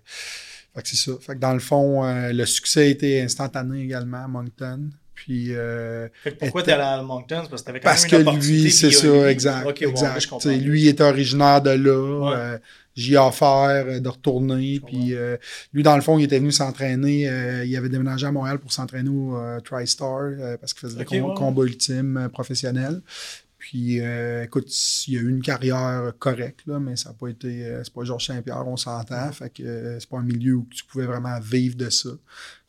[0.73, 1.11] fait que c'est ça.
[1.21, 4.89] Fait que, dans le fond, le succès a été instantané également à Moncton.
[5.19, 6.07] Puis, euh,
[6.39, 7.43] pourquoi tu es allé à Moncton?
[7.49, 9.81] Parce que quand même une que lui, c'est ça, exact.
[9.81, 10.45] exact.
[10.45, 12.31] lui est originaire de là.
[12.37, 12.57] Euh,
[12.95, 14.79] j'y ai offert euh, de retourner.
[14.79, 15.13] Puis
[15.73, 17.23] lui, dans le fond, il était venu s'entraîner.
[17.65, 22.29] il avait déménagé à Montréal pour s'entraîner au TriStar parce qu'il faisait des combats ultimes
[22.31, 23.01] professionnels.
[23.59, 24.71] Puis, euh, écoute,
[25.07, 27.65] il y a eu une carrière correcte, là, mais ça n'a pas été.
[27.65, 29.29] Euh, c'est pas Georges Saint-Pierre, on s'entend.
[29.33, 32.09] Fait que euh, c'est pas un milieu où tu pouvais vraiment vivre de ça.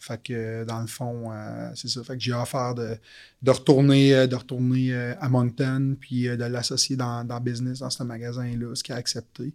[0.01, 1.31] Fait que, dans le fond,
[1.77, 2.03] c'est ça.
[2.03, 2.97] Fait que j'ai offert de,
[3.43, 8.75] de retourner, de retourner à Moncton, puis de l'associer dans, dans business, dans ce magasin-là,
[8.75, 9.53] ce qui a accepté.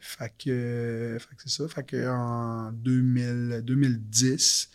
[0.00, 1.68] Fait que, fait que c'est ça.
[1.68, 4.70] Fait que en 2000, 2010,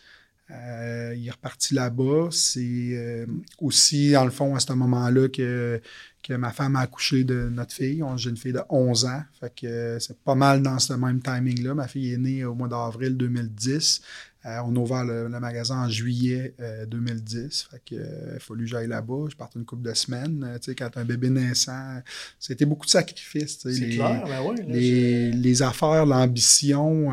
[0.49, 2.29] euh, il est reparti là-bas.
[2.31, 3.25] C'est euh,
[3.59, 5.81] aussi, dans le fond, à ce moment-là que,
[6.23, 8.03] que ma femme a accouché de notre fille.
[8.15, 9.21] J'ai une fille de 11 ans.
[9.39, 11.73] Fait que c'est pas mal dans ce même timing-là.
[11.73, 14.01] Ma fille est née au mois d'avril 2010.
[14.65, 16.53] On a ouvert le, magasin en juillet
[16.87, 17.67] 2010.
[17.71, 19.25] Fait que, il a fallu que j'aille là-bas.
[19.29, 20.57] Je partais une couple de semaines.
[20.61, 22.01] tu sais, quand un bébé naissant,
[22.39, 23.59] c'était beaucoup de sacrifices.
[23.59, 27.11] C'est clair, ben ouais, les, les, affaires, l'ambition,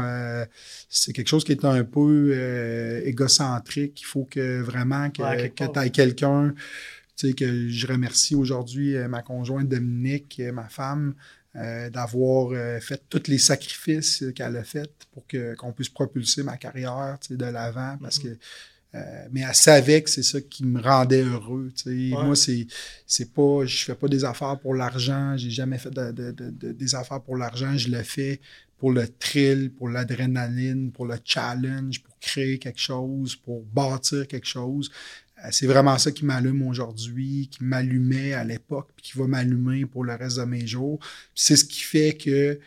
[0.89, 4.01] c'est quelque chose qui est un peu égocentrique.
[4.01, 6.55] Il faut que vraiment que, que tu aies quelqu'un
[7.17, 11.15] tu sais, que je remercie aujourd'hui ma conjointe Dominique, ma femme,
[11.57, 16.43] euh, d'avoir euh, fait tous les sacrifices qu'elle a fait pour que, qu'on puisse propulser
[16.43, 18.37] ma carrière de l'avant parce que
[18.95, 21.73] euh, mais elle savait que c'est ça qui me rendait heureux.
[22.11, 22.67] Moi, c'est,
[23.07, 23.65] c'est pas.
[23.65, 25.37] Je fais pas des affaires pour l'argent.
[25.37, 27.77] J'ai jamais fait des affaires pour l'argent.
[27.77, 28.41] Je le fais
[28.79, 34.47] pour le thrill, pour l'adrénaline, pour le challenge, pour créer quelque chose, pour bâtir quelque
[34.47, 34.91] chose.
[35.45, 39.87] Euh, c'est vraiment ça qui m'allume aujourd'hui, qui m'allumait à l'époque, puis qui va m'allumer
[39.87, 40.99] pour le reste de mes jours.
[41.35, 42.59] C'est ce qui fait que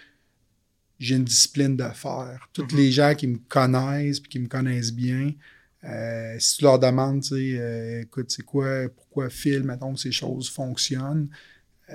[0.99, 2.49] j'ai une discipline de faire.
[2.53, 2.78] Tous mhm.
[2.78, 5.32] les gens qui me connaissent, puis qui me connaissent bien,
[5.84, 10.11] euh, si tu leur demandes, tu sais, euh, écoute, c'est quoi, pourquoi Phil, mettons, ces
[10.11, 11.30] choses fonctionnent,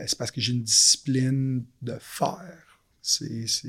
[0.07, 2.63] c'est parce que j'ai une discipline de faire.
[3.03, 3.69] C'est ça.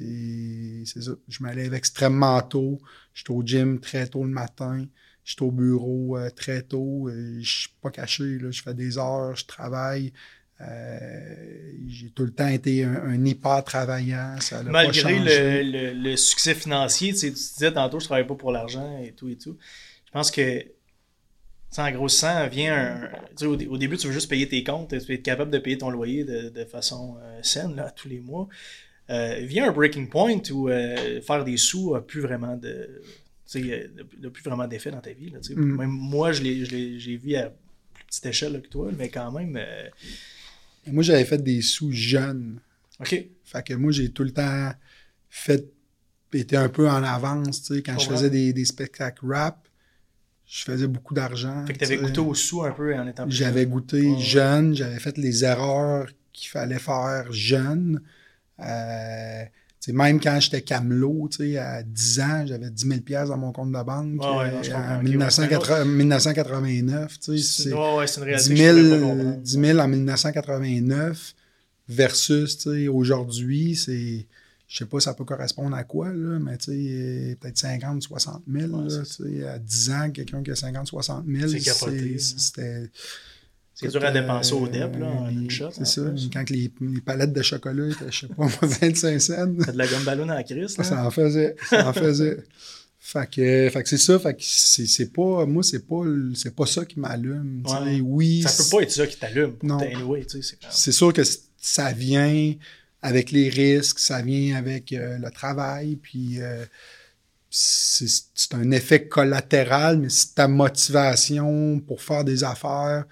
[1.28, 2.80] Je me lève extrêmement tôt.
[3.14, 4.86] Je suis au gym très tôt le matin.
[5.24, 7.08] Je suis au bureau euh, très tôt.
[7.08, 8.40] Euh, je suis pas caché.
[8.40, 10.12] Là, je fais des heures, je travaille.
[10.62, 11.36] Euh,
[11.88, 14.36] j'ai tout le temps été un, hyper travaillant.
[14.66, 19.30] Malgré le, le, succès financier, tu, disais tantôt, je travaille pas pour l'argent et tout
[19.30, 19.58] et tout.
[20.06, 20.64] Je pense que,
[21.78, 23.10] en gros ça vient
[23.42, 23.46] un.
[23.46, 25.78] Au, au, début, tu veux juste payer tes comptes, tu veux être capable de payer
[25.78, 28.48] ton loyer de, de façon saine là, tous les mois.
[29.10, 33.02] vient un breaking point où faire des sous n'a plus vraiment de
[33.56, 35.30] n'a plus vraiment d'effet dans ta vie.
[35.30, 35.78] Là, mm.
[35.78, 39.58] Même moi, je l'ai vu à plus petite échelle que toi, mais quand même.
[39.58, 39.88] Euh,
[40.88, 42.60] moi, j'avais fait des sous jeunes.
[43.00, 43.26] OK.
[43.44, 44.72] Fait que moi, j'ai tout le temps
[45.30, 45.66] fait.
[46.34, 47.72] été un peu en avance.
[47.86, 49.68] Quand je faisais des, spectacles rap,
[50.46, 51.66] je faisais beaucoup d'argent.
[51.66, 54.76] Fait que tu avais goûté aux sous un peu en étant plus J'avais goûté jeune,
[54.76, 58.02] j'avais fait les erreurs qu'il fallait faire jeune.
[58.60, 59.44] Euh,
[59.92, 61.30] même quand j'étais camelot,
[61.60, 64.22] à 10 ans, j'avais 10 000 dans mon compte de banque.
[64.24, 68.78] Euh, en 1989, c'est ouais, 10, 000,
[69.42, 71.36] 10 000 en 1989
[71.90, 74.26] versus aujourd'hui, c'est
[74.74, 78.88] je sais pas ça peut correspondre à quoi, là, mais peut-être 50, 60 000.
[79.48, 81.48] à 10 ans, quelqu'un qui a 50, 60 000,
[82.18, 82.90] c'était
[83.84, 85.70] c'est dur à dépenser au DEP, là, en une shot.
[85.72, 86.02] C'est ça.
[86.32, 89.56] Quand les, les, palettes de chocolat étaient, je sais pas, 25 cents.
[89.66, 90.84] T'as de la gomme ballon la crise, là.
[90.84, 91.56] Ça en faisait.
[91.70, 92.38] Ça en faisait.
[93.00, 94.20] fait que, fait que c'est ça.
[94.20, 96.04] Fait que c'est pas, moi, c'est pas,
[96.36, 97.64] c'est pas ça qui m'allume.
[97.66, 98.02] Ouais.
[98.02, 98.42] Oui.
[98.42, 99.56] Ça peut pas être ça qui t'allume.
[99.64, 99.80] Non.
[99.80, 100.26] Anyway,
[100.70, 101.24] c'est sûr que
[101.58, 102.54] ça vient
[103.02, 106.66] avec les risques, ça vient avec euh, le travail, puis euh,
[107.50, 113.06] c'est un effet collatéral, mais c'est ta motivation pour faire des affaires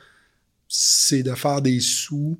[0.74, 2.40] c'est de faire des sous.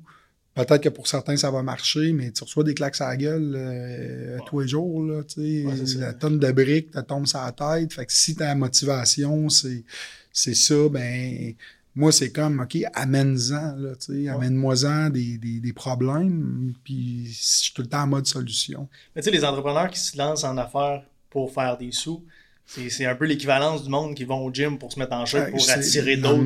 [0.54, 3.54] Peut-être que pour certains, ça va marcher, mais tu reçois des claques à la gueule
[3.54, 5.02] euh, tous les jours.
[5.02, 7.92] Là, la tonne de briques te tombe sur la tête.
[7.92, 9.84] Fait que si ta motivation, c'est,
[10.32, 11.54] c'est ça, ben
[11.94, 17.82] moi, c'est comme, OK, amène-en, là, amène-moi-en des, des, des, problèmes, puis je suis tout
[17.82, 18.88] le temps en mode solution.
[19.14, 22.24] Mais tu sais, les entrepreneurs qui se lancent en affaires pour faire des sous,
[22.66, 25.50] c'est un peu l'équivalence du monde qui vont au gym pour se mettre en shape,
[25.50, 26.42] pour attirer d'autres.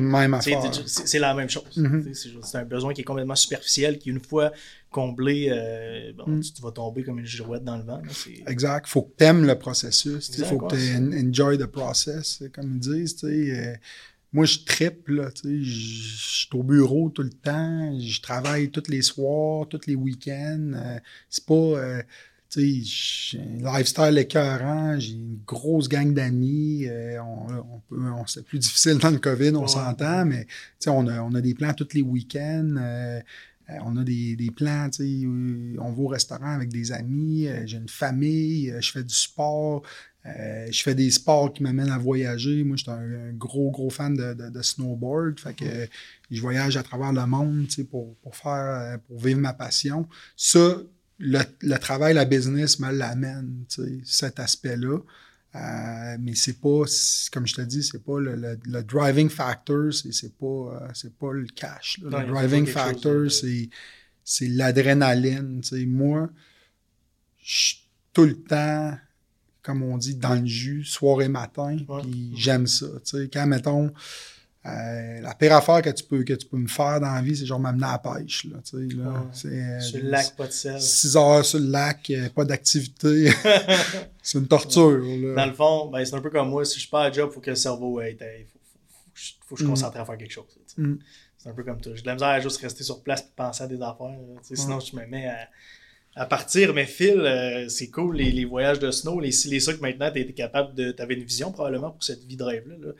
[0.85, 1.63] C'est la même chose.
[1.77, 2.41] Mm-hmm.
[2.43, 4.51] C'est un besoin qui est complètement superficiel, qui, une fois
[4.89, 6.41] comblé, euh, mm.
[6.41, 8.01] tu, vas tomber comme une girouette dans le vent.
[8.47, 8.87] exact.
[8.87, 10.31] Il faut que tu aimes le processus.
[10.37, 13.17] Il faut que tu enjoy the process, comme ils disent.
[13.23, 13.75] Euh,
[14.33, 19.67] moi, je tripe, je suis au bureau tout le temps, je travaille tous les soirs,
[19.69, 20.73] tous les week-ends.
[20.75, 20.99] Euh,
[21.29, 22.01] c'est pas
[22.57, 26.85] j'ai un lifestyle écœurant, j'ai une grosse gang d'amis.
[26.87, 30.47] Euh, on, on, c'est plus difficile dans le COVID, on s'entend, mais
[30.87, 32.75] on a, on a des plans tous les week-ends.
[32.77, 33.19] Euh,
[33.69, 37.89] euh, on a des, des plans, on va au restaurant avec des amis, j'ai une
[37.89, 39.83] famille, je fais du sport,
[40.25, 42.63] je fais des sports qui m'amènent à voyager.
[42.63, 45.39] Moi, je suis un, gros, gros fan de, de, snowboard.
[45.39, 45.87] Fait que
[46.31, 50.07] je voyage à travers le monde pour, pour faire pour vivre ma passion.
[50.37, 50.77] Ça,
[51.19, 53.65] le, travail, la business me l'amène,
[54.03, 54.99] cet aspect-là.
[55.55, 56.83] Euh, mais c'est pas,
[57.31, 61.99] comme je te dis, c'est pas le, driving factor, c'est pas, euh, pas le cash.
[62.03, 63.69] le driving factor, c'est
[64.27, 65.61] c'est l'adrénaline.
[65.87, 66.29] Moi,
[67.41, 68.97] je suis tout le temps,
[69.63, 72.87] comme on dit, dans le jus, soir et matin, puis j'aime ça.
[73.31, 73.93] Quand, mettons,
[74.65, 77.37] Euh, la pire affaire que tu peux, que tu peux me faire dans la vie,
[77.37, 78.45] c'est genre m'amener à la pêche.
[78.45, 79.09] Là, tu sais, là.
[79.11, 79.17] Ouais.
[79.31, 80.81] C'est, euh, Sur le lac, pas de sel.
[80.81, 83.31] 6 heures sur le lac, euh, pas d'activité.
[84.21, 84.97] c'est une torture.
[84.99, 85.35] là.
[85.35, 86.65] Dans le fond, ben, c'est un peu comme moi.
[86.65, 88.17] Si je pars à job, il faut que le cerveau ait.
[88.19, 89.69] Il faut, faut, faut, que je- je Mm.
[89.69, 90.45] concentre à faire quelque chose.
[90.75, 90.95] Mm.
[91.37, 91.93] C'est un peu comme toi.
[91.95, 94.17] J'ai de la misère à juste rester sur place et penser à des affaires.
[94.53, 95.47] Sinon, je me mets à,
[96.15, 96.73] à partir.
[96.73, 100.11] Mais Phil, euh, c'est cool, les, les voyages de snow, les les ça que maintenant,
[100.11, 100.91] tu été capable de.
[100.91, 102.75] Tu avais une vision probablement pour cette vie de rêve-là.
[102.81, 102.91] là.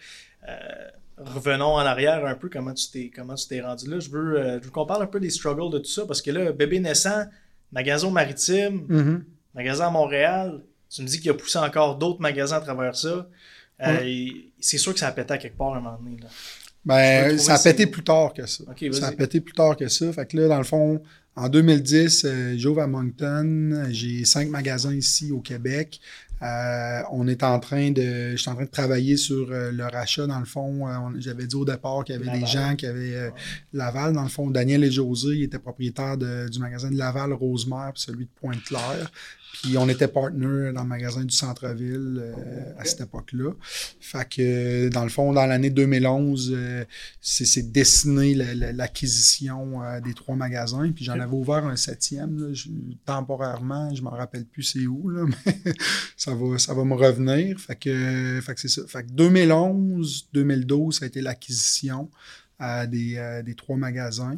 [0.47, 3.99] Euh, revenons en arrière un peu, comment tu t'es comment tu t'es rendu là.
[3.99, 6.21] Je veux, euh, je veux qu'on parle un peu des struggles de tout ça, parce
[6.21, 7.25] que là, bébé naissant,
[7.71, 9.23] magasin au maritime, Mhm.
[9.55, 13.27] magasin à Montréal, tu me dis qu'il a poussé encore d'autres magasins à travers ça.
[13.85, 14.27] Euh,
[14.59, 16.17] c'est sûr que ça a pété à quelque part à un moment donné.
[16.21, 16.27] Là.
[16.85, 18.63] Ben, ça a pété plus tard que ça.
[18.93, 20.11] Ça a pété plus tard que ça.
[20.13, 21.01] Fait que là, dans le fond,
[21.35, 23.87] en 2010, euh, j'ouvre à Moncton.
[23.89, 25.99] J'ai cinq magasins ici au Québec.
[26.43, 29.85] Euh, on est en train de, je suis en train de travailler sur euh, le
[29.85, 30.27] rachat.
[30.27, 32.39] Dans le fond, Euh, j'avais dit au départ qu'il y avait Laval.
[32.41, 33.31] des gens qui avaient
[33.73, 34.13] Laval.
[34.13, 37.91] Dans le fond, Daniel et José, ils étaient propriétaires de- du magasin de Laval, Rosemère,
[37.93, 39.11] puis celui de Pointe-Claire.
[39.63, 43.51] Puis on était partners dans le magasin du centre-ville euh, à cette époque-là.
[43.99, 46.85] Fait que, dans le fond, dans l'année 2011, euh,
[47.21, 50.91] c'est dessiné la- la- l'acquisition euh, des trois magasins.
[50.93, 52.69] Puis j'en avais ouvert un septième, là, je-
[53.05, 53.93] temporairement.
[53.95, 55.73] Je m'en rappelle plus c'est où, là, mais
[56.15, 57.59] ça va, ça va me revenir.
[57.59, 58.81] Fait que, fait que c'est ça.
[58.87, 62.09] Fait que 2011, 2012, ça a été l'acquisition
[62.87, 64.37] des, des trois magasins.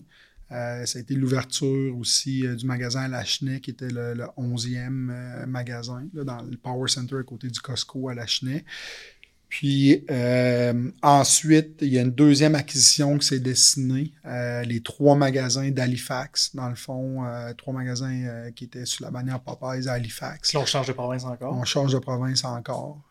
[0.52, 4.26] Euh, ça a été l'ouverture aussi euh, du magasin à Lachenay, qui était le, le
[4.38, 8.66] 11e euh, magasin, là, dans le Power Center à côté du Costco à Lachenay.
[9.48, 10.06] Puis
[11.02, 16.70] ensuite, il y a une deuxième acquisition qui s'est dessinée, les trois magasins d'Halifax, dans
[16.70, 17.26] le fond,
[17.58, 20.54] trois magasins qui étaient sous la bannière Popeyes à Halifax.
[20.54, 21.58] On change de province encore.
[21.58, 23.02] On change de province encore.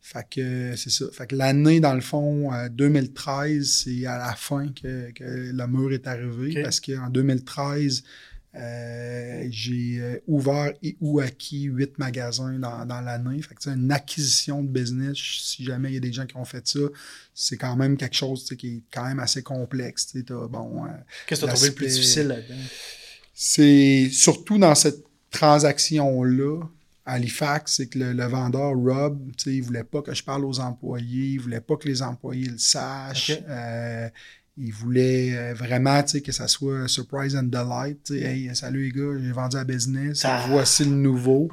[0.00, 1.04] Euh, fait que c'est ça.
[1.12, 5.66] Fait que l'année, dans le fond, euh, 2013, c'est à la fin que, que le
[5.66, 6.62] mur est arrivé.
[6.62, 8.02] Parce qu'en 2013,
[8.56, 13.40] euh, j'ai euh, ouvert et ou acquis huit magasins dans, dans l'année.
[13.42, 15.16] Fait que c'est une acquisition de business.
[15.16, 16.80] Si jamais il y a des gens qui ont fait ça,
[17.32, 20.08] c'est quand même quelque chose tu sais, qui est quand même assez complexe.
[20.08, 20.24] tu sais.
[20.24, 20.88] T'as, bon, euh,
[21.28, 22.54] Qu'est-ce que tu as trouvé le plus difficile là-dedans?
[23.32, 26.60] c'est surtout dans cette transaction-là,
[27.06, 30.60] à Halifax, c'est que le, le vendeur, Rob, il voulait pas que je parle aux
[30.60, 33.32] employés, il voulait pas que les employés le sachent.
[33.48, 34.08] Euh,
[34.62, 38.10] il voulait euh, vraiment que ça soit surprise and delight.
[38.10, 40.44] Hey, salut les gars, j'ai vendu à business, Ah.
[40.50, 41.48] voici le nouveau.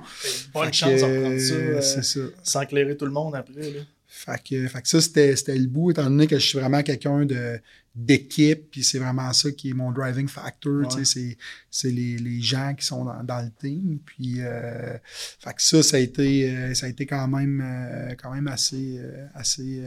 [0.53, 2.19] Bonne Fait chance que, de reprendre ça euh, c'est ça.
[2.43, 3.61] sans éclairer tout le monde après.
[3.71, 3.79] Là.
[4.17, 6.81] Fait que, fait que ça, c'était c'était le bout, étant donné que je suis vraiment
[6.83, 7.59] quelqu'un de
[7.99, 10.87] d'équipe, puis c'est vraiment ça qui est mon driving factor, Ouais.
[10.87, 11.37] tu sais, c'est-
[11.71, 14.97] c'est les, les gens qui sont dans, dans le team, puis euh,
[15.39, 18.47] fait que ça, ça a été, euh, ça a été quand même, euh, quand même
[18.49, 19.81] assez, euh, assez,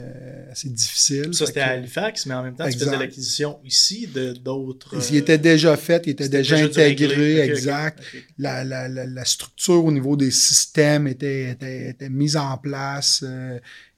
[0.50, 1.32] assez difficile.
[1.32, 2.86] Ça, c'était à Halifax, mais en même temps, tu Exact.
[2.86, 4.92] faisais l'acquisition ici de d'autres.
[5.10, 8.02] Il était déjà fait, il était déjà, intégré, exact.
[8.38, 13.24] la, la, la structure au niveau des systèmes était, était, était mise en place.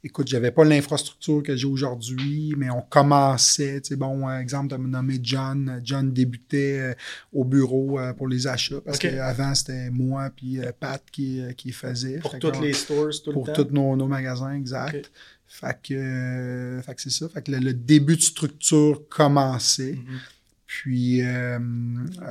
[0.05, 3.81] Écoute, j'avais pas l'infrastructure que j'ai aujourd'hui, mais on commençait.
[3.81, 5.81] Tu sais, bon, euh, exemple, tu as nommé John.
[5.85, 6.95] John débutait euh,
[7.33, 12.19] au bureau euh, pour les achats parce qu'avant, c'était moi puis Pat qui, qui faisait.
[12.19, 15.13] Pour qu'on- les stores, tout pour le tous nos, nos magasins, exact.
[15.47, 17.29] Fait que, euh, fait que c'est ça.
[17.29, 19.93] Fait que le, le début de structure commençait.
[19.97, 20.19] Mhm.
[20.67, 21.59] Puis, euh,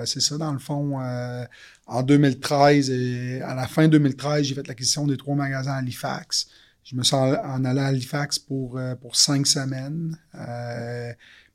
[0.06, 1.46] c'est ça, dans le fond, euh,
[1.86, 6.50] en 2013, et à la fin 2013, j'ai fait l'acquisition des trois magasins à Halifax.
[6.84, 10.18] Je me suis en, allé à Halifax pour, euh, pour cinq semaines.
[10.36, 11.14] Euh,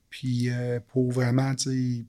[0.09, 2.05] puis, euh, pour vraiment, tu sais,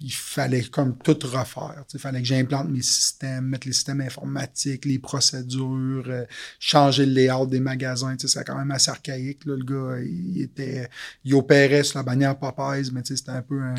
[0.00, 1.84] il fallait comme tout refaire.
[1.88, 1.98] tu sais.
[1.98, 6.24] Il fallait que j'implante mes systèmes, mettre les systèmes informatiques, les procédures, euh,
[6.58, 8.14] changer le layout des magasins.
[8.16, 9.46] tu sais, C'est quand même assez archaïque.
[9.46, 9.56] Là.
[9.56, 10.88] Le gars, il était,
[11.24, 13.74] il opérait sur la bannière Popeyes, mais tu sais, c'était un peu un,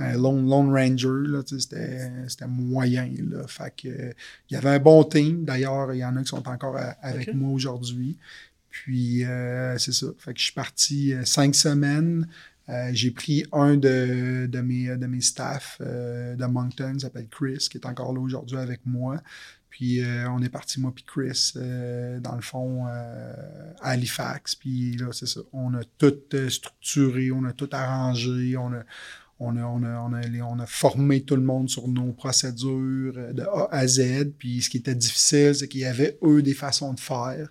[0.00, 1.28] un lone, lone ranger.
[1.28, 3.08] Là, tu sais, c'était, c'était moyen.
[3.30, 3.46] Là.
[3.46, 4.12] Fait que, euh,
[4.50, 5.44] il y avait un bon team.
[5.44, 8.16] D'ailleurs, il y en a qui sont encore à- avec moi aujourd'hui.
[8.68, 10.06] Puis, euh, c'est ça.
[10.18, 12.26] Fait que je suis parti euh, cinq semaines.
[12.72, 17.28] Euh, j'ai pris un de, de, mes, de mes staffs euh, de Moncton, il s'appelle
[17.28, 19.20] Chris, qui est encore là aujourd'hui avec moi.
[19.68, 24.54] Puis euh, on est parti, moi puis Chris, dans le fond, à Halifax.
[24.54, 25.40] Puis là, c'est ça.
[25.52, 26.14] On a tout
[26.48, 28.84] structuré, on a tout arrangé, on a,
[29.38, 33.14] on a, on a, on a, on a formé tout le monde sur nos procédures
[33.32, 34.32] de A à Z.
[34.38, 37.48] Puis ce qui était difficile, c'est qu'il y avait, eux, des façons de faire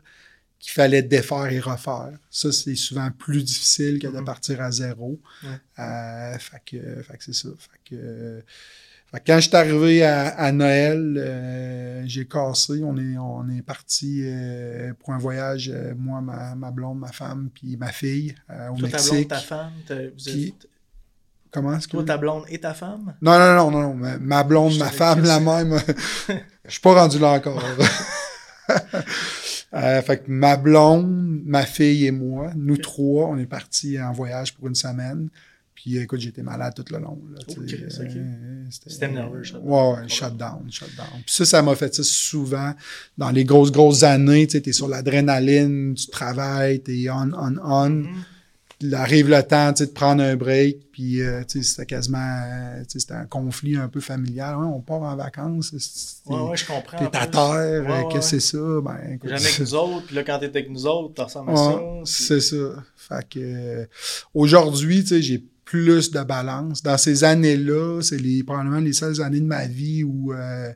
[0.61, 2.11] qu'il fallait défaire et refaire.
[2.29, 4.25] Ça, c'est souvent plus difficile que de Mhm.
[4.25, 5.19] partir à zéro.
[5.43, 5.49] Ouais.
[5.79, 7.49] Euh, fait que, fait que c'est ça.
[7.57, 8.43] Fait que,
[9.11, 12.81] Fait que quand je suis arrivé à, à Noël, euh, j'ai cassé.
[12.81, 17.49] On est, on est parti euh, pour un voyage, moi, ma, ma blonde, ma femme,
[17.53, 19.27] puis ma fille, au Toi, ta blonde, Mexique.
[19.27, 20.67] ta femme, vous êtes-
[21.51, 21.91] Comment est-ce que...
[21.97, 23.13] toi, ta blonde et ta femme?
[23.21, 23.93] Non, non, non, non, non.
[23.95, 25.77] Ma, ma blonde, Je ma femme, la même.
[26.65, 27.61] Je suis pas rendu là encore.
[29.73, 34.11] Euh, fait que ma blonde, ma fille et moi, nous trois, on est partis en
[34.11, 35.29] voyage pour une semaine.
[35.73, 37.19] Puis écoute, j'étais malade tout le long.
[37.33, 38.15] Là, Oh, tu sais, Chris, ok.
[38.15, 39.63] euh, C'était nerveux, shutdown.
[39.67, 41.07] Ouais, ouais, shutdown, shutdown.
[41.25, 42.73] Puis ça, ça m'a fait ça souvent
[43.17, 44.45] dans les grosses, grosses années.
[44.45, 48.07] Tu sais, t'es sur l'adrénaline, tu travailles, t'es on, on, on Mhm.
[48.09, 48.15] il
[48.93, 52.17] arrive le temps tu sais, de prendre un break, puis euh, tu sais, c'était quasiment
[52.19, 54.57] euh, tu sais, c'était un conflit un peu familial.
[54.57, 56.97] Ouais, on part en vacances, c'est- Ouais, je comprends.
[56.97, 58.57] t'es à terre, Ouais, euh, que c'est ça?
[58.83, 61.51] Ben, écoute, Jamais avec nous autres, puis là, quand t'es avec nous autres, t'as ressembles
[61.51, 61.77] à ça.
[61.77, 62.83] puis- c'est ça.
[62.95, 63.85] Fait que euh,
[64.33, 66.83] aujourd'hui, tu sais, j'ai plus de balance.
[66.83, 70.71] Dans ces années-là, c'est les probablement les seules années de ma vie où euh,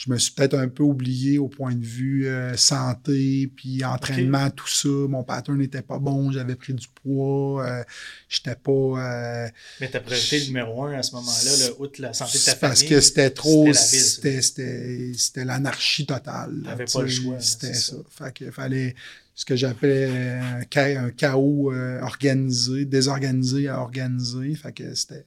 [0.00, 4.48] je me suis peut-être un peu oublié au point de vue euh, santé, puis entraînement,
[4.50, 4.86] tout ça.
[4.88, 7.82] Mon pattern n'était pas bon, j'avais pris du poids, euh,
[8.28, 8.70] j'étais pas.
[8.70, 9.48] euh,
[9.80, 12.60] Mais ta priorité numéro un à ce moment-là, là, outre la santé de ta c'est
[12.60, 12.94] parce famille.
[12.94, 16.60] que c'était trop, c'était l'anarchie totale.
[16.64, 17.96] T'avais pas le choix, C'était ça.
[18.08, 18.24] ça.
[18.26, 18.94] Fait que fallait
[19.34, 20.06] ce que j'appelais
[20.40, 24.54] un, cha- un chaos euh, organisé, désorganisé à organisé.
[24.54, 25.24] Fait que c'était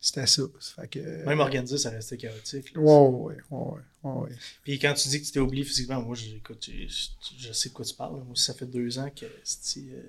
[0.00, 0.42] c'était ça.
[0.76, 2.72] Fait que Même organisé, ça restait chaotique.
[2.74, 2.80] là.
[2.80, 4.30] Ouais, ouais, ouais, ouais, ouais.
[4.64, 7.52] Puis quand tu dis que tu t'es oublié physiquement, moi, je, écoute, je, je- je
[7.52, 8.14] sais de quoi tu parles.
[8.24, 10.02] Moi, ça fait deux ans que euh,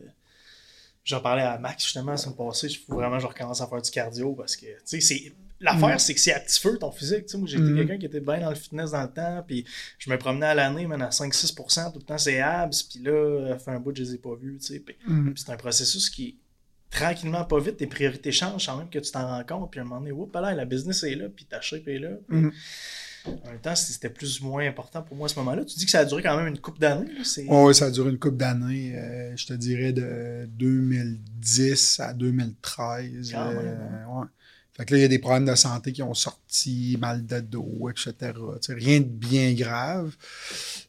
[1.03, 2.67] j'en parlais à Max justement la semaine passée.
[2.67, 5.33] Il faut vraiment que je recommence à faire du cardio parce que, tu sais, c'est.
[5.61, 5.99] L'affaire, Mm.
[5.99, 7.25] c'est que c'est à petit feu ton physique.
[7.25, 7.75] Tu sais, moi, j'étais Mm.
[7.75, 9.65] quelqu'un qui était bien dans le fitness dans le temps, puis
[9.97, 13.57] je me promenais à l'année, man, à 5-6%, tout le temps, c'est abs, puis là,
[13.59, 14.79] fait un bout, je les ai pas vus, tu sais.
[14.79, 14.95] Puis
[15.33, 16.37] puis c'est un processus qui,
[16.89, 19.69] tranquillement, pas vite, tes priorités changent sans même que tu t'en rends compte.
[19.71, 21.99] Puis à un moment donné, oups, là, la business est là, puis ta shape est
[21.99, 22.11] là.
[23.45, 25.65] En même temps, c'était plus ou moins important pour moi à ce moment-là.
[25.65, 27.09] Tu dis que ça a duré quand même une couple d'années.
[27.47, 28.93] Ouais, ouais, ça a duré une couple d'années.
[28.95, 33.31] euh, je te dirais de 2010 à 2013.
[33.31, 34.27] Quand même, euh, ouais.
[34.73, 37.39] Fait que là, il y a des problèmes de santé qui ont sorti, mal de
[37.41, 38.33] dos, etc.
[38.61, 40.15] Tu rien de bien grave.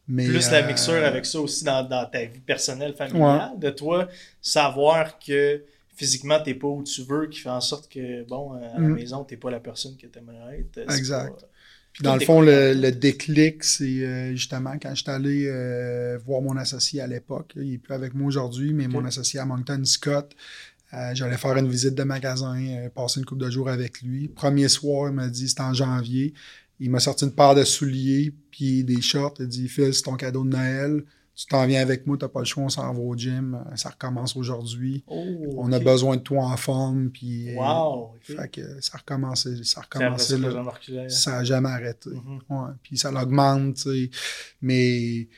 [0.06, 3.70] Mais, plus la euh, mixture avec ça aussi dans, dans ta vie personnelle, familiale, de
[3.70, 4.08] toi
[4.40, 5.64] savoir que
[5.96, 8.94] physiquement t'es pas où tu veux, qui fait en sorte que bon, à la Mhm.
[8.94, 10.84] maison, t'es pas la personne que t'aimerais être.
[10.88, 11.40] C'est Exact.
[11.40, 11.46] pas-
[11.92, 16.40] Puis dans le fond, le, déclic, c'est euh, justement quand je suis allé euh, voir
[16.40, 17.52] mon associé à l'époque.
[17.56, 20.34] Il n'est plus avec moi aujourd'hui, mais mon associé à Moncton, Scott,
[20.92, 24.28] euh, j'allais faire une visite de magasin, euh, passer une couple de jours avec lui.
[24.28, 26.34] Premier soir, il m'a dit, c'était en janvier.
[26.80, 29.34] Il m'a sorti une paire de souliers, puis des shorts.
[29.38, 31.04] Il a dit, Phil, c'est ton cadeau de Noël.
[31.34, 33.54] Tu t'en viens avec moi, t'as pas le choix, on s'en va au gym.
[33.54, 35.02] Euh, Ça recommence aujourd'hui.
[35.06, 35.24] Oh,
[35.56, 37.50] On a besoin de toi en forme, puis...
[37.50, 38.14] euh, Wow!
[38.20, 39.98] Fait que ça a recommencé, ça que
[40.36, 41.08] là.
[41.08, 42.10] Ça n'a jamais arrêté.
[42.10, 42.40] Mhm.
[42.50, 42.70] Ouais.
[42.82, 44.10] Puis ça l'augmente, tu sais.
[44.60, 45.28] Mais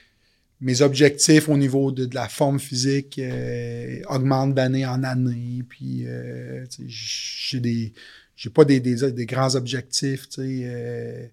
[0.60, 5.62] mes objectifs au niveau de, de la forme physique euh, augmentent d'année en année.
[5.68, 7.92] Puis euh, tu sais, j'ai des.
[8.34, 10.60] J'ai pas des, des, des grands objectifs, tu sais.
[10.64, 11.26] euh,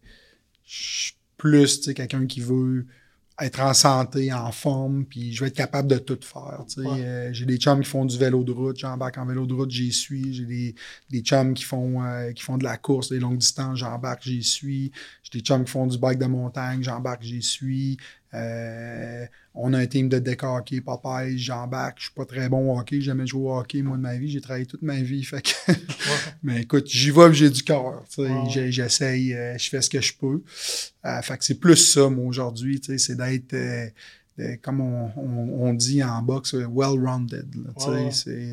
[0.66, 2.86] je suis plus, quelqu'un qui veut
[3.42, 6.64] être en santé, en forme, puis je vais être capable de tout faire.
[6.68, 6.88] tu sais.
[6.88, 7.02] Ouais.
[7.02, 9.72] Euh, j'ai des chums qui font du vélo de route, j'embarque en vélo de route,
[9.72, 10.34] j'y suis.
[10.34, 10.76] J'ai des,
[11.10, 14.44] des chums qui font, euh, qui font de la course, des longues distances, j'embarque, j'y
[14.44, 14.92] suis.
[15.24, 17.98] J'ai des chums qui font du bike de montagne, j'embarque, j'y suis.
[18.34, 19.26] Euh,
[19.56, 21.98] on a un team de deck hockey, Popeye, j'embarque.
[22.00, 24.16] Je suis pas très bon au hockey, j'ai jamais joué au hockey, moi, de ma
[24.18, 24.30] vie.
[24.30, 25.52] J'ai travaillé toute ma vie, fait que...
[26.44, 28.04] Mais écoute, j'y vais, j'ai du cœur.
[28.48, 30.44] J'ai- J'essaye, euh, je fais ce que je peux.
[31.06, 33.54] Euh, fait que c'est plus ça, moi, aujourd'hui, tu sais, c'est d'être...
[33.54, 33.88] euh,
[34.62, 37.48] comme on, on- on dit en boxe, euh, well-rounded.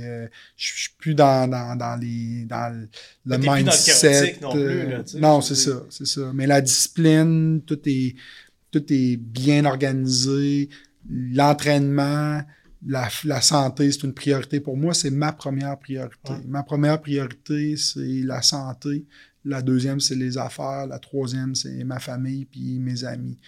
[0.04, 2.88] euh, je suis plus dans, dans, dans, les, dans le, le
[3.26, 4.38] Mais t'es plus dans le mindset.
[4.40, 4.52] non
[5.20, 6.32] non, c'est ça, c'est ça.
[6.34, 8.16] Mais la discipline, tout est,
[8.80, 10.68] tout est bien organisé.
[11.08, 12.42] L'entraînement,
[12.86, 14.92] la, la santé, c'est une priorité pour moi.
[14.92, 16.32] C'est ma première priorité.
[16.32, 16.44] Ouais.
[16.46, 19.06] Ma première priorité, c'est la santé.
[19.44, 20.86] La deuxième, c'est les affaires.
[20.86, 23.38] La troisième, c'est ma famille puis mes amis.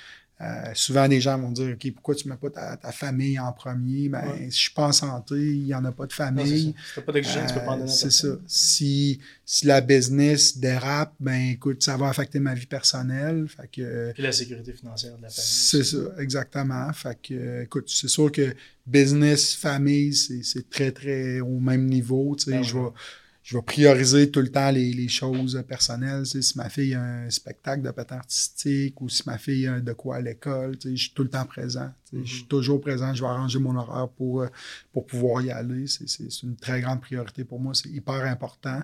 [0.40, 3.38] Euh, souvent, des gens vont dire OK, pourquoi tu ne mets pas ta, ta famille
[3.40, 4.08] en premier?
[4.08, 4.44] Ben, Ouais.
[4.50, 6.74] Si je suis pas en santé, il n'y en a pas de famille.
[7.48, 8.28] tu peux pas en Euh, donner c'est ça.
[8.46, 13.46] Si, si la business dérape, ben écoute, ça va affecter ma vie personnelle.
[13.48, 15.50] Fait que Puis la sécurité financière de la famille.
[15.50, 16.92] c'est ça, exactement.
[16.92, 18.54] Fait que euh, écoute, c'est sûr que
[18.86, 22.36] business, famille, c'est c'est très, très au même niveau.
[22.38, 22.88] Tu sais, Ben je vais.
[23.48, 26.24] Je vais prioriser tout le temps les, les choses personnelles.
[26.24, 29.66] Tu sais, si ma fille a un spectacle de patin artistique ou si ma fille
[29.66, 31.90] a de quoi à l'école, tu sais, je suis tout le temps présent.
[32.10, 32.48] tu sais, Je suis Mhm.
[32.48, 33.14] toujours présent.
[33.14, 34.48] Je vais arranger mon horaire pour, euh,
[34.92, 35.86] pour pouvoir y aller.
[35.86, 37.72] C'est- une très grande priorité pour moi.
[37.74, 38.82] C'est hyper important.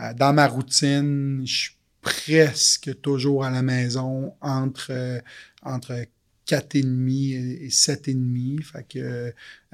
[0.00, 5.20] Euh, dans ma routine, je suis presque toujours à la maison entre, euh,
[5.62, 6.04] entre
[6.46, 8.60] 4,5 et 7,5.
[8.64, 9.32] Fait que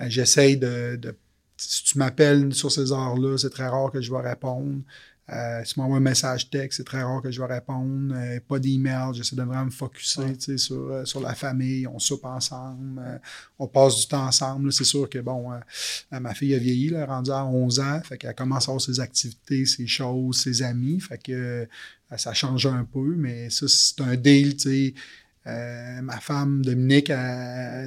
[0.09, 1.17] j'essaye de, de,
[1.57, 4.83] Si tu m'appelles sur ces heures-là, c'est très rare que je vais répondre.
[5.33, 8.15] Euh, si tu m'envoies un message texte, c'est très rare que je vais répondre.
[8.15, 11.87] Euh, pas d'email, j'essaie de vraiment me focusser sur, euh, sur la famille.
[11.89, 13.19] On soupe ensemble, euh,
[13.59, 14.73] on passe du temps ensemble.
[14.73, 15.51] C'est sûr que, bon,
[16.13, 19.01] ma fille a vieilli, là, rendue à 11 ans, fait qu'elle commence à avoir ses
[19.01, 21.01] activités, ses choses, ses amis.
[21.01, 21.67] Fait que
[22.17, 24.95] ça change un peu, mais ça, c'est un deal, tu sais
[25.47, 27.13] euh, ma femme, Dominique,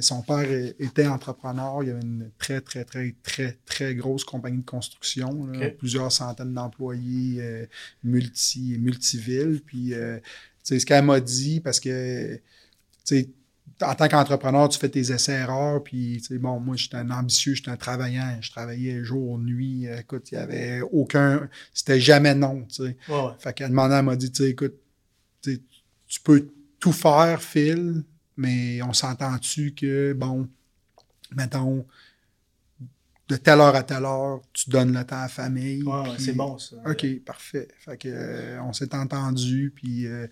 [0.00, 1.82] son père était entrepreneur.
[1.82, 5.48] Il y avait une très, très, très, très, très grosse compagnie de construction.
[5.78, 7.66] Plusieurs centaines d'employés, euh,
[8.02, 9.60] multi, multivilles.
[9.64, 10.18] Puis, euh,
[10.62, 12.40] ce qu'elle m'a dit, parce que,
[13.82, 15.82] en tant qu'entrepreneur, tu fais tes essais-erreurs.
[15.82, 18.38] Puis, bon, moi, j'étais un ambitieux, j'étais un travaillant.
[18.40, 19.86] Je travaillais jour, nuit.
[19.86, 21.46] Écoute, il n'y avait aucun.
[21.74, 22.66] C'était jamais non.
[22.78, 23.16] Ouais, ouais.
[23.38, 24.76] Fait qu'elle demandait, elle m'a dit, écoute,
[25.42, 26.48] tu peux
[26.80, 28.02] tout faire, Phil,
[28.36, 30.48] mais on s'entend-tu que, bon,
[31.36, 31.86] mettons,
[33.28, 35.82] de telle heure à telle heure, tu donnes le temps à la famille.
[35.84, 36.76] Ouais, c'est bon, ça.
[36.84, 37.68] OK, parfait.
[37.78, 40.26] Fait que, euh, on s'est entendu, puis euh,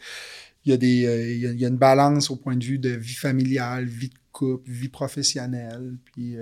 [0.64, 2.90] il y, a des, euh, il y, a une balance au point de vue de
[2.90, 6.36] vie familiale, vie de couple, vie professionnelle, puis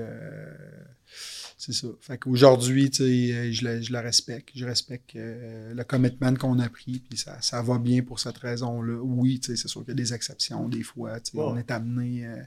[1.58, 1.88] c'est ça.
[2.00, 4.50] Fait qu'aujourd'hui, euh, je le, je respecte.
[4.54, 8.38] Je respecte euh, le commitment qu'on a pris, puis ça, ça va bien pour cette
[8.38, 9.00] raison-là.
[9.02, 11.18] Oui, c'est sûr qu'il y a des exceptions des fois.
[11.34, 12.42] On est amené, euh,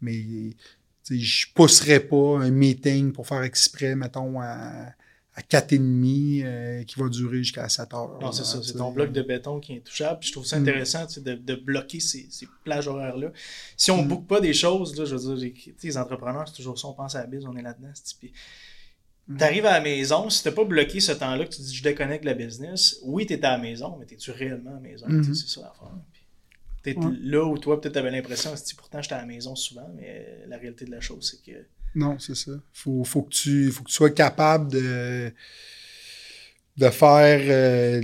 [0.00, 0.54] mais
[1.10, 4.92] je pousserais pas un meeting pour faire exprès, mettons, à,
[5.34, 8.18] à 4,5 euh, qui va durer jusqu'à 7 heures.
[8.20, 8.62] Non, c'est ça.
[8.62, 10.22] C'est ton bloc de béton qui est intouchable.
[10.22, 10.62] je trouve ça mm.
[10.62, 13.32] intéressant de, de, bloquer ces, ces plages horaires-là.
[13.76, 14.08] Si on ne mm.
[14.08, 15.52] boucle pas des choses, là, je veux dire,
[15.82, 17.92] les, entrepreneurs, c'est toujours ça, on pense à la bise, on est là-dedans.
[18.18, 18.32] Puis,
[19.28, 19.38] mm.
[19.38, 21.74] Tu arrives à la maison, si tu n'as pas bloqué ce temps-là, que tu dis
[21.74, 24.80] je déconnecte la business, oui, tu es à la maison, mais es-tu réellement à la
[24.80, 25.06] maison?
[25.08, 25.32] Mm-hmm.
[25.32, 25.96] C'est ça l'affaire.
[26.84, 30.44] Es là où toi, peut-être tu avais l'impression, pourtant j'étais à la maison souvent, mais
[30.46, 31.58] la réalité de la chose, c'est que
[31.94, 32.52] non, c'est ça.
[32.72, 35.32] Faut, faut, que tu, faut que tu sois capable de,
[36.76, 38.00] de faire, euh,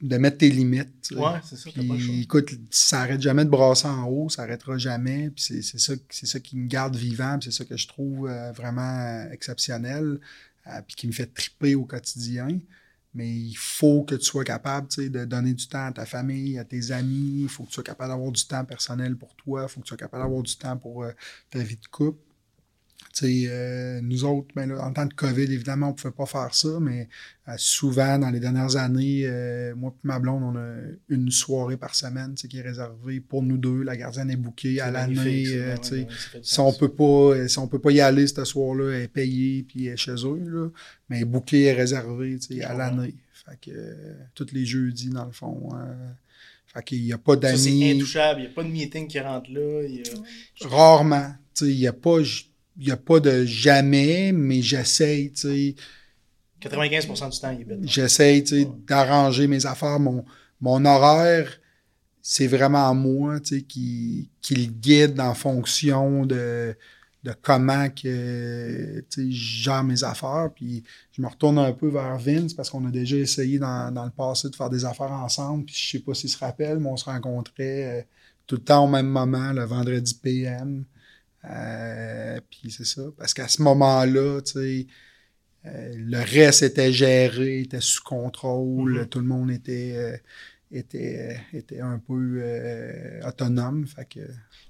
[0.00, 1.10] de mettre tes limites.
[1.12, 1.70] Ouais, c'est ça.
[1.70, 5.30] Puis, écoute, ça n'arrête jamais de brasser en haut, ça n'arrêtera jamais.
[5.30, 8.28] Puis c'est, c'est, ça, c'est ça qui me garde vivant, c'est ça que je trouve
[8.28, 10.20] euh, vraiment exceptionnel,
[10.66, 12.60] euh, puis qui me fait triper au quotidien.
[13.14, 16.64] Mais il faut que tu sois capable de donner du temps à ta famille, à
[16.64, 17.42] tes amis.
[17.42, 19.64] Il faut que tu sois capable d'avoir du temps personnel pour toi.
[19.64, 21.04] Il faut que tu sois capable d'avoir du temps pour
[21.50, 22.31] ta vie de couple.
[23.22, 26.78] Euh, nous autres, ben en temps de COVID, évidemment, on ne pouvait pas faire ça,
[26.80, 27.08] mais
[27.48, 30.76] euh, souvent, dans les dernières années, euh, moi et ma blonde, on a
[31.08, 33.82] une soirée par semaine qui est réservée pour nous deux.
[33.82, 35.46] La gardienne est bookée à l'année.
[36.42, 39.62] si on peut pas, si on peut pas y aller ce soir-là, elle est payée
[39.62, 40.42] puis elle est chez eux.
[40.44, 40.68] Là,
[41.08, 43.14] mais bookée est réservée à l'année.
[43.44, 43.96] Fait que
[44.34, 45.70] tous les jeudis, dans le fond.
[46.66, 47.58] fait qu'il n'y a pas d'amis.
[47.58, 49.82] C'est intouchable, il n'y a pas de meeting qui rentre là.
[50.62, 51.34] Rarement.
[51.60, 52.22] Il n'y a pas
[52.78, 55.74] il n'y a pas de jamais, mais j'essaye, tu sais.
[56.68, 57.78] 95% du temps, il est bête.
[57.82, 59.98] J'essaye, tu sais, d'arranger mes affaires.
[59.98, 60.24] Mon,
[60.60, 61.58] mon horaire,
[62.22, 66.76] c'est vraiment moi, tu sais, qui, qui le guide en fonction de,
[67.24, 70.50] de comment que, tu sais, je gère mes affaires.
[70.54, 74.04] Puis je me retourne un peu vers Vince parce qu'on a déjà essayé dans, dans,
[74.04, 75.64] le passé de faire des affaires ensemble.
[75.64, 78.02] Puis je sais pas s'il se rappelle, mais on se rencontrait euh,
[78.46, 80.84] tout le temps au même moment, le vendredi PM.
[81.50, 83.02] Euh, puis c'est ça.
[83.16, 84.86] Parce qu'à ce moment-là, tu sais,
[85.66, 89.08] euh, le reste était géré, était sous contrôle, mm-hmm.
[89.08, 90.16] tout le monde était, euh,
[90.70, 92.42] était, était un peu
[93.26, 93.86] autonome.
[93.86, 94.20] Fait que,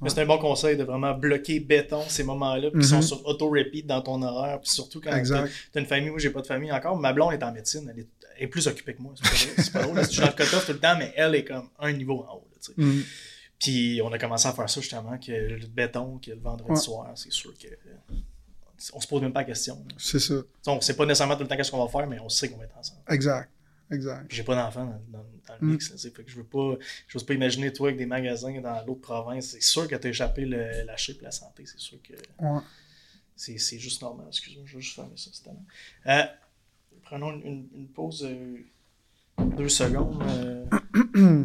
[0.01, 3.03] Mais c'est un bon conseil de vraiment bloquer béton ces moments-là, puis ils sont mm-hmm.
[3.03, 6.43] sur auto-repeat dans ton horaire, puis surtout quand tu as une famille, moi j'ai pas
[6.43, 9.73] de famille encore, ma blonde est en médecine, elle est, plus occupée que moi, c'est
[9.73, 12.25] pas drôle, je suis dans le tout le temps, mais elle est comme un niveau
[12.29, 12.49] en haut.
[12.61, 12.73] sais.
[12.73, 13.03] Mm-hmm.
[13.63, 17.13] Puis on a commencé à faire ça justement, que le béton, que le vendredi soir,
[17.15, 17.69] c'est sûr que.
[18.93, 19.85] On se pose même pas la question.
[19.97, 20.35] C'est ça.
[20.67, 22.59] On sait pas nécessairement tout le temps qu'est-ce qu'on va faire, mais on sait qu'on
[22.59, 23.01] va être ensemble.
[23.09, 23.49] Exact.
[23.93, 24.27] Exact.
[24.31, 25.25] J'ai pas d'enfant dans,
[25.61, 25.93] le mix.
[25.93, 26.11] Mm.
[26.11, 26.77] fait que je veux pas.
[27.07, 29.51] Je pas imaginer toi avec des magasins dans l'autre province.
[29.51, 31.65] C'est sûr que tu as échappé le, la chip la santé.
[31.67, 32.15] C'est sûr que.
[32.45, 32.61] Ouais.
[33.37, 34.27] C'est juste normal.
[34.29, 35.31] Excuse-moi, je vais juste fermer ça.
[36.07, 36.23] Euh,
[37.05, 38.25] prenons une, une, pause.
[38.25, 38.59] Euh,
[39.57, 40.21] deux secondes.
[41.17, 41.45] Euh.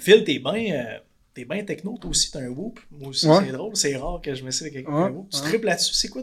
[0.00, 0.98] Phil, t'es bien euh,
[1.34, 2.80] t'es bien techno, toi aussi, t'as un whoop.
[2.90, 5.30] Moi aussi, c'est drôle, c'est rare que je me avec quelqu'un ouais, un whoop.
[5.30, 6.22] Tu triples là-dessus, c'est quoi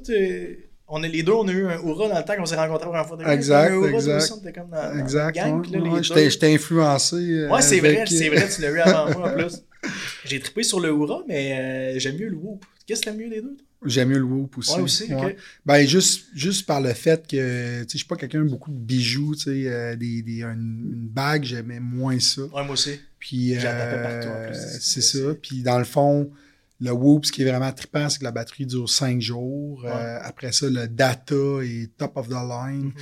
[0.91, 2.89] on est les deux, on a eu un Oura dans le temps qu'on s'est rencontrés
[2.91, 3.33] la première fois.
[3.33, 4.31] Exact, un exact.
[4.31, 5.35] Aussi, comme dans, exact.
[5.35, 7.15] Gang, ouais, influencé.
[7.15, 9.63] Euh, ouais, c'est vrai, c'est vrai, tu l'as eu avant moi en plus.
[10.25, 12.65] J'ai trippé sur le Oura, mais euh, j'aime mieux le Whoop.
[12.85, 13.55] Qu'est-ce que t'aimes mieux des deux?
[13.85, 14.75] J'aime mieux le Whoop aussi.
[14.75, 15.35] Ouais, aussi, ok.
[15.65, 18.71] Ben, juste, juste par le fait que, tu sais, je suis pas quelqu'un de beaucoup
[18.71, 22.41] de bijoux, tu sais, euh, des, des, une, une bague, j'aimais moins ça.
[22.41, 22.99] Ouais, moi aussi.
[23.19, 25.35] Puis, J'en tapais euh, partout, en plus, c'est ça.
[25.41, 26.31] Puis, dans le fond,
[26.79, 29.81] le Whoop, ce qui est vraiment trippant, c'est que la batterie dure 5 jours.
[29.83, 29.91] Ouais.
[29.91, 32.85] Euh, après ça, le data est top of the line.
[32.85, 32.93] Mhm.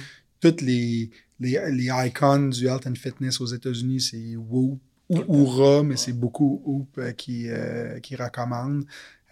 [0.41, 1.09] Toutes les,
[1.39, 5.17] les, les icons du health and fitness aux États-Unis, c'est Whoop ou.
[5.27, 5.97] Oura, mais Ouais.
[5.97, 8.83] c'est beaucoup Whoop euh, qui, euh, qui recommande.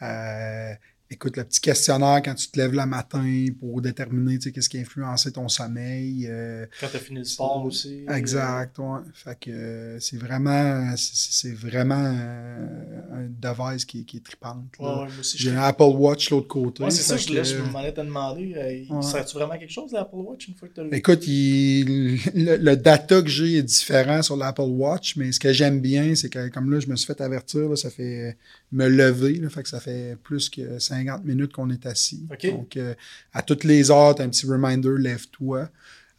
[0.02, 0.74] Euh,
[1.16, 4.70] écoute, le petit questionnaire quand tu te lèves le matin pour déterminer tu sais, qu'est-ce
[4.70, 6.28] qui a influencé ton sommeil.
[6.30, 8.06] euh, Quand t'as fini le sport aussi.
[8.10, 9.00] Exact, ouais.
[9.14, 14.22] Fait que euh, c'est vraiment, c'est- c'est vraiment euh, un device qui, qui est.
[14.46, 15.38] Ouais, ouais, aussi.
[15.38, 16.84] J'ai un Apple Watch l'autre côté.
[16.92, 18.54] C'est ça, je, que, je m'en allais te demander.
[18.56, 19.02] euh, Ouais.
[19.02, 22.76] Serais-tu vraiment quelque chose, l'Apple Watch, une fois que tu le Écoute, il- le, le
[22.78, 26.50] data que j'ai est différent sur l'Apple Watch, mais ce que j'aime bien, c'est que
[26.50, 28.38] comme là, je me suis fait avertir, là, ça fait
[28.72, 32.26] me lever, là, fait que ça fait plus que 50 minutes qu'on est assis.
[32.52, 32.94] Donc, euh,
[33.34, 35.70] à toutes les heures, tu as un petit reminder, lève-toi.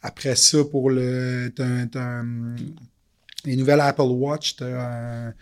[0.01, 1.51] Après ça, pour le.
[1.59, 2.55] un-
[3.45, 5.33] les nouvelles Apple Watch, tu as un,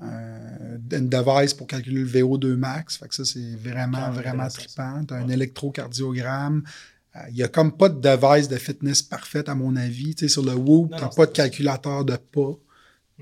[0.00, 2.96] un- une device pour calculer le VO2 max.
[2.96, 5.04] Fait que ça, c'est vraiment, vraiment trippant.
[5.04, 6.62] Tu as un électrocardiogramme.
[7.16, 10.14] Euh, Il n'y a comme pas de device de fitness parfaite, à mon avis.
[10.14, 12.56] Tu sais, sur le Whoop, tu n'as pas de calculateur de pas.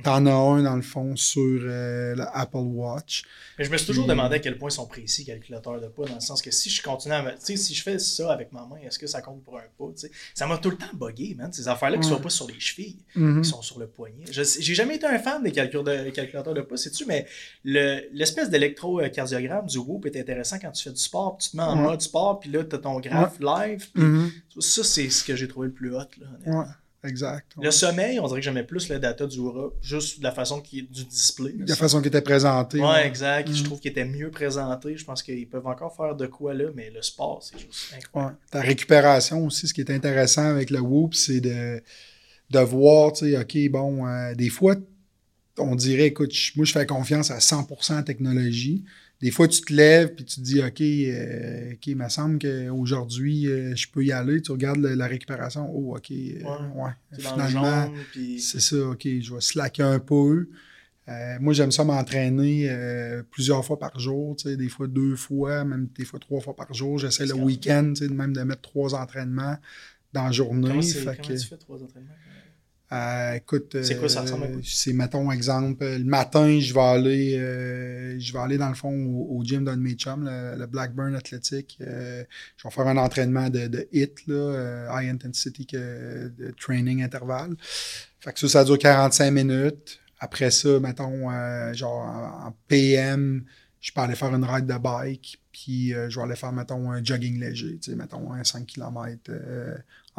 [0.02, 3.22] Tu en as un, dans le fond, sur euh, l'Apple Watch.
[3.58, 5.86] Mais je me suis toujours Puis- demandé à quel point ils sont précis, calculateurs de
[5.88, 7.30] pas, dans le sens que si je continue à me.
[7.32, 9.62] Tu sais, si je fais ça avec ma main, est-ce que ça compte pour un
[9.78, 10.10] pas, tu sais?
[10.34, 11.52] Ça m'a tout le temps bugué, man.
[11.52, 12.14] Ces affaires-là qui Ouais.
[12.14, 13.42] sont pas sur les chevilles, Mhm.
[13.42, 14.24] qui sont sur le poignet.
[14.30, 17.26] Je J'ai jamais été un fan des calcul- de- calculateurs de pas, sais-tu, mais
[17.64, 21.56] le- l'espèce d'électrocardiogramme du Whoop est intéressant quand tu fais du sport, puis tu te
[21.56, 21.82] mets en Ouais.
[21.82, 23.86] mode sport, puis là, tu as ton graphe live.
[23.92, 24.30] puis Mhm.
[24.58, 26.66] Ça, c'est ce que j'ai trouvé le plus hot, là, honnêtement.
[27.02, 27.52] Exact.
[27.60, 30.60] Le sommeil, on dirait que j'aimais plus le data du Aura, juste de la façon
[30.60, 31.54] qui du display.
[31.66, 32.78] La façon qu'il était présenté.
[32.80, 33.48] Ouais, exact.
[33.50, 33.64] Je Mhm.
[33.64, 34.96] trouve qu'il était mieux présenté.
[34.98, 38.34] Je pense qu'ils peuvent encore faire de quoi là, mais le sport, c'est juste incroyable.
[38.34, 38.38] Ouais.
[38.50, 41.82] Ta récupération aussi, ce qui est intéressant avec le Whoop, c'est de,
[42.50, 44.76] de voir, tu sais, OK, bon, euh, des fois,
[45.58, 48.84] on dirait, écoute, moi, je fais confiance à 100% en technologie.
[49.20, 52.38] Des fois, tu te lèves puis tu te dis, OK, euh, OK, il me semble
[52.38, 54.40] qu'aujourd'hui, euh, je peux y aller.
[54.40, 55.70] Tu regardes le- la récupération.
[55.74, 56.42] Oh, OK, euh,
[56.74, 56.90] ouais.
[57.32, 60.48] Finalement, puis c'est ça, OK, je vais slacker un peu.
[61.40, 62.70] Moi, j'aime ça m'entraîner
[63.30, 66.98] plusieurs fois par jour, des fois deux fois, même des fois trois fois par jour.
[66.98, 69.56] J'essaie le week-end, même de mettre trois entraînements
[70.12, 70.68] dans la journée.
[70.68, 72.14] comment, Fait comment que, tu fais trois entraînements?
[72.92, 74.60] Euh, écoute, C'est quoi, ça euh, ressemble?
[74.64, 78.92] C'est, mettons, exemple, le matin, je vais aller, euh, je vais aller dans le fond
[78.92, 81.78] au, au gym d'un de mes chums, le, le Blackburn Athletic.
[81.80, 82.24] Euh,
[82.56, 87.02] je vais faire un entraînement de, de HIT, là, euh, High Intensity que- de Training
[87.02, 87.54] Intervalle.
[88.18, 90.00] Fait que ça, ça dure 45 minutes.
[90.18, 93.44] Après ça, mettons, euh, genre en, PM,
[93.80, 96.90] je peux aller faire une ride de bike, puis euh, je vais aller faire, mettons,
[96.90, 99.30] un jogging léger, tu sais, mettons, un 5 km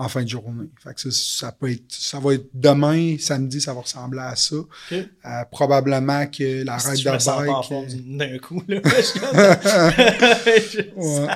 [0.04, 0.68] en fin de journée.
[0.84, 4.36] Fait que ça, ça peut être, ça va être demain, samedi, ça va ressembler à
[4.36, 4.56] ça.
[4.92, 5.04] Euh,
[5.52, 8.18] probablement que la Si me de pas bike.
[8.18, 8.82] d'un coup, là.
[10.96, 11.28] Ouais.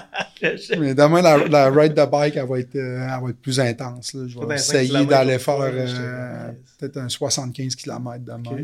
[0.79, 3.59] Mais demain, la, la ride de bike, elle va être, euh, elle va être plus
[3.59, 4.13] intense.
[4.13, 4.25] là.
[4.27, 8.63] Je vais essayer d'aller faire euh, peut-être un 75 km demain.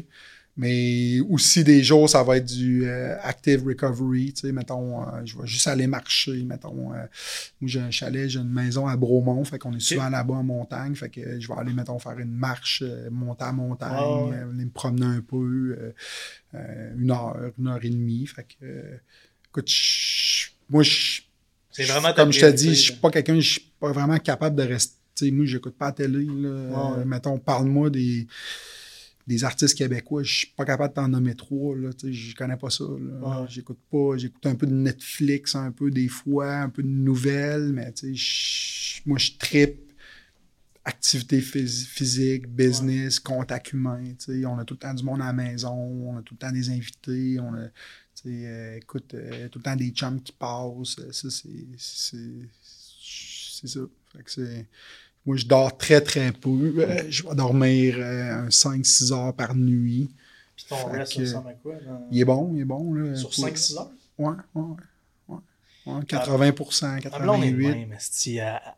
[0.58, 4.34] Mais aussi des jours, ça va être du euh, active recovery.
[4.34, 6.44] Tu sais, mettons, euh, je vais juste aller marcher.
[6.44, 6.98] Mettons, euh,
[7.62, 9.44] moi, j'ai un chalet, j'ai une maison à Bromont.
[9.46, 10.94] Fait qu'on est souvent là-bas en montagne.
[10.96, 14.36] Fait que je vais aller, mettons, faire une marche, euh, monter à montagne, Ah ouais.
[14.36, 15.92] euh, aller me promener un peu, euh,
[16.56, 18.28] euh, une heure, une heure et demie.
[18.28, 18.98] Fait que, euh,
[19.50, 21.22] écoute, je- moi, je
[21.88, 24.64] vraiment Comme je te dis, je suis pas quelqu'un, je suis pas vraiment capable de
[24.64, 24.98] rester.
[25.32, 26.26] moi, j'écoute pas la télé.
[26.26, 26.50] Là.
[26.50, 27.00] Ouais.
[27.02, 28.28] Euh, mettons, parle-moi des,
[29.28, 30.24] des artistes québécois.
[30.24, 31.76] Je suis pas capable de t'en nommer trois.
[31.76, 32.84] Là, je connais pas ça.
[32.86, 33.42] là.
[33.42, 33.48] Ouais.
[33.50, 34.18] J'écoute pas.
[34.18, 39.02] J'écoute un peu de Netflix, un peu des fois, un peu de nouvelles, mais je-
[39.06, 39.92] moi, je tripe
[40.84, 44.04] activité phys- physique, business, contact humain.
[44.48, 46.52] On a tout le temps du monde à la maison, on a tout le temps
[46.52, 47.68] des invités, on a,
[48.26, 50.98] euh, écoute, euh, tout le temps des chums qui passent.
[51.00, 51.68] euh, Ça, c'est.
[51.78, 52.18] C'est
[53.54, 53.80] c'est ça.
[54.12, 54.68] Fait que c'est-
[55.26, 56.74] moi, je dors très, très peu.
[56.78, 60.10] Euh, je vais dormir euh, un 5-6 heures par nuit.
[60.56, 61.74] Puis ton Fait reste, ça ressemble à quoi?
[61.76, 62.94] dans- Il est bon, il est bon.
[62.94, 63.92] Là, Sur Pour- 5-6 heures?
[64.18, 64.76] Ouais, ouais, ouais.
[65.28, 65.38] ouais.
[65.94, 68.36] Ouais, 80%, Ah, mais là, on est 88%.
[68.36, 68.78] même, à-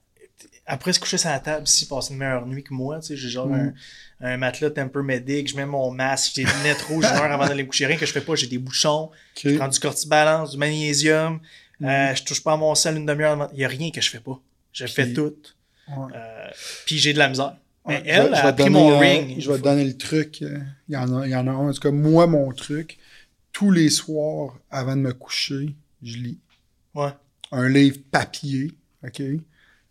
[0.65, 3.17] Après se coucher sur la table, si passer une meilleure nuit que moi, tu sais,
[3.17, 3.73] j'ai genre Mm.
[4.21, 7.45] un, un matelas Tempur-Medic, je mets mon masque, j'ai des lunettes rouges une heure avant
[7.45, 7.85] d'aller me coucher.
[7.85, 9.11] Rien que je fais pas, j'ai des bouchons,
[9.43, 11.41] je prends du cortibalance, du magnésium,
[11.81, 11.85] Mm.
[11.85, 13.49] euh, je touche pas à mon sel une demi-heure.
[13.53, 14.39] Il y a rien que je fais pas.
[14.71, 15.33] Je fais tout.
[15.89, 16.13] Ouais.
[16.15, 16.47] Euh,
[16.85, 17.55] puis j'ai de la misère.
[17.85, 19.37] Mais Ouais, je elle, elle a pris mon donner, ring.
[19.37, 20.41] euh, Je vais te donner le truc.
[20.41, 20.57] euh,
[20.87, 21.67] Il y, en a, il y en a un.
[21.69, 22.97] En tout cas, moi, mon truc,
[23.51, 26.39] tous les soirs, avant de me coucher, je lis.
[26.95, 27.09] Ouais.
[27.51, 28.71] Un livre papier,
[29.05, 29.21] OK?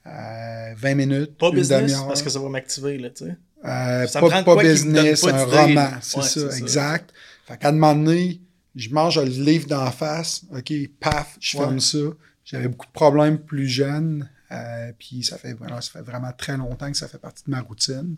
[0.06, 3.36] Euh, 20 minutes, Pas business, parce que ça va m'activer, là, tu sais.
[3.64, 7.12] Euh, Ça pas, pas business, pas un roman, c'est Ouais, ça, exact.
[7.46, 8.40] Fait qu'à un moment donné,
[8.74, 11.98] je mange le livre d'en face, OK, paf, je ferme ça.
[12.44, 16.90] J'avais beaucoup de problèmes plus jeune, euh, puis ça fait, ça fait vraiment très longtemps
[16.90, 18.16] que ça fait partie de ma routine.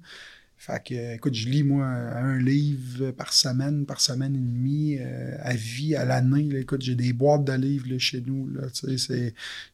[0.57, 5.37] Fait que, écoute, je lis, moi, un livre par semaine, par semaine et demie, euh,
[5.41, 6.49] à vie, à l'année.
[6.57, 8.51] Écoute, j'ai des boîtes de livres là, chez nous.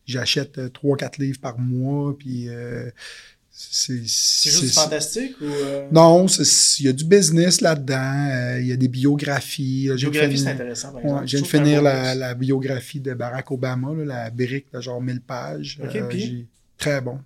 [0.06, 2.48] J'achète euh, trois, quatre livres par mois, puis
[3.70, 3.98] c'est...
[4.50, 5.44] Juste fantastique ou.
[5.44, 9.86] euh, Non, il y a du business là-dedans, euh, il y a des biographies.
[9.88, 9.94] là.
[9.96, 11.26] Biographie, c'est intéressant, par Ouais, exemple.
[11.26, 15.20] je viens de finir la, biographie de Barack Obama, là, la brique de genre 1000
[15.20, 15.78] pages.
[15.84, 16.46] Euh, puis?
[16.78, 17.18] Très bon.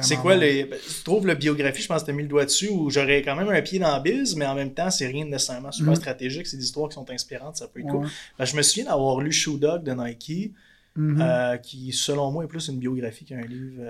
[0.00, 0.40] C'est quoi bon.
[0.40, 0.64] les.
[0.64, 2.88] ben, Tu trouves la biographie, je pense que tu as mis le doigt dessus, où
[2.90, 5.30] j'aurais quand même un pied dans la bise, mais en même temps, c'est rien de
[5.30, 5.96] nécessairement super Mhm.
[5.96, 6.46] stratégique.
[6.46, 8.08] C'est des histoires qui sont inspirantes, ça peut être cool.
[8.38, 10.52] Ben, je me souviens d'avoir lu Shoe Dog de Nike,
[10.96, 11.58] Mhm.
[11.62, 13.82] qui, selon moi, est plus une biographie qu'un livre.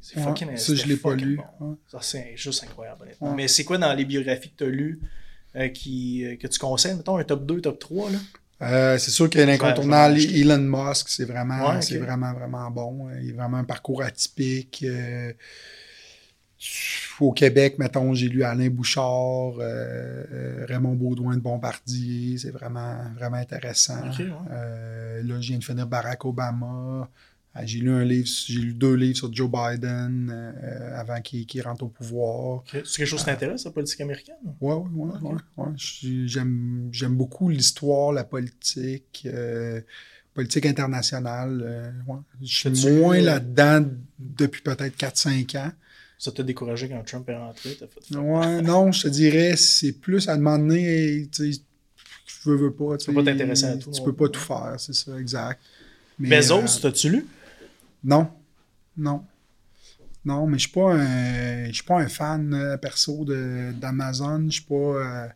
[0.00, 1.36] C'est Ouais, fucking ça, je l'ai pas lu.
[1.60, 1.70] bon.
[1.70, 1.76] Ouais.
[1.90, 3.34] Ça, c'est juste incroyable, honnêtement.
[3.34, 5.00] Mais c'est quoi dans les biographies que tu as lues
[5.56, 8.18] euh, qui, euh, que tu conseilles Mettons un top 2, top 3, là?
[8.62, 13.08] Euh, c'est sûr que l'incontournable Elon Musk, c'est vraiment, Ouais, c'est vraiment, vraiment bon.
[13.22, 14.82] Il a vraiment un parcours atypique.
[14.88, 15.32] Euh,
[17.20, 22.38] au Québec, mettons, j'ai lu Alain Bouchard, euh, Raymond Baudouin de Bombardier.
[22.38, 24.00] C'est vraiment, vraiment intéressant.
[24.18, 24.24] Ouais.
[25.22, 27.08] Là, je viens de finir Barack Obama.
[27.56, 31.62] Euh, J'ai lu un livre, j'ai lu deux livres sur Joe Biden euh, avant qu'il
[31.62, 32.62] rentre au pouvoir.
[32.70, 34.36] C'est quelque chose qui t'intéresse, la politique américaine?
[34.60, 34.76] Ouais.
[35.76, 39.80] Je suis- J'aime, beaucoup l'histoire, la politique, euh,
[40.34, 41.62] politique internationale.
[41.64, 42.18] euh, ouais.
[42.42, 43.86] Je suis moins euh, là-dedans
[44.18, 45.72] depuis peut-être 4-5 ans.
[46.18, 49.92] Ça t'a découragé quand Trump est rentré t'as fait Ouais, non, je te dirais, c'est
[49.92, 51.52] plus à demander, tu
[52.44, 52.96] veux, veux pas.
[52.96, 55.60] peux pas t'intéresser à tout Tu peux pas tout faire, c'est ça, exact.
[56.18, 57.26] Mais, Bezos, euh, t'as-tu lu?
[58.04, 58.30] Non.
[58.96, 59.24] Non.
[60.24, 64.46] Non, mais je suis pas un je suis pas un fan euh, perso de- d'Amazon.
[64.46, 65.28] Je suis pas euh,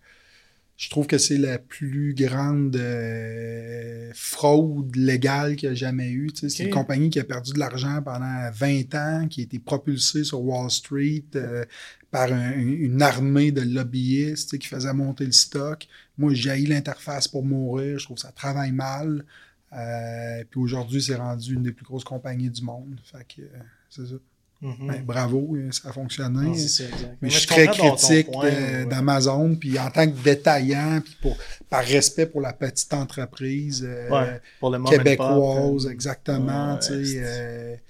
[0.76, 6.30] je trouve que c'est la plus grande euh, fraude légale qu'il y a jamais eu.
[6.34, 10.24] C'est une compagnie qui a perdu de l'argent pendant 20 ans, qui a été propulsée
[10.24, 11.64] sur Wall Street euh,
[12.10, 15.86] par un- une armée de lobbyistes qui faisaient monter le stock.
[16.18, 17.98] Moi, j'ai l'interface pour mourir.
[17.98, 19.24] Je trouve que ça travaille mal.
[19.72, 22.98] Euh, puis aujourd'hui, c'est rendu une des plus grosses compagnies du monde.
[23.04, 23.58] Fait que euh,
[23.88, 24.14] c'est ça.
[24.62, 24.88] Mhm.
[24.88, 26.48] Ben, bravo, euh, ça a fonctionné.
[26.48, 27.16] Non, c'est ça, exact.
[27.22, 28.84] Mais je suis très critique ouais.
[28.84, 31.38] d'Amazon, puis en tant que détaillant, puis pour,
[31.70, 36.78] par respect pour la petite entreprise euh, Ouais, pour le mom and pop, québécoise, exactement,
[36.90, 37.80] ouais,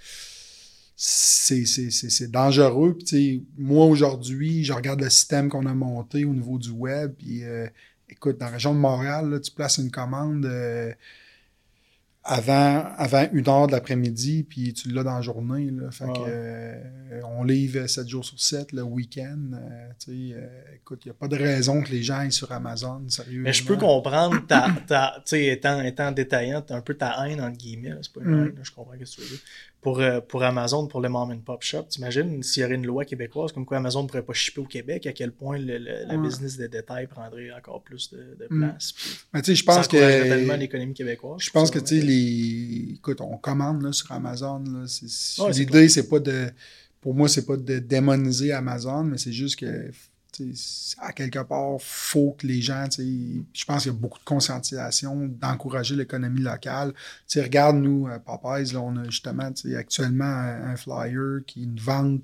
[0.97, 2.97] c'est- dangereux.
[3.05, 7.43] Puis, moi, aujourd'hui, je regarde le système qu'on a monté au niveau du web, puis
[8.09, 10.49] écoute, dans la région de Montréal, là, tu places une commande
[12.31, 15.69] avant, avant une heure de l'après-midi, puis tu l'as dans la journée.
[15.73, 15.91] Là.
[15.91, 19.51] Fait que, euh, on livre 7 jours sur 7 le week-end.
[19.55, 23.03] euh, euh, écoute, il n'y a pas de raison que les gens aillent sur Amazon,
[23.09, 23.43] sérieux.
[23.43, 27.95] Mais je peux comprendre ta, ta étant, étant détaillant, un peu ta haine, entre guillemets,
[28.01, 28.47] c'est pas une Mm.
[28.47, 29.41] haine, là, je comprends ce que tu veux dire.
[29.83, 32.85] Pour, euh, pour Amazon, pour le mom and pop shop, t'imagines s'il y aurait une
[32.85, 35.79] loi québécoise comme quoi Amazon ne pourrait pas shipper au Québec, à quel point le,
[35.79, 38.59] le- la business de détail prendrait encore plus de, de Mm.
[38.69, 38.93] place.
[39.33, 40.59] Mais tu sais, je pense tellement que.
[40.61, 41.41] l'économie québécoise.
[41.41, 42.93] Je pense que, tu sais, les.
[42.97, 44.63] Écoute, on commande là, sur Amazon.
[45.39, 46.49] Ouais, L'idée, c'est pas de.
[47.01, 49.91] Pour moi, c'est pas de démoniser Amazon, mais c'est juste que.
[50.99, 55.29] À quelque part, faut que les gens, je pense qu'il y a beaucoup de conscientisation
[55.41, 56.93] d'encourager l'économie locale.
[57.35, 62.23] Regarde, nous, à Popeyes, là, on a justement actuellement un, un flyer qui une vente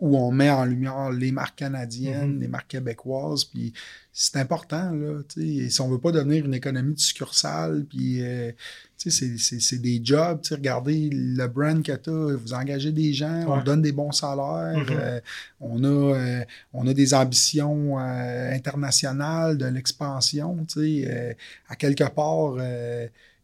[0.00, 2.40] où on met en lumière les marques canadiennes, Mhm.
[2.40, 3.72] les marques québécoises, puis
[4.12, 7.84] c'est important, là, tu sais, et si on veut pas devenir une économie de succursale,
[7.88, 8.52] puis, euh,
[8.96, 12.92] tu sais, c'est- c'est- c'est des jobs, tu regardez le brand que t'as, vous engagez
[12.92, 14.86] des gens, on donne des bons salaires, Mhm.
[14.90, 15.20] euh,
[15.60, 21.32] on, a, euh, on a des ambitions euh, internationales, de l'expansion, tu sais, euh,
[21.68, 22.54] à quelque part...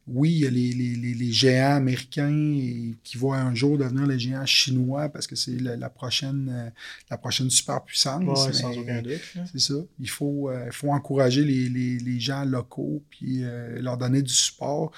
[0.09, 3.55] euh, oui, il y a les, les- les- les géants américains et- qui vont un
[3.55, 6.71] jour devenir les géants chinois parce que c'est la, la prochaine, euh,
[7.11, 8.23] la prochaine superpuissance.
[8.47, 9.21] Ouais, sans aucun doute.
[9.53, 9.75] C'est ça.
[10.01, 14.33] Il faut, euh, faut encourager les, les- les gens locaux puis euh, leur donner du
[14.33, 14.93] support,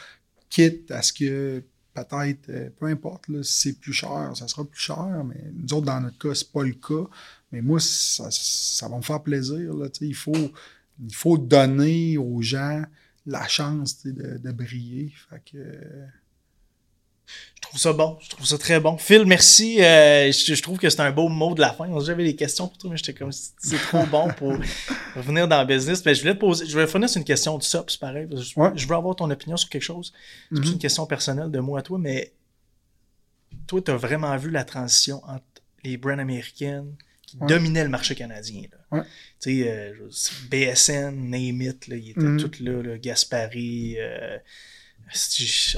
[0.49, 1.63] quitte à ce que
[1.95, 5.73] peut-être, euh, peu importe, là, si c'est plus cher, ça sera plus cher, mais nous
[5.75, 7.09] autres, dans notre cas, c'est pas le cas.
[7.53, 9.73] Mais moi, ça, ça va me faire plaisir.
[9.73, 12.83] Là, il, faut, il faut donner aux gens
[13.27, 15.13] la chance de, de briller.
[15.29, 15.59] Fait que,
[17.57, 18.17] Je trouve ça bon.
[18.21, 18.97] Je trouve ça très bon.
[18.99, 19.83] Phil, merci.
[19.83, 21.89] Euh, je, trouve que c'est un beau mot de la fin.
[22.01, 24.53] J'avais des questions pour toi, mais j'étais comme c'est trop bon pour
[25.17, 26.05] revenir dans le business.
[26.05, 26.67] Mais je voulais te poser.
[26.67, 28.29] Je vais finir sur une question de ça, c'est pareil.
[28.31, 30.13] Je, veux avoir ton opinion sur quelque chose.
[30.51, 30.73] C'est mm-hmm.
[30.73, 32.33] une question personnelle de moi à toi, mais
[33.67, 35.45] toi, tu as vraiment vu la transition entre
[35.83, 36.95] les brands américaines
[37.27, 38.63] qui dominaient le marché canadien.
[39.41, 39.93] Tu sais, euh,
[40.51, 42.51] BSN, Name It, là, ils étaient mm-hmm.
[42.51, 44.39] tous là, là Gaspari, euh,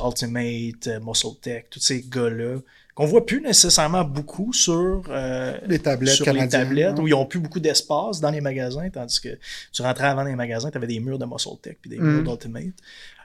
[0.05, 2.59] Ultimate, euh, Muscle Tech, tous ces gars-là,
[2.95, 7.27] qu'on voit plus nécessairement beaucoup sur, euh, les tablettes, sur les tablettes où ils ont
[7.27, 9.39] plus beaucoup d'espace dans les magasins, tandis que
[9.73, 11.99] tu rentrais avant dans les magasins, tu avais des murs de Muscle Tech puis des
[11.99, 12.25] murs mm.
[12.25, 12.75] d'Ultimate.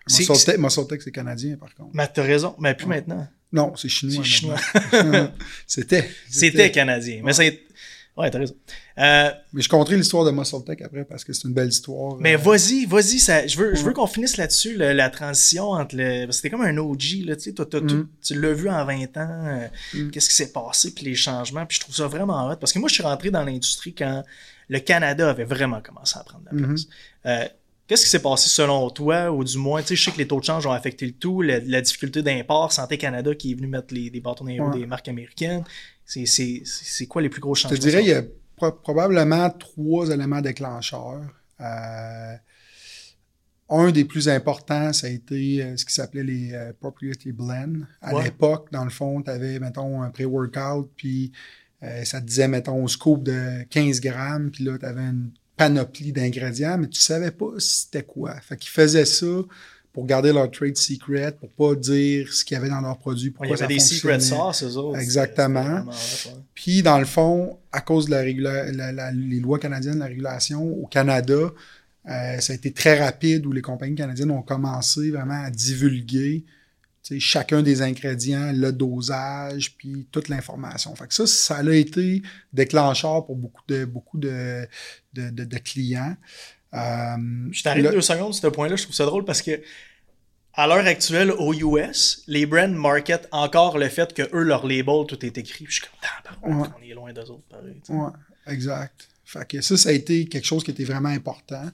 [0.09, 1.91] Muscle Tech, c'est canadien, par contre.
[1.93, 3.27] Mais t'as raison, mais plus maintenant.
[3.51, 4.23] Non, c'est chinois.
[4.23, 4.59] C'est chinois.
[5.67, 6.09] C'était.
[6.29, 7.21] C'était canadien.
[7.23, 7.61] Mais c'est
[8.15, 8.55] Ouais, t'as raison.
[8.99, 12.15] Euh, mais je compterai l'histoire de Muscle Tech après parce que c'est une belle histoire.
[12.19, 15.95] Mais euh, vas-y, vas-y, ça, je veux, je veux qu'on finisse là-dessus, la transition entre
[15.97, 16.31] le.
[16.31, 18.07] C'était comme un OG, là, tu sais, mm.
[18.21, 20.11] tu l'as vu en 20 ans, euh, mm.
[20.11, 22.77] qu'est-ce qui s'est passé, puis les changements, puis je trouve ça vraiment hot parce que
[22.77, 24.23] moi, je suis rentré dans l'industrie quand
[24.69, 26.85] le Canada avait vraiment commencé à prendre la mm-hmm.
[27.23, 27.49] place.
[27.85, 30.27] Qu'est-ce qui s'est passé selon toi, ou du moins, tu sais, je sais que les
[30.27, 33.67] taux de change ont affecté le tout, la, difficulté d'import, Santé Canada qui est venu
[33.67, 35.63] mettre les, des bâtons des marques américaines.
[36.05, 37.75] C'est quoi les plus gros changements?
[37.75, 38.23] Je te dirais, il y a
[38.71, 41.23] probablement trois éléments déclencheurs.
[41.59, 42.35] Euh,
[43.69, 47.85] un des plus importants, ça a été euh, ce qui s'appelait les euh, Propriety Blend.
[48.01, 51.31] À l'époque, dans le fond, tu avais, mettons, un pré-workout, puis
[52.05, 56.13] ça te disait, mettons, au scope de 15 grammes, puis là, tu avais une panoplie
[56.13, 58.39] d'ingrédients, mais tu savais pas c'était quoi.
[58.39, 59.41] Fait qu'ils faisaient ça
[59.93, 63.29] pour garder leur trade secret, pour pas dire ce qu'il y avait dans leurs produits,
[63.29, 64.99] pourquoi Il y avait des secret sauces, eux autres.
[64.99, 65.85] Exactement.
[66.55, 71.53] Puis, dans le fond, à cause de la, les lois canadiennes, la régulation au Canada,
[72.09, 76.43] euh, ça a été très rapide où les compagnies canadiennes ont commencé vraiment à divulguer
[77.19, 80.95] chacun des ingrédients, le dosage, puis toute l'information.
[80.95, 84.67] Fait que ça, ça a été déclencheur pour beaucoup de, beaucoup de,
[85.13, 86.15] de, de clients.
[86.73, 88.75] Euh, je t'arrête deux secondes sur ce point-là.
[88.75, 89.61] Je trouve ça drôle parce que
[90.55, 95.05] à l'heure actuelle, aux US, les brands market encore le fait que eux, leur label,
[95.07, 95.65] tout est écrit.
[95.67, 95.83] je suis
[96.43, 97.81] comme, on est loin d'eux autres, pareil.
[97.89, 98.11] Ouais,
[98.47, 99.09] exact.
[99.33, 101.65] Fait que ça, ça a été quelque chose qui était vraiment important.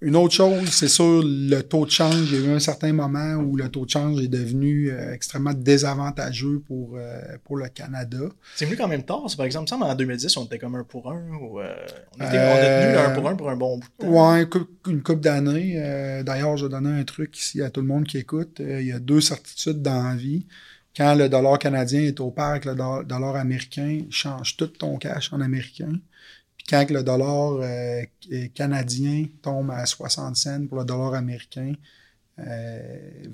[0.00, 2.32] Une autre chose, c'est sûr, le taux de change.
[2.32, 5.12] Il y a eu un certain moment où le taux de change est devenu euh,
[5.12, 8.20] extrêmement désavantageux pour, euh, pour le Canada.
[8.56, 9.26] C'est venu quand même tard.
[9.36, 11.22] Par exemple, ça, en 2010, on était comme un pour un.
[11.38, 11.70] Ou, euh,
[12.18, 14.32] on, était, on tenu un pour un pour un bon bout de temps.
[14.32, 14.46] Ouais,
[14.86, 16.22] une, couple d'années.
[16.24, 18.56] D'ailleurs, je vais donner un truc ici à tout le monde qui écoute.
[18.58, 20.46] il y a deux certitudes dans la vie
[20.96, 25.32] quand le dollar canadien est au pair avec le dollar américain, change tout ton cash
[25.32, 25.92] en américain
[26.70, 28.04] quand le dollar euh,
[28.54, 31.74] canadien tombe à 60 cents pour le dollar américain,
[32.38, 33.26] euh,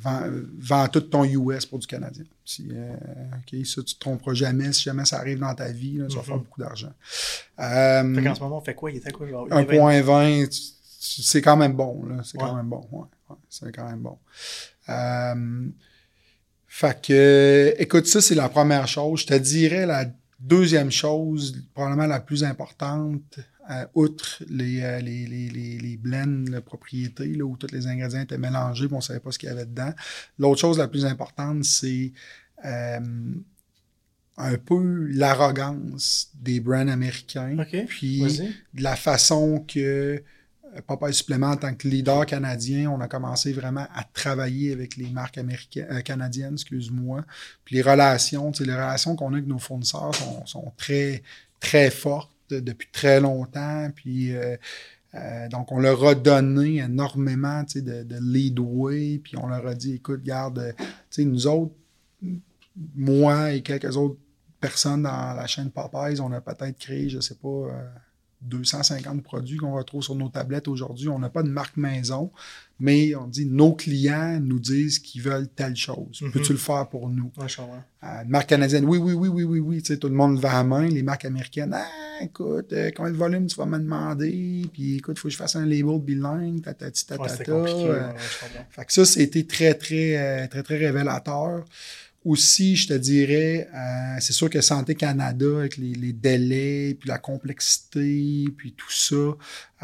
[0.58, 2.24] vend, tout ton US pour du canadien.
[2.44, 2.96] Si, euh,
[3.30, 4.72] ça, tu ne te tromperas jamais.
[4.72, 6.42] Si jamais ça arrive dans ta vie, là, tu vas faire mhm.
[6.42, 6.92] beaucoup d'argent.
[7.58, 8.90] en ce moment, on fait quoi?
[8.90, 9.26] Il était quoi?
[9.26, 12.04] 1.20, c'est quand même bon.
[12.24, 13.06] C'est quand même bon.
[13.50, 14.18] c'est quand même bon.
[16.66, 19.20] fait que, écoute, ça, c'est la première chose.
[19.20, 20.06] Je te dirais la
[20.38, 23.38] Deuxième chose, probablement la plus importante,
[23.70, 28.20] euh, outre les, euh, les, les, les, blends, la propriété, là, où tous les ingrédients
[28.20, 29.92] étaient mélangés, on ne savait pas ce qu'il y avait dedans.
[30.38, 32.12] L'autre chose la plus importante, c'est
[32.64, 33.00] euh,
[34.36, 37.56] un peu l'arrogance des brands américains,
[37.88, 38.22] puis
[38.74, 40.22] de la façon que
[40.86, 45.10] Papa Supplément, en tant que leader canadien, on a commencé vraiment à travailler avec les
[45.10, 47.24] marques américaines, euh, canadiennes, excuse-moi.
[47.64, 50.12] Puis les relations, les relations qu'on a avec nos fournisseurs
[50.44, 51.22] sont, très,
[51.60, 53.90] très fortes depuis très longtemps.
[53.94, 54.56] Puis euh,
[55.14, 59.94] euh, donc, on leur a donné énormément de, de leadway, puis on leur a dit,
[59.94, 60.74] écoute, garde,
[61.18, 61.74] nous autres,
[62.94, 64.18] moi et quelques autres
[64.60, 67.68] personnes dans la chaîne Popeyes, on a peut-être créé, je sais pas,
[68.42, 71.08] 250 produits qu'on retrouve sur nos tablettes aujourd'hui.
[71.08, 72.30] On n'a pas de marque maison,
[72.78, 76.20] mais on dit nos clients nous disent qu'ils veulent telle chose.
[76.20, 76.32] Mhm.
[76.32, 77.32] Peux-tu le faire pour nous?
[77.38, 77.46] Ouais,
[78.04, 79.82] euh, marque canadienne, oui, oui, oui, oui, oui, oui.
[79.82, 80.86] Tu sais, tout le monde va à main.
[80.86, 84.66] Les marques américaines, ah, écoute, euh, combien de volume tu vas me demander?
[84.72, 87.52] Puis écoute, il faut que je fasse un label bilingue, tatati, tatata.
[87.52, 88.12] Euh,
[88.70, 91.64] fait que ça, c'était très, très, très, très révélateur.
[92.26, 97.18] Aussi, je te dirais, euh, c'est sûr que Santé Canada, avec les, délais, puis la
[97.18, 99.36] complexité, puis tout ça, euh,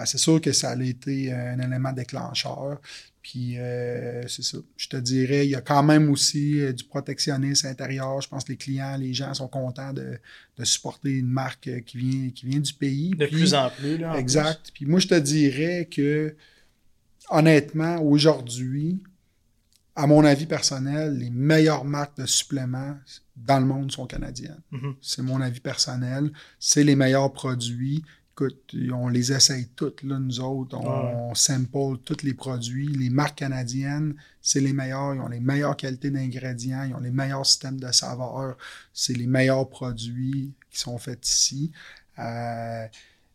[0.06, 2.80] c'est sûr que ça a été un élément déclencheur.
[3.22, 4.58] Puis euh, c'est ça.
[4.76, 8.20] Je te dirais, il y a quand même aussi du protectionnisme intérieur.
[8.20, 10.18] Je pense que les clients, les gens sont contents de,
[10.64, 13.10] supporter une marque qui vient, qui vient du pays.
[13.10, 14.18] De plus en plus, là.
[14.18, 14.72] exact.
[14.74, 16.34] Puis moi, je te dirais que,
[17.30, 19.00] honnêtement, aujourd'hui,
[19.94, 22.96] à mon avis personnel, les meilleures marques de suppléments
[23.36, 24.60] dans le monde sont canadiennes.
[24.70, 24.94] Mhm.
[25.00, 26.32] C'est mon avis personnel.
[26.58, 28.02] C'est les meilleurs produits.
[28.32, 30.76] Écoute, on les essaye toutes, là, nous autres.
[30.78, 31.12] On, Ouais.
[31.30, 32.88] on sample tous les produits.
[32.88, 35.14] Les marques canadiennes, c'est les meilleurs.
[35.14, 36.84] Ils ont les meilleures qualités d'ingrédients.
[36.84, 38.56] Ils ont les meilleurs systèmes de saveurs.
[38.94, 41.70] C'est les meilleurs produits qui sont faits ici.
[42.18, 42.86] Euh,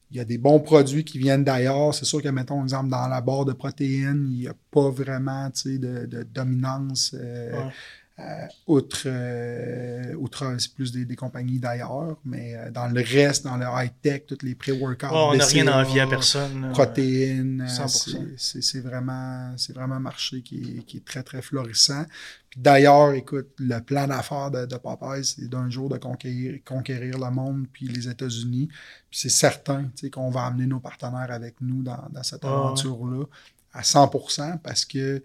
[0.10, 1.94] il y a des bons produits qui viennent d'ailleurs.
[1.94, 5.50] C'est sûr que, mettons, exemple, dans la barre de protéines, il n'y a pas vraiment
[5.66, 7.14] de, de dominance.
[7.14, 7.70] euh.
[8.20, 13.44] Euh, outre, euh, outre c'est plus des, des compagnies d'ailleurs, mais euh, dans le reste,
[13.44, 16.72] dans le high-tech, tous les pré-workouts, Oh, on n'a rien envie à personne.
[16.72, 18.18] protéines, 100%.
[18.38, 22.06] c'est- vraiment, c'est vraiment un marché qui est, qui est très, très florissant.
[22.50, 27.20] Puis d'ailleurs, écoute, le plan d'affaires de, de Popeye, c'est d'un jour de conquérir, conquérir
[27.20, 28.68] le monde, puis les États-Unis.
[29.12, 32.46] Puis c'est certain tu sais, qu'on va amener nos partenaires avec nous dans, dans cette
[32.46, 33.26] Ah aventure-là
[33.74, 35.22] à 100% parce que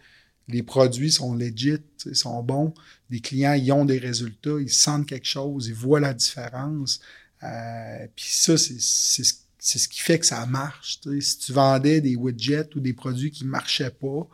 [0.49, 2.75] les produits sont legit, tu sais, sont bons.
[3.11, 7.01] Les clients, ils ont des résultats, ils sentent quelque chose, ils voient la différence.
[7.43, 11.01] Euh, puis ça, c'est c'est ce c'est ce qui fait que ça marche.
[11.01, 11.21] tu.
[11.23, 14.27] Si tu vendais des widgets ou des produits qui ne marchaient pas,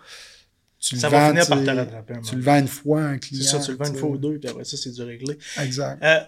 [0.80, 2.14] tu le Ça va vends, finir par tu te rattraper.
[2.26, 3.44] tu le vends une fois à un C'est client.
[3.44, 5.36] ça, tu le vends une tu fois ou deux, puis après ça, c'est du réglé.
[5.59, 6.02] Exact.
[6.02, 6.20] Euh,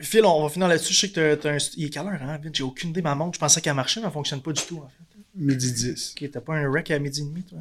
[0.00, 0.92] Phil, on va finir là-dessus.
[0.92, 1.58] Je sais que t'as- t'as un.
[1.76, 2.38] Il est quelle heure, hein?
[2.52, 3.02] J'ai aucune idée.
[3.02, 5.18] Ma montre, je pensais qu'elle marchait, mais elle fonctionne pas du tout, en fait.
[5.36, 6.14] Midi 10.
[6.20, 7.58] Ok, t'as pas un rec à midi et demi, toi?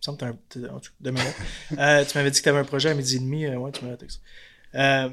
[0.00, 0.80] Semble que t'as un.
[1.00, 1.10] de.
[1.78, 3.44] Euh, tu m'avais dit que t'avais un projet à midi et demi.
[3.44, 4.20] euh, ouais, tu m'avais texté.
[4.74, 5.10] Euh,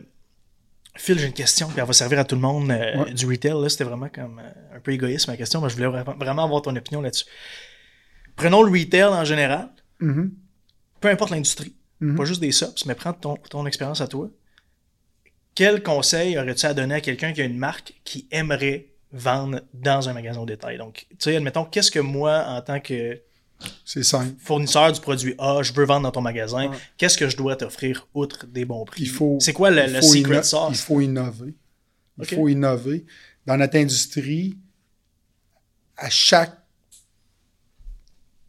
[0.95, 3.14] Phil, j'ai une question, puis elle va servir à tout le monde euh, Ouais.
[3.14, 3.51] du retail.
[3.61, 4.41] Là, c'était vraiment comme
[4.73, 7.26] un peu égoïste ma question, mais je voulais vraiment, avoir ton opinion là-dessus.
[8.35, 9.69] Prenons le retail en général,
[9.99, 10.31] Mhm.
[11.01, 12.15] peu importe l'industrie, Mhm.
[12.15, 14.30] pas juste des subs, mais prends ton, ton expérience à toi.
[15.55, 20.07] Quel conseil aurais-tu à donner à quelqu'un qui a une marque qui aimerait vendre dans
[20.09, 20.77] un magasin au détail?
[20.77, 23.19] Donc, tu sais, admettons, qu'est-ce que moi, en tant que
[23.85, 24.35] C'est simple.
[24.39, 26.77] fournisseur du produit A, je veux vendre dans ton magasin, Ouais.
[26.97, 29.03] qu'est-ce que je dois t'offrir outre des bons prix?
[29.03, 30.69] Il faut- C'est quoi le, le secret sauce?
[30.71, 31.53] Il faut innover.
[32.19, 33.05] Il faut innover.
[33.45, 34.57] Dans notre industrie,
[35.95, 36.55] à chaque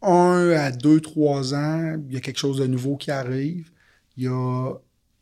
[0.01, 3.69] un à deux, trois ans, il y a quelque chose de nouveau qui arrive.
[4.17, 4.71] Il y a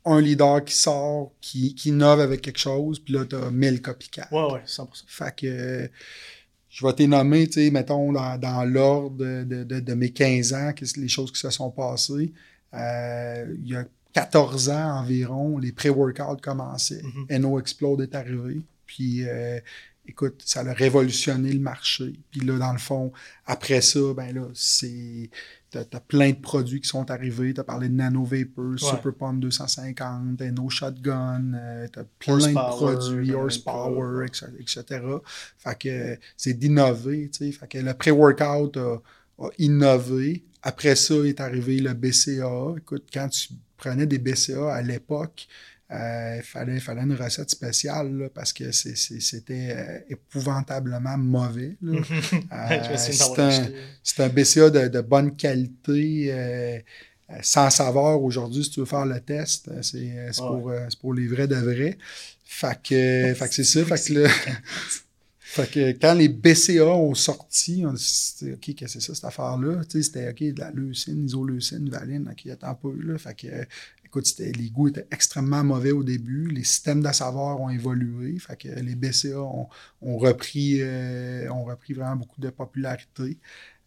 [0.06, 3.82] un leader qui sort, qui, qui innove avec quelque chose, puis là, tu as 1000
[3.82, 4.28] copycats.
[4.32, 5.04] Ouais, ouais, 100%.
[5.08, 5.90] Fait que
[6.70, 10.72] je vais t'énommer, tu sais, mettons, dans, dans l'ordre de, de- de- mes 15 ans,
[10.98, 12.32] les choses qui se sont passées.
[12.74, 17.02] Euh, il y a 14 ans environ, les pré-workouts commençaient.
[17.30, 17.40] Mhm.
[17.42, 18.62] NO Explode est arrivé.
[18.86, 19.60] Puis, euh,
[20.08, 22.14] écoute, ça a révolutionné le marché.
[22.32, 23.12] Puis là, dans le fond,
[23.46, 25.30] après ça, ben là, c'est.
[25.70, 27.54] T'as as plein de produits qui sont arrivés.
[27.54, 31.54] T'as parlé de Nano Vapor, Super Pump 250, NO Shotgun.
[31.54, 34.46] euh, t'as plein Horsepower, de produits, euh, Horsepower, etc.
[34.60, 35.02] etc.
[35.58, 37.52] Fait que euh, c'est d'innover, tu sais.
[37.52, 39.02] Fait que le pré-workout a,
[39.40, 40.44] a innové.
[40.64, 42.76] Après ça est arrivé le BCA.
[42.78, 48.12] Écoute, quand tu prenais des BCA à l'époque, euh, il fallait, fallait une recette spéciale
[48.18, 51.78] là, parce que c'était euh, épouvantablement mauvais.
[52.52, 56.80] Euh, c'est un, un BCA de, de bonne qualité, euh,
[57.30, 59.68] euh, sans saveur aujourd'hui, si tu veux faire le test.
[59.70, 60.48] euh, C'est euh, c'est Ouais.
[60.48, 61.98] pour, euh, c'est pour les vrais de vrais.
[62.46, 63.84] Fait que, fait que c'est ça.
[63.86, 64.30] Fait que, là,
[65.40, 69.26] fait que quand les BCA ont sorti, on dit, OK, qu'est-ce que c'est ça, cette
[69.26, 69.82] affaire-là?
[69.90, 72.94] C'était OK, de la leucine, isoleucine, valine, OK, attends peu.
[73.04, 73.18] Là.
[73.18, 73.48] Fait que,
[74.08, 76.48] écoute, les goûts étaient extrêmement mauvais au début.
[76.48, 78.40] Les systèmes de saveur ont évolué.
[78.40, 79.68] Fait que les BCA ont,
[80.18, 83.38] repris, euh, ont repris vraiment beaucoup de popularité.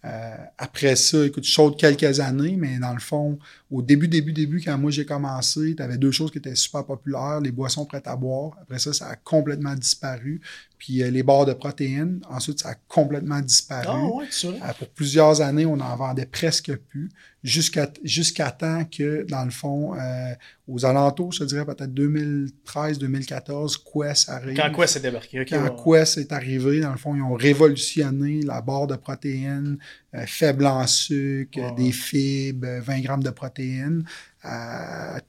[0.05, 3.39] Euh, après ça, écoute, saute quelques années, mais dans le fond,
[3.71, 6.87] au début, début, début, quand moi j'ai commencé, tu avais deux choses qui étaient super
[6.87, 8.57] populaires, les boissons prêtes à boire.
[8.63, 10.41] Après ça, ça a complètement disparu.
[10.81, 13.87] Puis euh, les barres de protéines, ensuite, ça a complètement disparu.
[13.87, 14.25] Ah ouais.
[14.45, 17.11] Euh, pour plusieurs années, on n'en vendait presque plus,
[17.45, 20.33] jusqu'à jusqu'à temps que, dans le fond, euh,
[20.67, 24.57] aux alentours, je dirais peut-être 2013-2014, Quest arrive.
[24.57, 25.45] Quand quoi c'est débarqué?
[25.45, 25.99] Quand ouais.
[26.01, 29.77] Quest est arrivé, dans le fond, ils ont révolutionné la barre de protéines,
[30.15, 34.05] euh, faible en sucre, Ouais, euh, des fibres, euh, 20 grammes de protéines.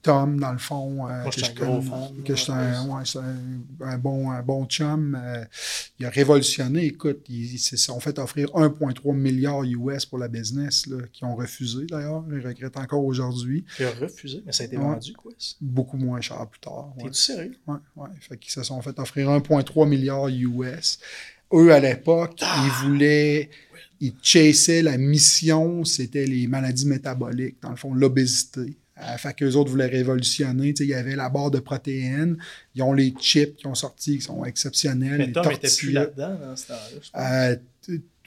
[0.01, 1.81] Tom, dans le fond, euh, Moi, que gros
[2.35, 3.03] je un, ouais.
[3.81, 5.19] un, un bon, un bon chum.
[5.21, 5.43] euh,
[5.99, 6.85] il a révolutionné.
[6.85, 11.23] Écoute, ils ils se sont fait offrir 1,3 milliard US pour la business, là, qui
[11.25, 12.23] ont refusé d'ailleurs.
[12.31, 13.65] Ils regrettent encore aujourd'hui.
[13.75, 14.83] Tu as refusé, mais ça a été Ouais.
[14.83, 15.31] vendu, quoi.
[15.59, 16.93] Beaucoup moins cher plus tard.
[16.97, 17.55] T'es-tu sérieux?
[17.67, 18.09] Ouais, ouais.
[18.21, 20.99] Fait qu'ils se sont fait offrir 1,3 milliard US.
[21.53, 22.63] Eux, à l'époque, Ah!
[22.65, 23.49] ils voulaient,
[23.99, 28.77] ils chassaient la mission, c'était les maladies métaboliques, dans le fond, l'obésité.
[29.02, 30.73] Euh, fait qu'eux autres voulaient révolutionner.
[30.80, 32.38] Il y avait la barre de protéines,
[32.76, 35.18] ils ont les chips qui ont sorti, qui sont exceptionnels.
[35.18, 37.52] Mais Tom était plus là-dedans dans ce temps-là.
[37.52, 37.56] Euh,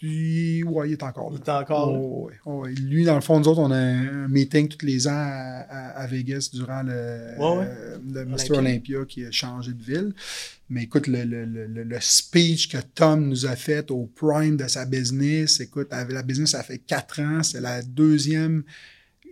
[0.02, 1.38] ouais, il est encore là.
[1.40, 1.98] Il est encore là.
[1.98, 2.72] Oh, ouais, oh, ouais.
[2.74, 5.88] Lui, dans le fond, nous autres, on a un meeting tous les ans à, à-
[6.02, 8.50] à Vegas durant le, euh, le Mr.
[8.58, 9.04] Olympia.
[9.08, 10.12] Qui a changé de ville.
[10.68, 14.66] Mais écoute, le, le, le, le- speech que Tom nous a fait au prime de
[14.66, 18.62] sa business, écoute, la business, ça fait quatre ans, c'est la deuxième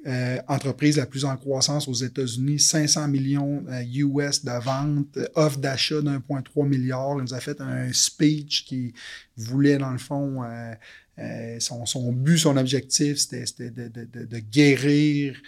[0.07, 5.29] euh, entreprise la plus en croissance aux États-Unis, 500 millions euh, US de ventes, euh,
[5.35, 7.17] offre d'achat d'1,3 milliard.
[7.19, 8.93] Il nous a fait un speech qui
[9.37, 10.75] voulait, dans le fond, euh,
[11.19, 15.41] euh, son, but, son objectif, c'était de guérir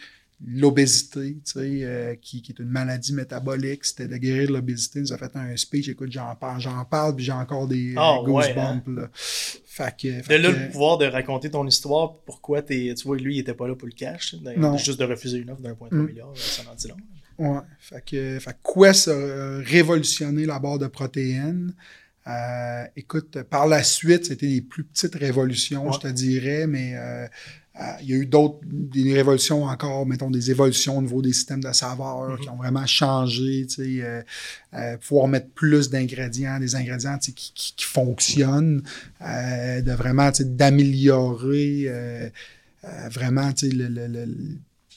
[0.47, 3.85] l'obésité, tu sais, euh, qui, qui est une maladie métabolique.
[3.85, 4.99] C'était de guérir l'obésité.
[4.99, 5.89] Il nous a fait un speech.
[5.89, 8.83] Écoute, j'en parle, j'en parle, puis j'ai encore des euh, Ah, ouais, goosebumps.
[8.95, 9.09] là.
[9.15, 13.17] Fait que, De fait là, que- le pouvoir de raconter ton histoire, pourquoi tu vois,
[13.17, 14.35] lui, il était pas là pour le cash.
[14.35, 14.77] de- Non.
[14.77, 16.07] Juste de refuser une offre d'un point Mm.
[16.07, 16.97] milliard, ça en dit long.
[17.39, 17.61] Ouais.
[17.81, 21.75] Fait que, fait que Quest a révolutionné la barre de protéines?
[22.27, 25.93] Euh, écoute, par la suite, c'était des plus petites révolutions, Ouais.
[25.95, 27.29] je te dirais, mais euh, euh,
[28.03, 31.63] il y a eu d'autres, des révolutions encore, mettons, des évolutions au niveau des systèmes
[31.63, 32.39] de saveurs Mhm.
[32.39, 34.23] qui ont vraiment changé, tu sais, euh,
[34.75, 38.83] euh, pouvoir mettre plus d'ingrédients, des ingrédients tu sais, qui, qui, qui fonctionnent,
[39.23, 42.29] euh, de vraiment, tu sais, d'améliorer euh,
[42.85, 44.27] euh, vraiment, tu sais, le, le, le,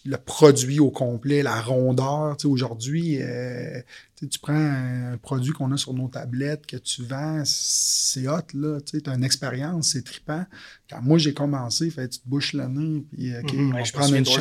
[0.09, 2.37] le produit au complet, la rondeur.
[2.37, 3.81] Tu sais, aujourd'hui, euh,
[4.15, 8.79] tu prends un produit qu'on a sur nos tablettes que tu vends, c'est hot, là.
[8.85, 10.45] Tu as une expérience, c'est trippant.
[10.89, 13.71] Quand moi, j'ai commencé, fait, tu te bouches le nez, puis OK, Mhm.
[13.73, 14.35] on Ouais, souviens une chance.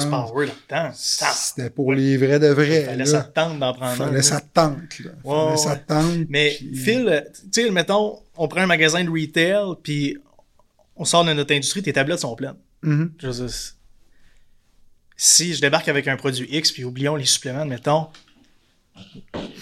[0.94, 2.84] C'était pour les vrais de vrais.
[2.84, 3.06] fallait là.
[3.06, 4.06] ça te tente d'en prendre un.
[4.06, 5.10] Fallait ça te tente, là.
[5.24, 5.56] Ouais, Fallait ouais.
[5.56, 6.26] ça te tente.
[6.28, 7.20] Mais puis- Phil, euh,
[7.52, 10.16] tu sais, mettons, on prend un magasin de retail, puis
[10.94, 12.54] on sort de notre industrie, tes tablettes sont pleines.
[12.82, 13.10] Mhm.
[13.18, 13.54] Je veux dire,
[15.16, 18.08] si je débarque avec un produit X, puis oublions les suppléments, mettons,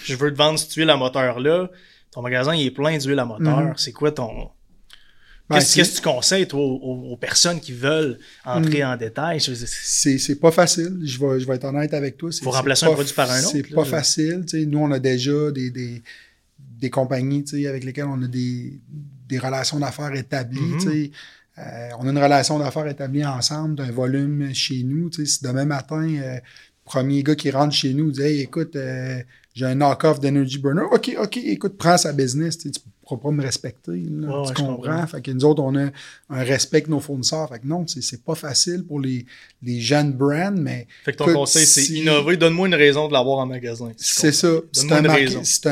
[0.03, 1.69] je veux te vendre cette huile à moteur là,
[2.11, 3.61] ton magasin il est plein d'huile à moteur.
[3.61, 3.73] Mhm.
[3.77, 4.49] C'est quoi ton.
[5.47, 8.87] Ben, Qu'est-ce que tu conseilles, toi, aux, personnes qui veulent entrer Mhm.
[8.89, 9.39] en détail?
[9.39, 10.99] C'est- pas facile.
[11.03, 12.31] Je vais, je vais être honnête avec toi.
[12.41, 13.75] Faut remplacer pas un produit par un autre, C'est là.
[13.75, 14.43] pas facile.
[14.47, 14.65] tu sais.
[14.65, 16.01] Nous, on a déjà des, des,
[16.57, 18.79] des compagnies tu sais, avec lesquelles on a des,
[19.27, 20.77] des relations d'affaires établies.
[20.79, 21.11] Tu sais.
[21.57, 25.09] Euh, on a une relation d'affaires établie ensemble d'un volume chez nous.
[25.09, 25.31] tu sais.
[25.37, 26.37] Si demain matin, euh,
[26.83, 29.21] premier gars qui rentre chez nous dit Hey, écoute, euh,
[29.53, 30.83] j'ai un knock-off d'Energy Burner.
[30.91, 32.57] OK, OK, écoute, prends sa business.
[32.57, 32.73] Tu ne
[33.07, 33.91] pourras pas me respecter.
[33.93, 34.27] là.
[34.43, 34.75] Tu ouais, comprends?
[34.75, 35.07] comprends?
[35.07, 35.85] Fait que nous autres, on a
[36.29, 37.47] un respect de nos fournisseurs.
[37.47, 39.25] Fait que non, c'est c'est pas facile pour les,
[39.63, 42.35] les jeunes brands, mais Fait que ton Écoute, conseil, c'est si- innover.
[42.35, 43.91] Donne-moi une raison de l'avoir en magasin.
[43.95, 44.49] si c'est ça.
[44.73, 45.05] C'est un,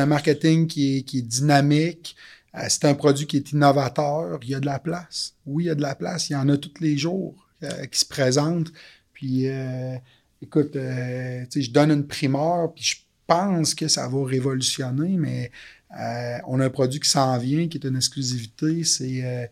[0.03, 2.15] un marketing qui est, qui est dynamique.
[2.56, 4.40] Euh, c'est un produit qui est innovateur.
[4.44, 5.34] Il y a de la place.
[5.46, 6.30] Oui, il y a de la place.
[6.30, 8.72] Il y en a tous les jours euh, qui se présentent.
[9.14, 9.96] Puis, euh,
[10.42, 15.50] écoute, je donne une primeur, puis je pense que ça va révolutionner, mais
[15.98, 18.84] euh, on a un produit qui s'en vient, qui est une exclusivité.
[18.84, 19.46] C'est euh,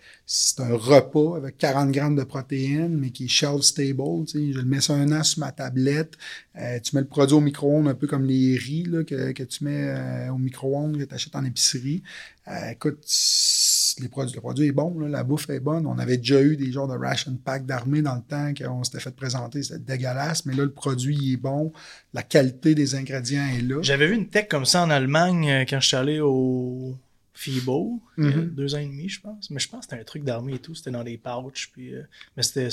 [0.57, 4.25] un repas avec 40 grammes de protéines, mais qui est shelf stable.
[4.33, 6.17] Je le mets sur un an sur ma tablette.
[6.55, 9.63] Tu mets le produit au micro-ondes, un peu comme les riz là, que, que tu
[9.63, 12.01] mets au micro-ondes, que tu achètes en épicerie.
[12.47, 15.85] Euh, écoute, s- les produits, le produit est bon, là, la bouffe est bonne.
[15.85, 18.99] On avait déjà eu des genres de ration pack d'armée dans le temps qu'on s'était
[18.99, 21.71] fait présenter, c'était dégueulasse, mais là, le produit il est bon,
[22.13, 23.81] la qualité des ingrédients est là.
[23.83, 26.97] J'avais vu une tech comme ça en Allemagne euh, quand je suis allé au
[27.35, 28.49] FIBO, il y a Mhm.
[28.49, 29.49] deux ans et demi, je pense.
[29.51, 30.75] Mais je pense que c'était un truc d'armée et tout.
[30.75, 31.69] C'était dans des pouches.
[31.73, 32.01] Puis, euh,
[32.37, 32.69] mais c'était,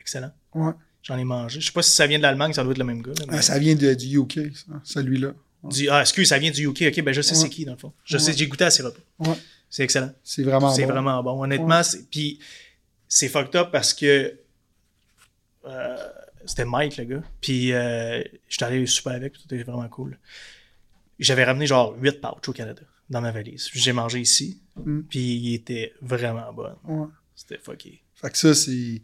[0.00, 0.32] excellent.
[0.54, 0.72] Ouais.
[1.02, 1.60] J'en ai mangé.
[1.60, 3.12] Je sais pas si ça vient de l'Allemagne, ça doit être le même gars.
[3.18, 4.40] là, mais- Ah, ça vient de- du UK,
[4.84, 5.32] celui-là.
[5.64, 6.82] Du- ah, excuse, ça vient du UK.
[6.88, 7.42] Ok, ben je sais Ouais.
[7.42, 7.92] c'est qui dans le fond.
[8.04, 8.22] Je Ouais.
[8.22, 9.00] sais, j'ai goûté à ces repas.
[9.18, 9.34] Ouais.
[9.70, 10.12] C'est excellent.
[10.22, 10.92] C'est vraiment c'est bon.
[10.92, 11.42] vraiment bon.
[11.42, 12.38] Honnêtement, c'est, puis
[13.08, 14.38] c'est fucked up parce que
[15.66, 15.96] euh,
[16.46, 17.22] c'était Mike, le gars.
[17.40, 20.18] Puis euh, j'étais allé super avec, puis tout était vraiment cool.
[21.18, 23.68] J'avais ramené genre 8 pouches au Canada dans ma valise.
[23.74, 25.00] J'ai mangé ici, Mm.
[25.02, 27.10] puis il était vraiment bon.
[27.34, 28.02] C'était fucké.
[28.14, 29.02] Fait que ça, c'est.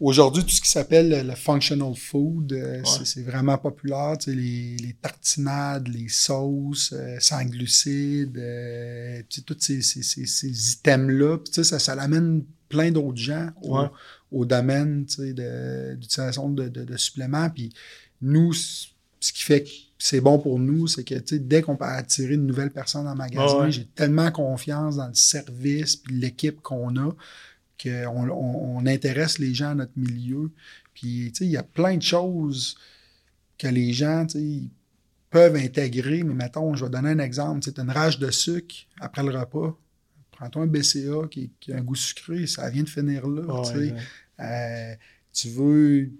[0.00, 4.16] Aujourd'hui, tout ce qui s'appelle le, functional food, euh, c'est- c'est vraiment populaire.
[4.18, 9.82] Tu sais, les, les tartinades, les sauces, euh, sans glucides, euh, tu sais, tous ces,
[9.82, 11.38] ces- ces- ces items-là.
[11.44, 13.86] Tu sais, ça, ça l'amène plein d'autres gens au, Ouais.
[14.32, 17.48] au domaine de- d'utilisation de, de- de suppléments.
[17.50, 17.72] Puis
[18.20, 21.76] nous, ce qui fait que c'est bon pour nous, c'est que tu sais, dès qu'on
[21.76, 23.70] peut attirer une nouvelle personne en magasin, ouais.
[23.72, 27.14] j'ai tellement confiance dans le service puis l'équipe qu'on a
[27.82, 30.50] qu'on on, on intéresse les gens à notre milieu.
[30.94, 32.76] Puis, tu sais, il y a plein de choses
[33.58, 34.62] que les gens, tu sais,
[35.30, 36.22] peuvent intégrer.
[36.22, 37.60] Mais mettons, je vais donner un exemple.
[37.60, 39.76] Tu sais, une rage de sucre après le repas.
[40.32, 43.42] Prends-toi un BCA qui, qui a un goût sucré, ça vient de finir là.
[43.42, 43.92] Ouais, tu sais.
[43.92, 44.00] ouais.
[44.40, 44.94] Euh,
[45.32, 46.10] tu veux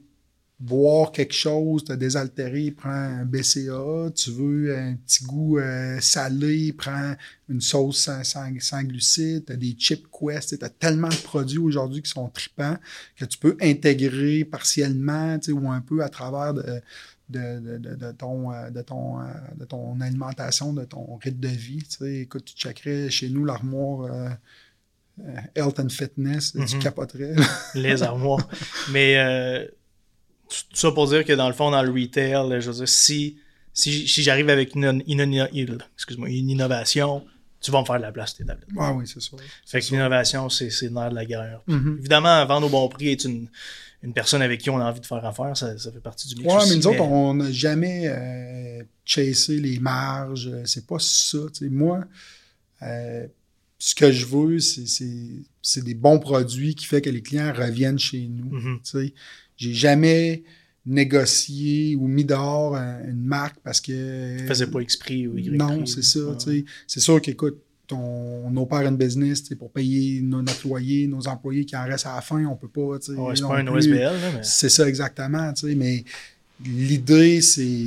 [0.65, 4.11] boire quelque chose, te désaltérer, prends un BCA.
[4.15, 7.15] Tu veux un petit goût euh, salé, prends
[7.49, 9.45] une sauce sans, sans, glucides.
[9.47, 10.59] Tu as des chip quest.
[10.59, 12.77] Tu as tellement de produits aujourd'hui qui sont tripants
[13.17, 16.81] que tu peux intégrer partiellement ou un peu à travers de,
[17.29, 19.19] de, de, de, ton, de, ton,
[19.57, 21.87] de ton alimentation, de ton rythme de vie.
[22.23, 24.11] Écoute, tu checkerais chez nous l'armoire.
[25.21, 26.79] Euh, health and fitness, tu mm-hmm.
[26.81, 27.35] capoterais.
[27.77, 28.49] Les armoires.
[28.93, 29.65] Mais euh,
[30.49, 33.39] tout ça pour dire que dans le fond, dans le retail, je veux dire, si,
[33.73, 35.03] si, si j'arrive avec une,
[35.97, 37.25] excuse-moi, une innovation,
[37.61, 38.69] tu vas me faire de la place tes tablettes.
[38.79, 39.37] Ah oui, c'est ça.
[39.65, 41.61] Fait que l'innovation, c'est le nerf de la guerre.
[41.67, 41.99] Mm-hmm.
[41.99, 43.49] Évidemment, vendre au bon prix est une,
[44.03, 46.37] une personne avec qui on a envie de faire affaire, ça, ça fait partie du
[46.37, 46.53] mix.
[46.53, 50.51] Oui, mais nous autres, on n'a jamais euh, chassé les marges.
[50.67, 51.39] C'est pas ça.
[51.63, 52.05] Moi,
[52.83, 53.27] euh,
[53.79, 58.29] ce que je veux, c'est des bons produits qui fait que les clients reviennent chez
[58.29, 58.61] nous.
[58.61, 59.13] Mm-hmm.
[59.57, 60.43] J'ai jamais
[60.87, 64.39] négocié ou mis dehors une marque parce que.
[64.39, 66.21] Tu faisais pas exprès ou Non, c'est ça.
[66.87, 67.61] C'est sûr qu'écoute,
[67.93, 72.17] on opère une business pour payer nos, notre loyer, nos employés qui en restent à
[72.17, 72.99] la fin, on peut pas.
[73.01, 74.13] C'est pas un OSBL.
[74.35, 74.43] Mais...
[74.43, 75.53] C'est ça exactement.
[75.77, 76.05] Mais
[76.65, 77.87] l'idée, c'est.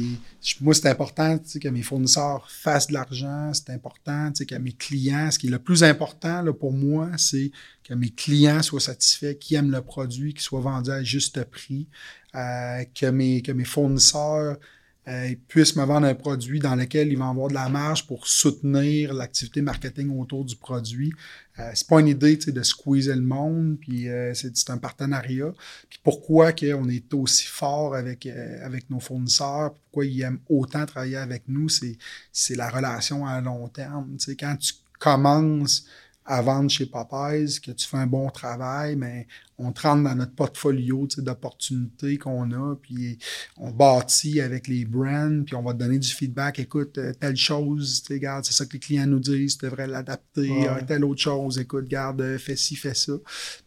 [0.62, 3.52] Moi, c'est important que mes fournisseurs fassent de l'argent.
[3.54, 5.30] C'est important que mes clients.
[5.32, 7.52] Ce qui est le plus important là, pour moi, c'est
[7.84, 11.88] que mes clients soient satisfaits, qu'ils aiment le produit, qu'ils soient vendus à juste prix,
[12.36, 14.58] euh, que, mes, que mes fournisseurs
[15.08, 18.28] euh, puissent me vendre un produit dans lequel ils vont avoir de la marge pour
[18.28, 21.14] soutenir l'activité marketing autour du produit.
[21.60, 25.54] Euh, c'est pas une idée de squeezer le monde, puis euh, c'est un partenariat.
[25.90, 30.86] Puis pourquoi on est aussi fort avec, euh, avec nos fournisseurs, pourquoi ils aiment autant
[30.86, 34.16] travailler avec nous, c'est la relation à long terme.
[34.20, 35.86] sais quand tu commences
[36.28, 39.28] à vendre chez Popeyes, que tu fais un bon travail, mais
[39.58, 43.18] on te rentre dans notre portfolio d'opportunités qu'on a, puis
[43.56, 46.60] on bâtit avec les brands, puis on va te donner du feedback.
[46.60, 50.68] Écoute, euh, telle chose, regarde, c'est ça que les clients nous disent, tu devrais l'adapter.
[50.68, 53.14] à Telle autre chose, écoute, garde, euh, fais ci, fais ça.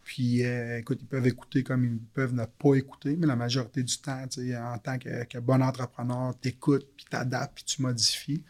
[0.03, 3.81] Puis, euh, écoute, ils peuvent écouter comme ils peuvent ne pas écouter, mais la majorité
[3.81, 7.81] du temps, en tant que, que bon entrepreneur, tu écoutes, puis tu adaptes, puis tu
[7.81, 8.43] modifies.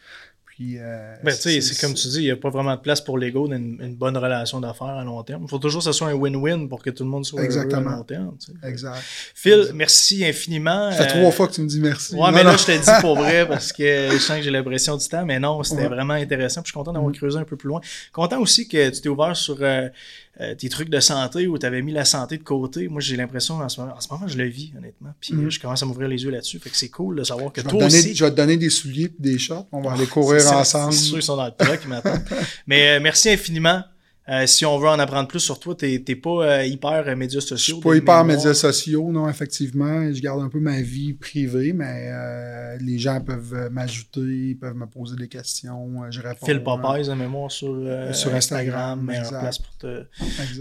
[0.80, 3.48] Euh, ben, c'est comme tu dis, il n'y a pas vraiment de place pour l'ego
[3.48, 5.44] dans une, bonne relation d'affaires à long terme.
[5.44, 7.82] Il faut toujours que ce soit un win-win pour que tout le monde soit Exactement.
[7.82, 8.38] heureux à long terme.
[8.64, 9.02] Exact.
[9.36, 10.92] Phil, merci infiniment.
[10.92, 12.16] Ça fait trois fois que tu me dis merci.
[12.16, 14.98] Ouais, mais là, je te dis pour vrai parce que je sens que j'ai l'impression
[14.98, 16.62] du temps, mais non, c'était vraiment intéressant.
[16.64, 17.16] je suis content d'avoir mm.
[17.16, 17.82] creusé un peu plus loin.
[18.12, 19.90] Content aussi que tu t'es ouvert sur euh,
[20.40, 22.88] euh, tes trucs de santé où tu avais mis la santé de côté.
[22.88, 25.14] Moi, j'ai l'impression, en ce moment, en ce moment, je le vis, honnêtement.
[25.20, 25.49] Puis mm.
[25.49, 26.58] je commence à m'ouvrir les yeux là-dessus.
[26.60, 28.16] Fait que c'est cool de savoir que je toi aussi...
[28.16, 29.68] Je vais te donner des souliers et des shorts.
[29.72, 30.94] On va aller courir ensemble.
[30.94, 32.18] C'est sûr, ils sont dans le truck maintenant.
[32.66, 33.84] Mais euh, merci infiniment.
[34.30, 37.41] Euh, si on veut en apprendre plus sur toi, t'es pas euh, hyper euh, médias
[37.41, 37.77] sociaux.
[37.77, 40.14] Je suis pas hyper médias sociaux, non, effectivement.
[40.14, 42.11] Je garde un peu ma vie privée, mais
[42.80, 46.03] les gens peuvent m'ajouter, ils peuvent me poser des questions.
[46.11, 46.45] je réponds.
[46.45, 47.76] Phil Popeyes, à mémoire sur,
[48.14, 50.06] sur Instagram, meilleure place pour te,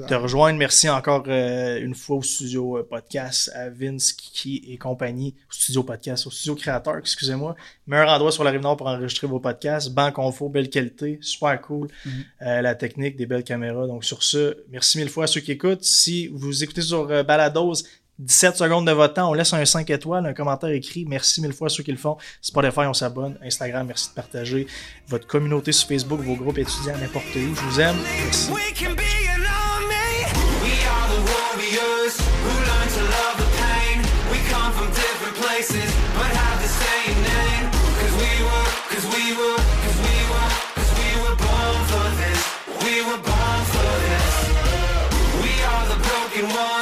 [0.09, 0.59] te, rejoindre.
[0.59, 6.27] Merci encore une fois au studio podcast, à Vince, Kiki et compagnie, au studio podcast,
[6.27, 7.55] au studio créateur, excusez-moi.
[7.91, 9.91] Meilleur endroit sur la rive nord pour enregistrer vos podcasts.
[9.91, 11.89] Banque confort, belle qualité, super cool.
[12.07, 12.61] Mm-hmm.
[12.61, 13.89] la technique, des belles caméra.
[13.89, 15.83] Donc sur ce, merci mille fois à ceux qui écoutent.
[15.83, 17.83] Si vous écoutez sur euh, Balados,
[18.21, 21.05] 17 secondes de votre temps, on laisse un 5 étoiles, un commentaire écrit.
[21.05, 22.17] Merci mille fois à ceux qui le font.
[22.41, 23.37] Spotify, on s'abonne.
[23.43, 24.69] Instagram, merci de partager.
[25.09, 27.55] Votre communauté sur Facebook, vos groupes étudiants, n'importe où.
[27.57, 27.97] Je vous aime.
[28.25, 28.53] Merci.
[39.41, 39.71] Fire
[46.47, 46.80] rages.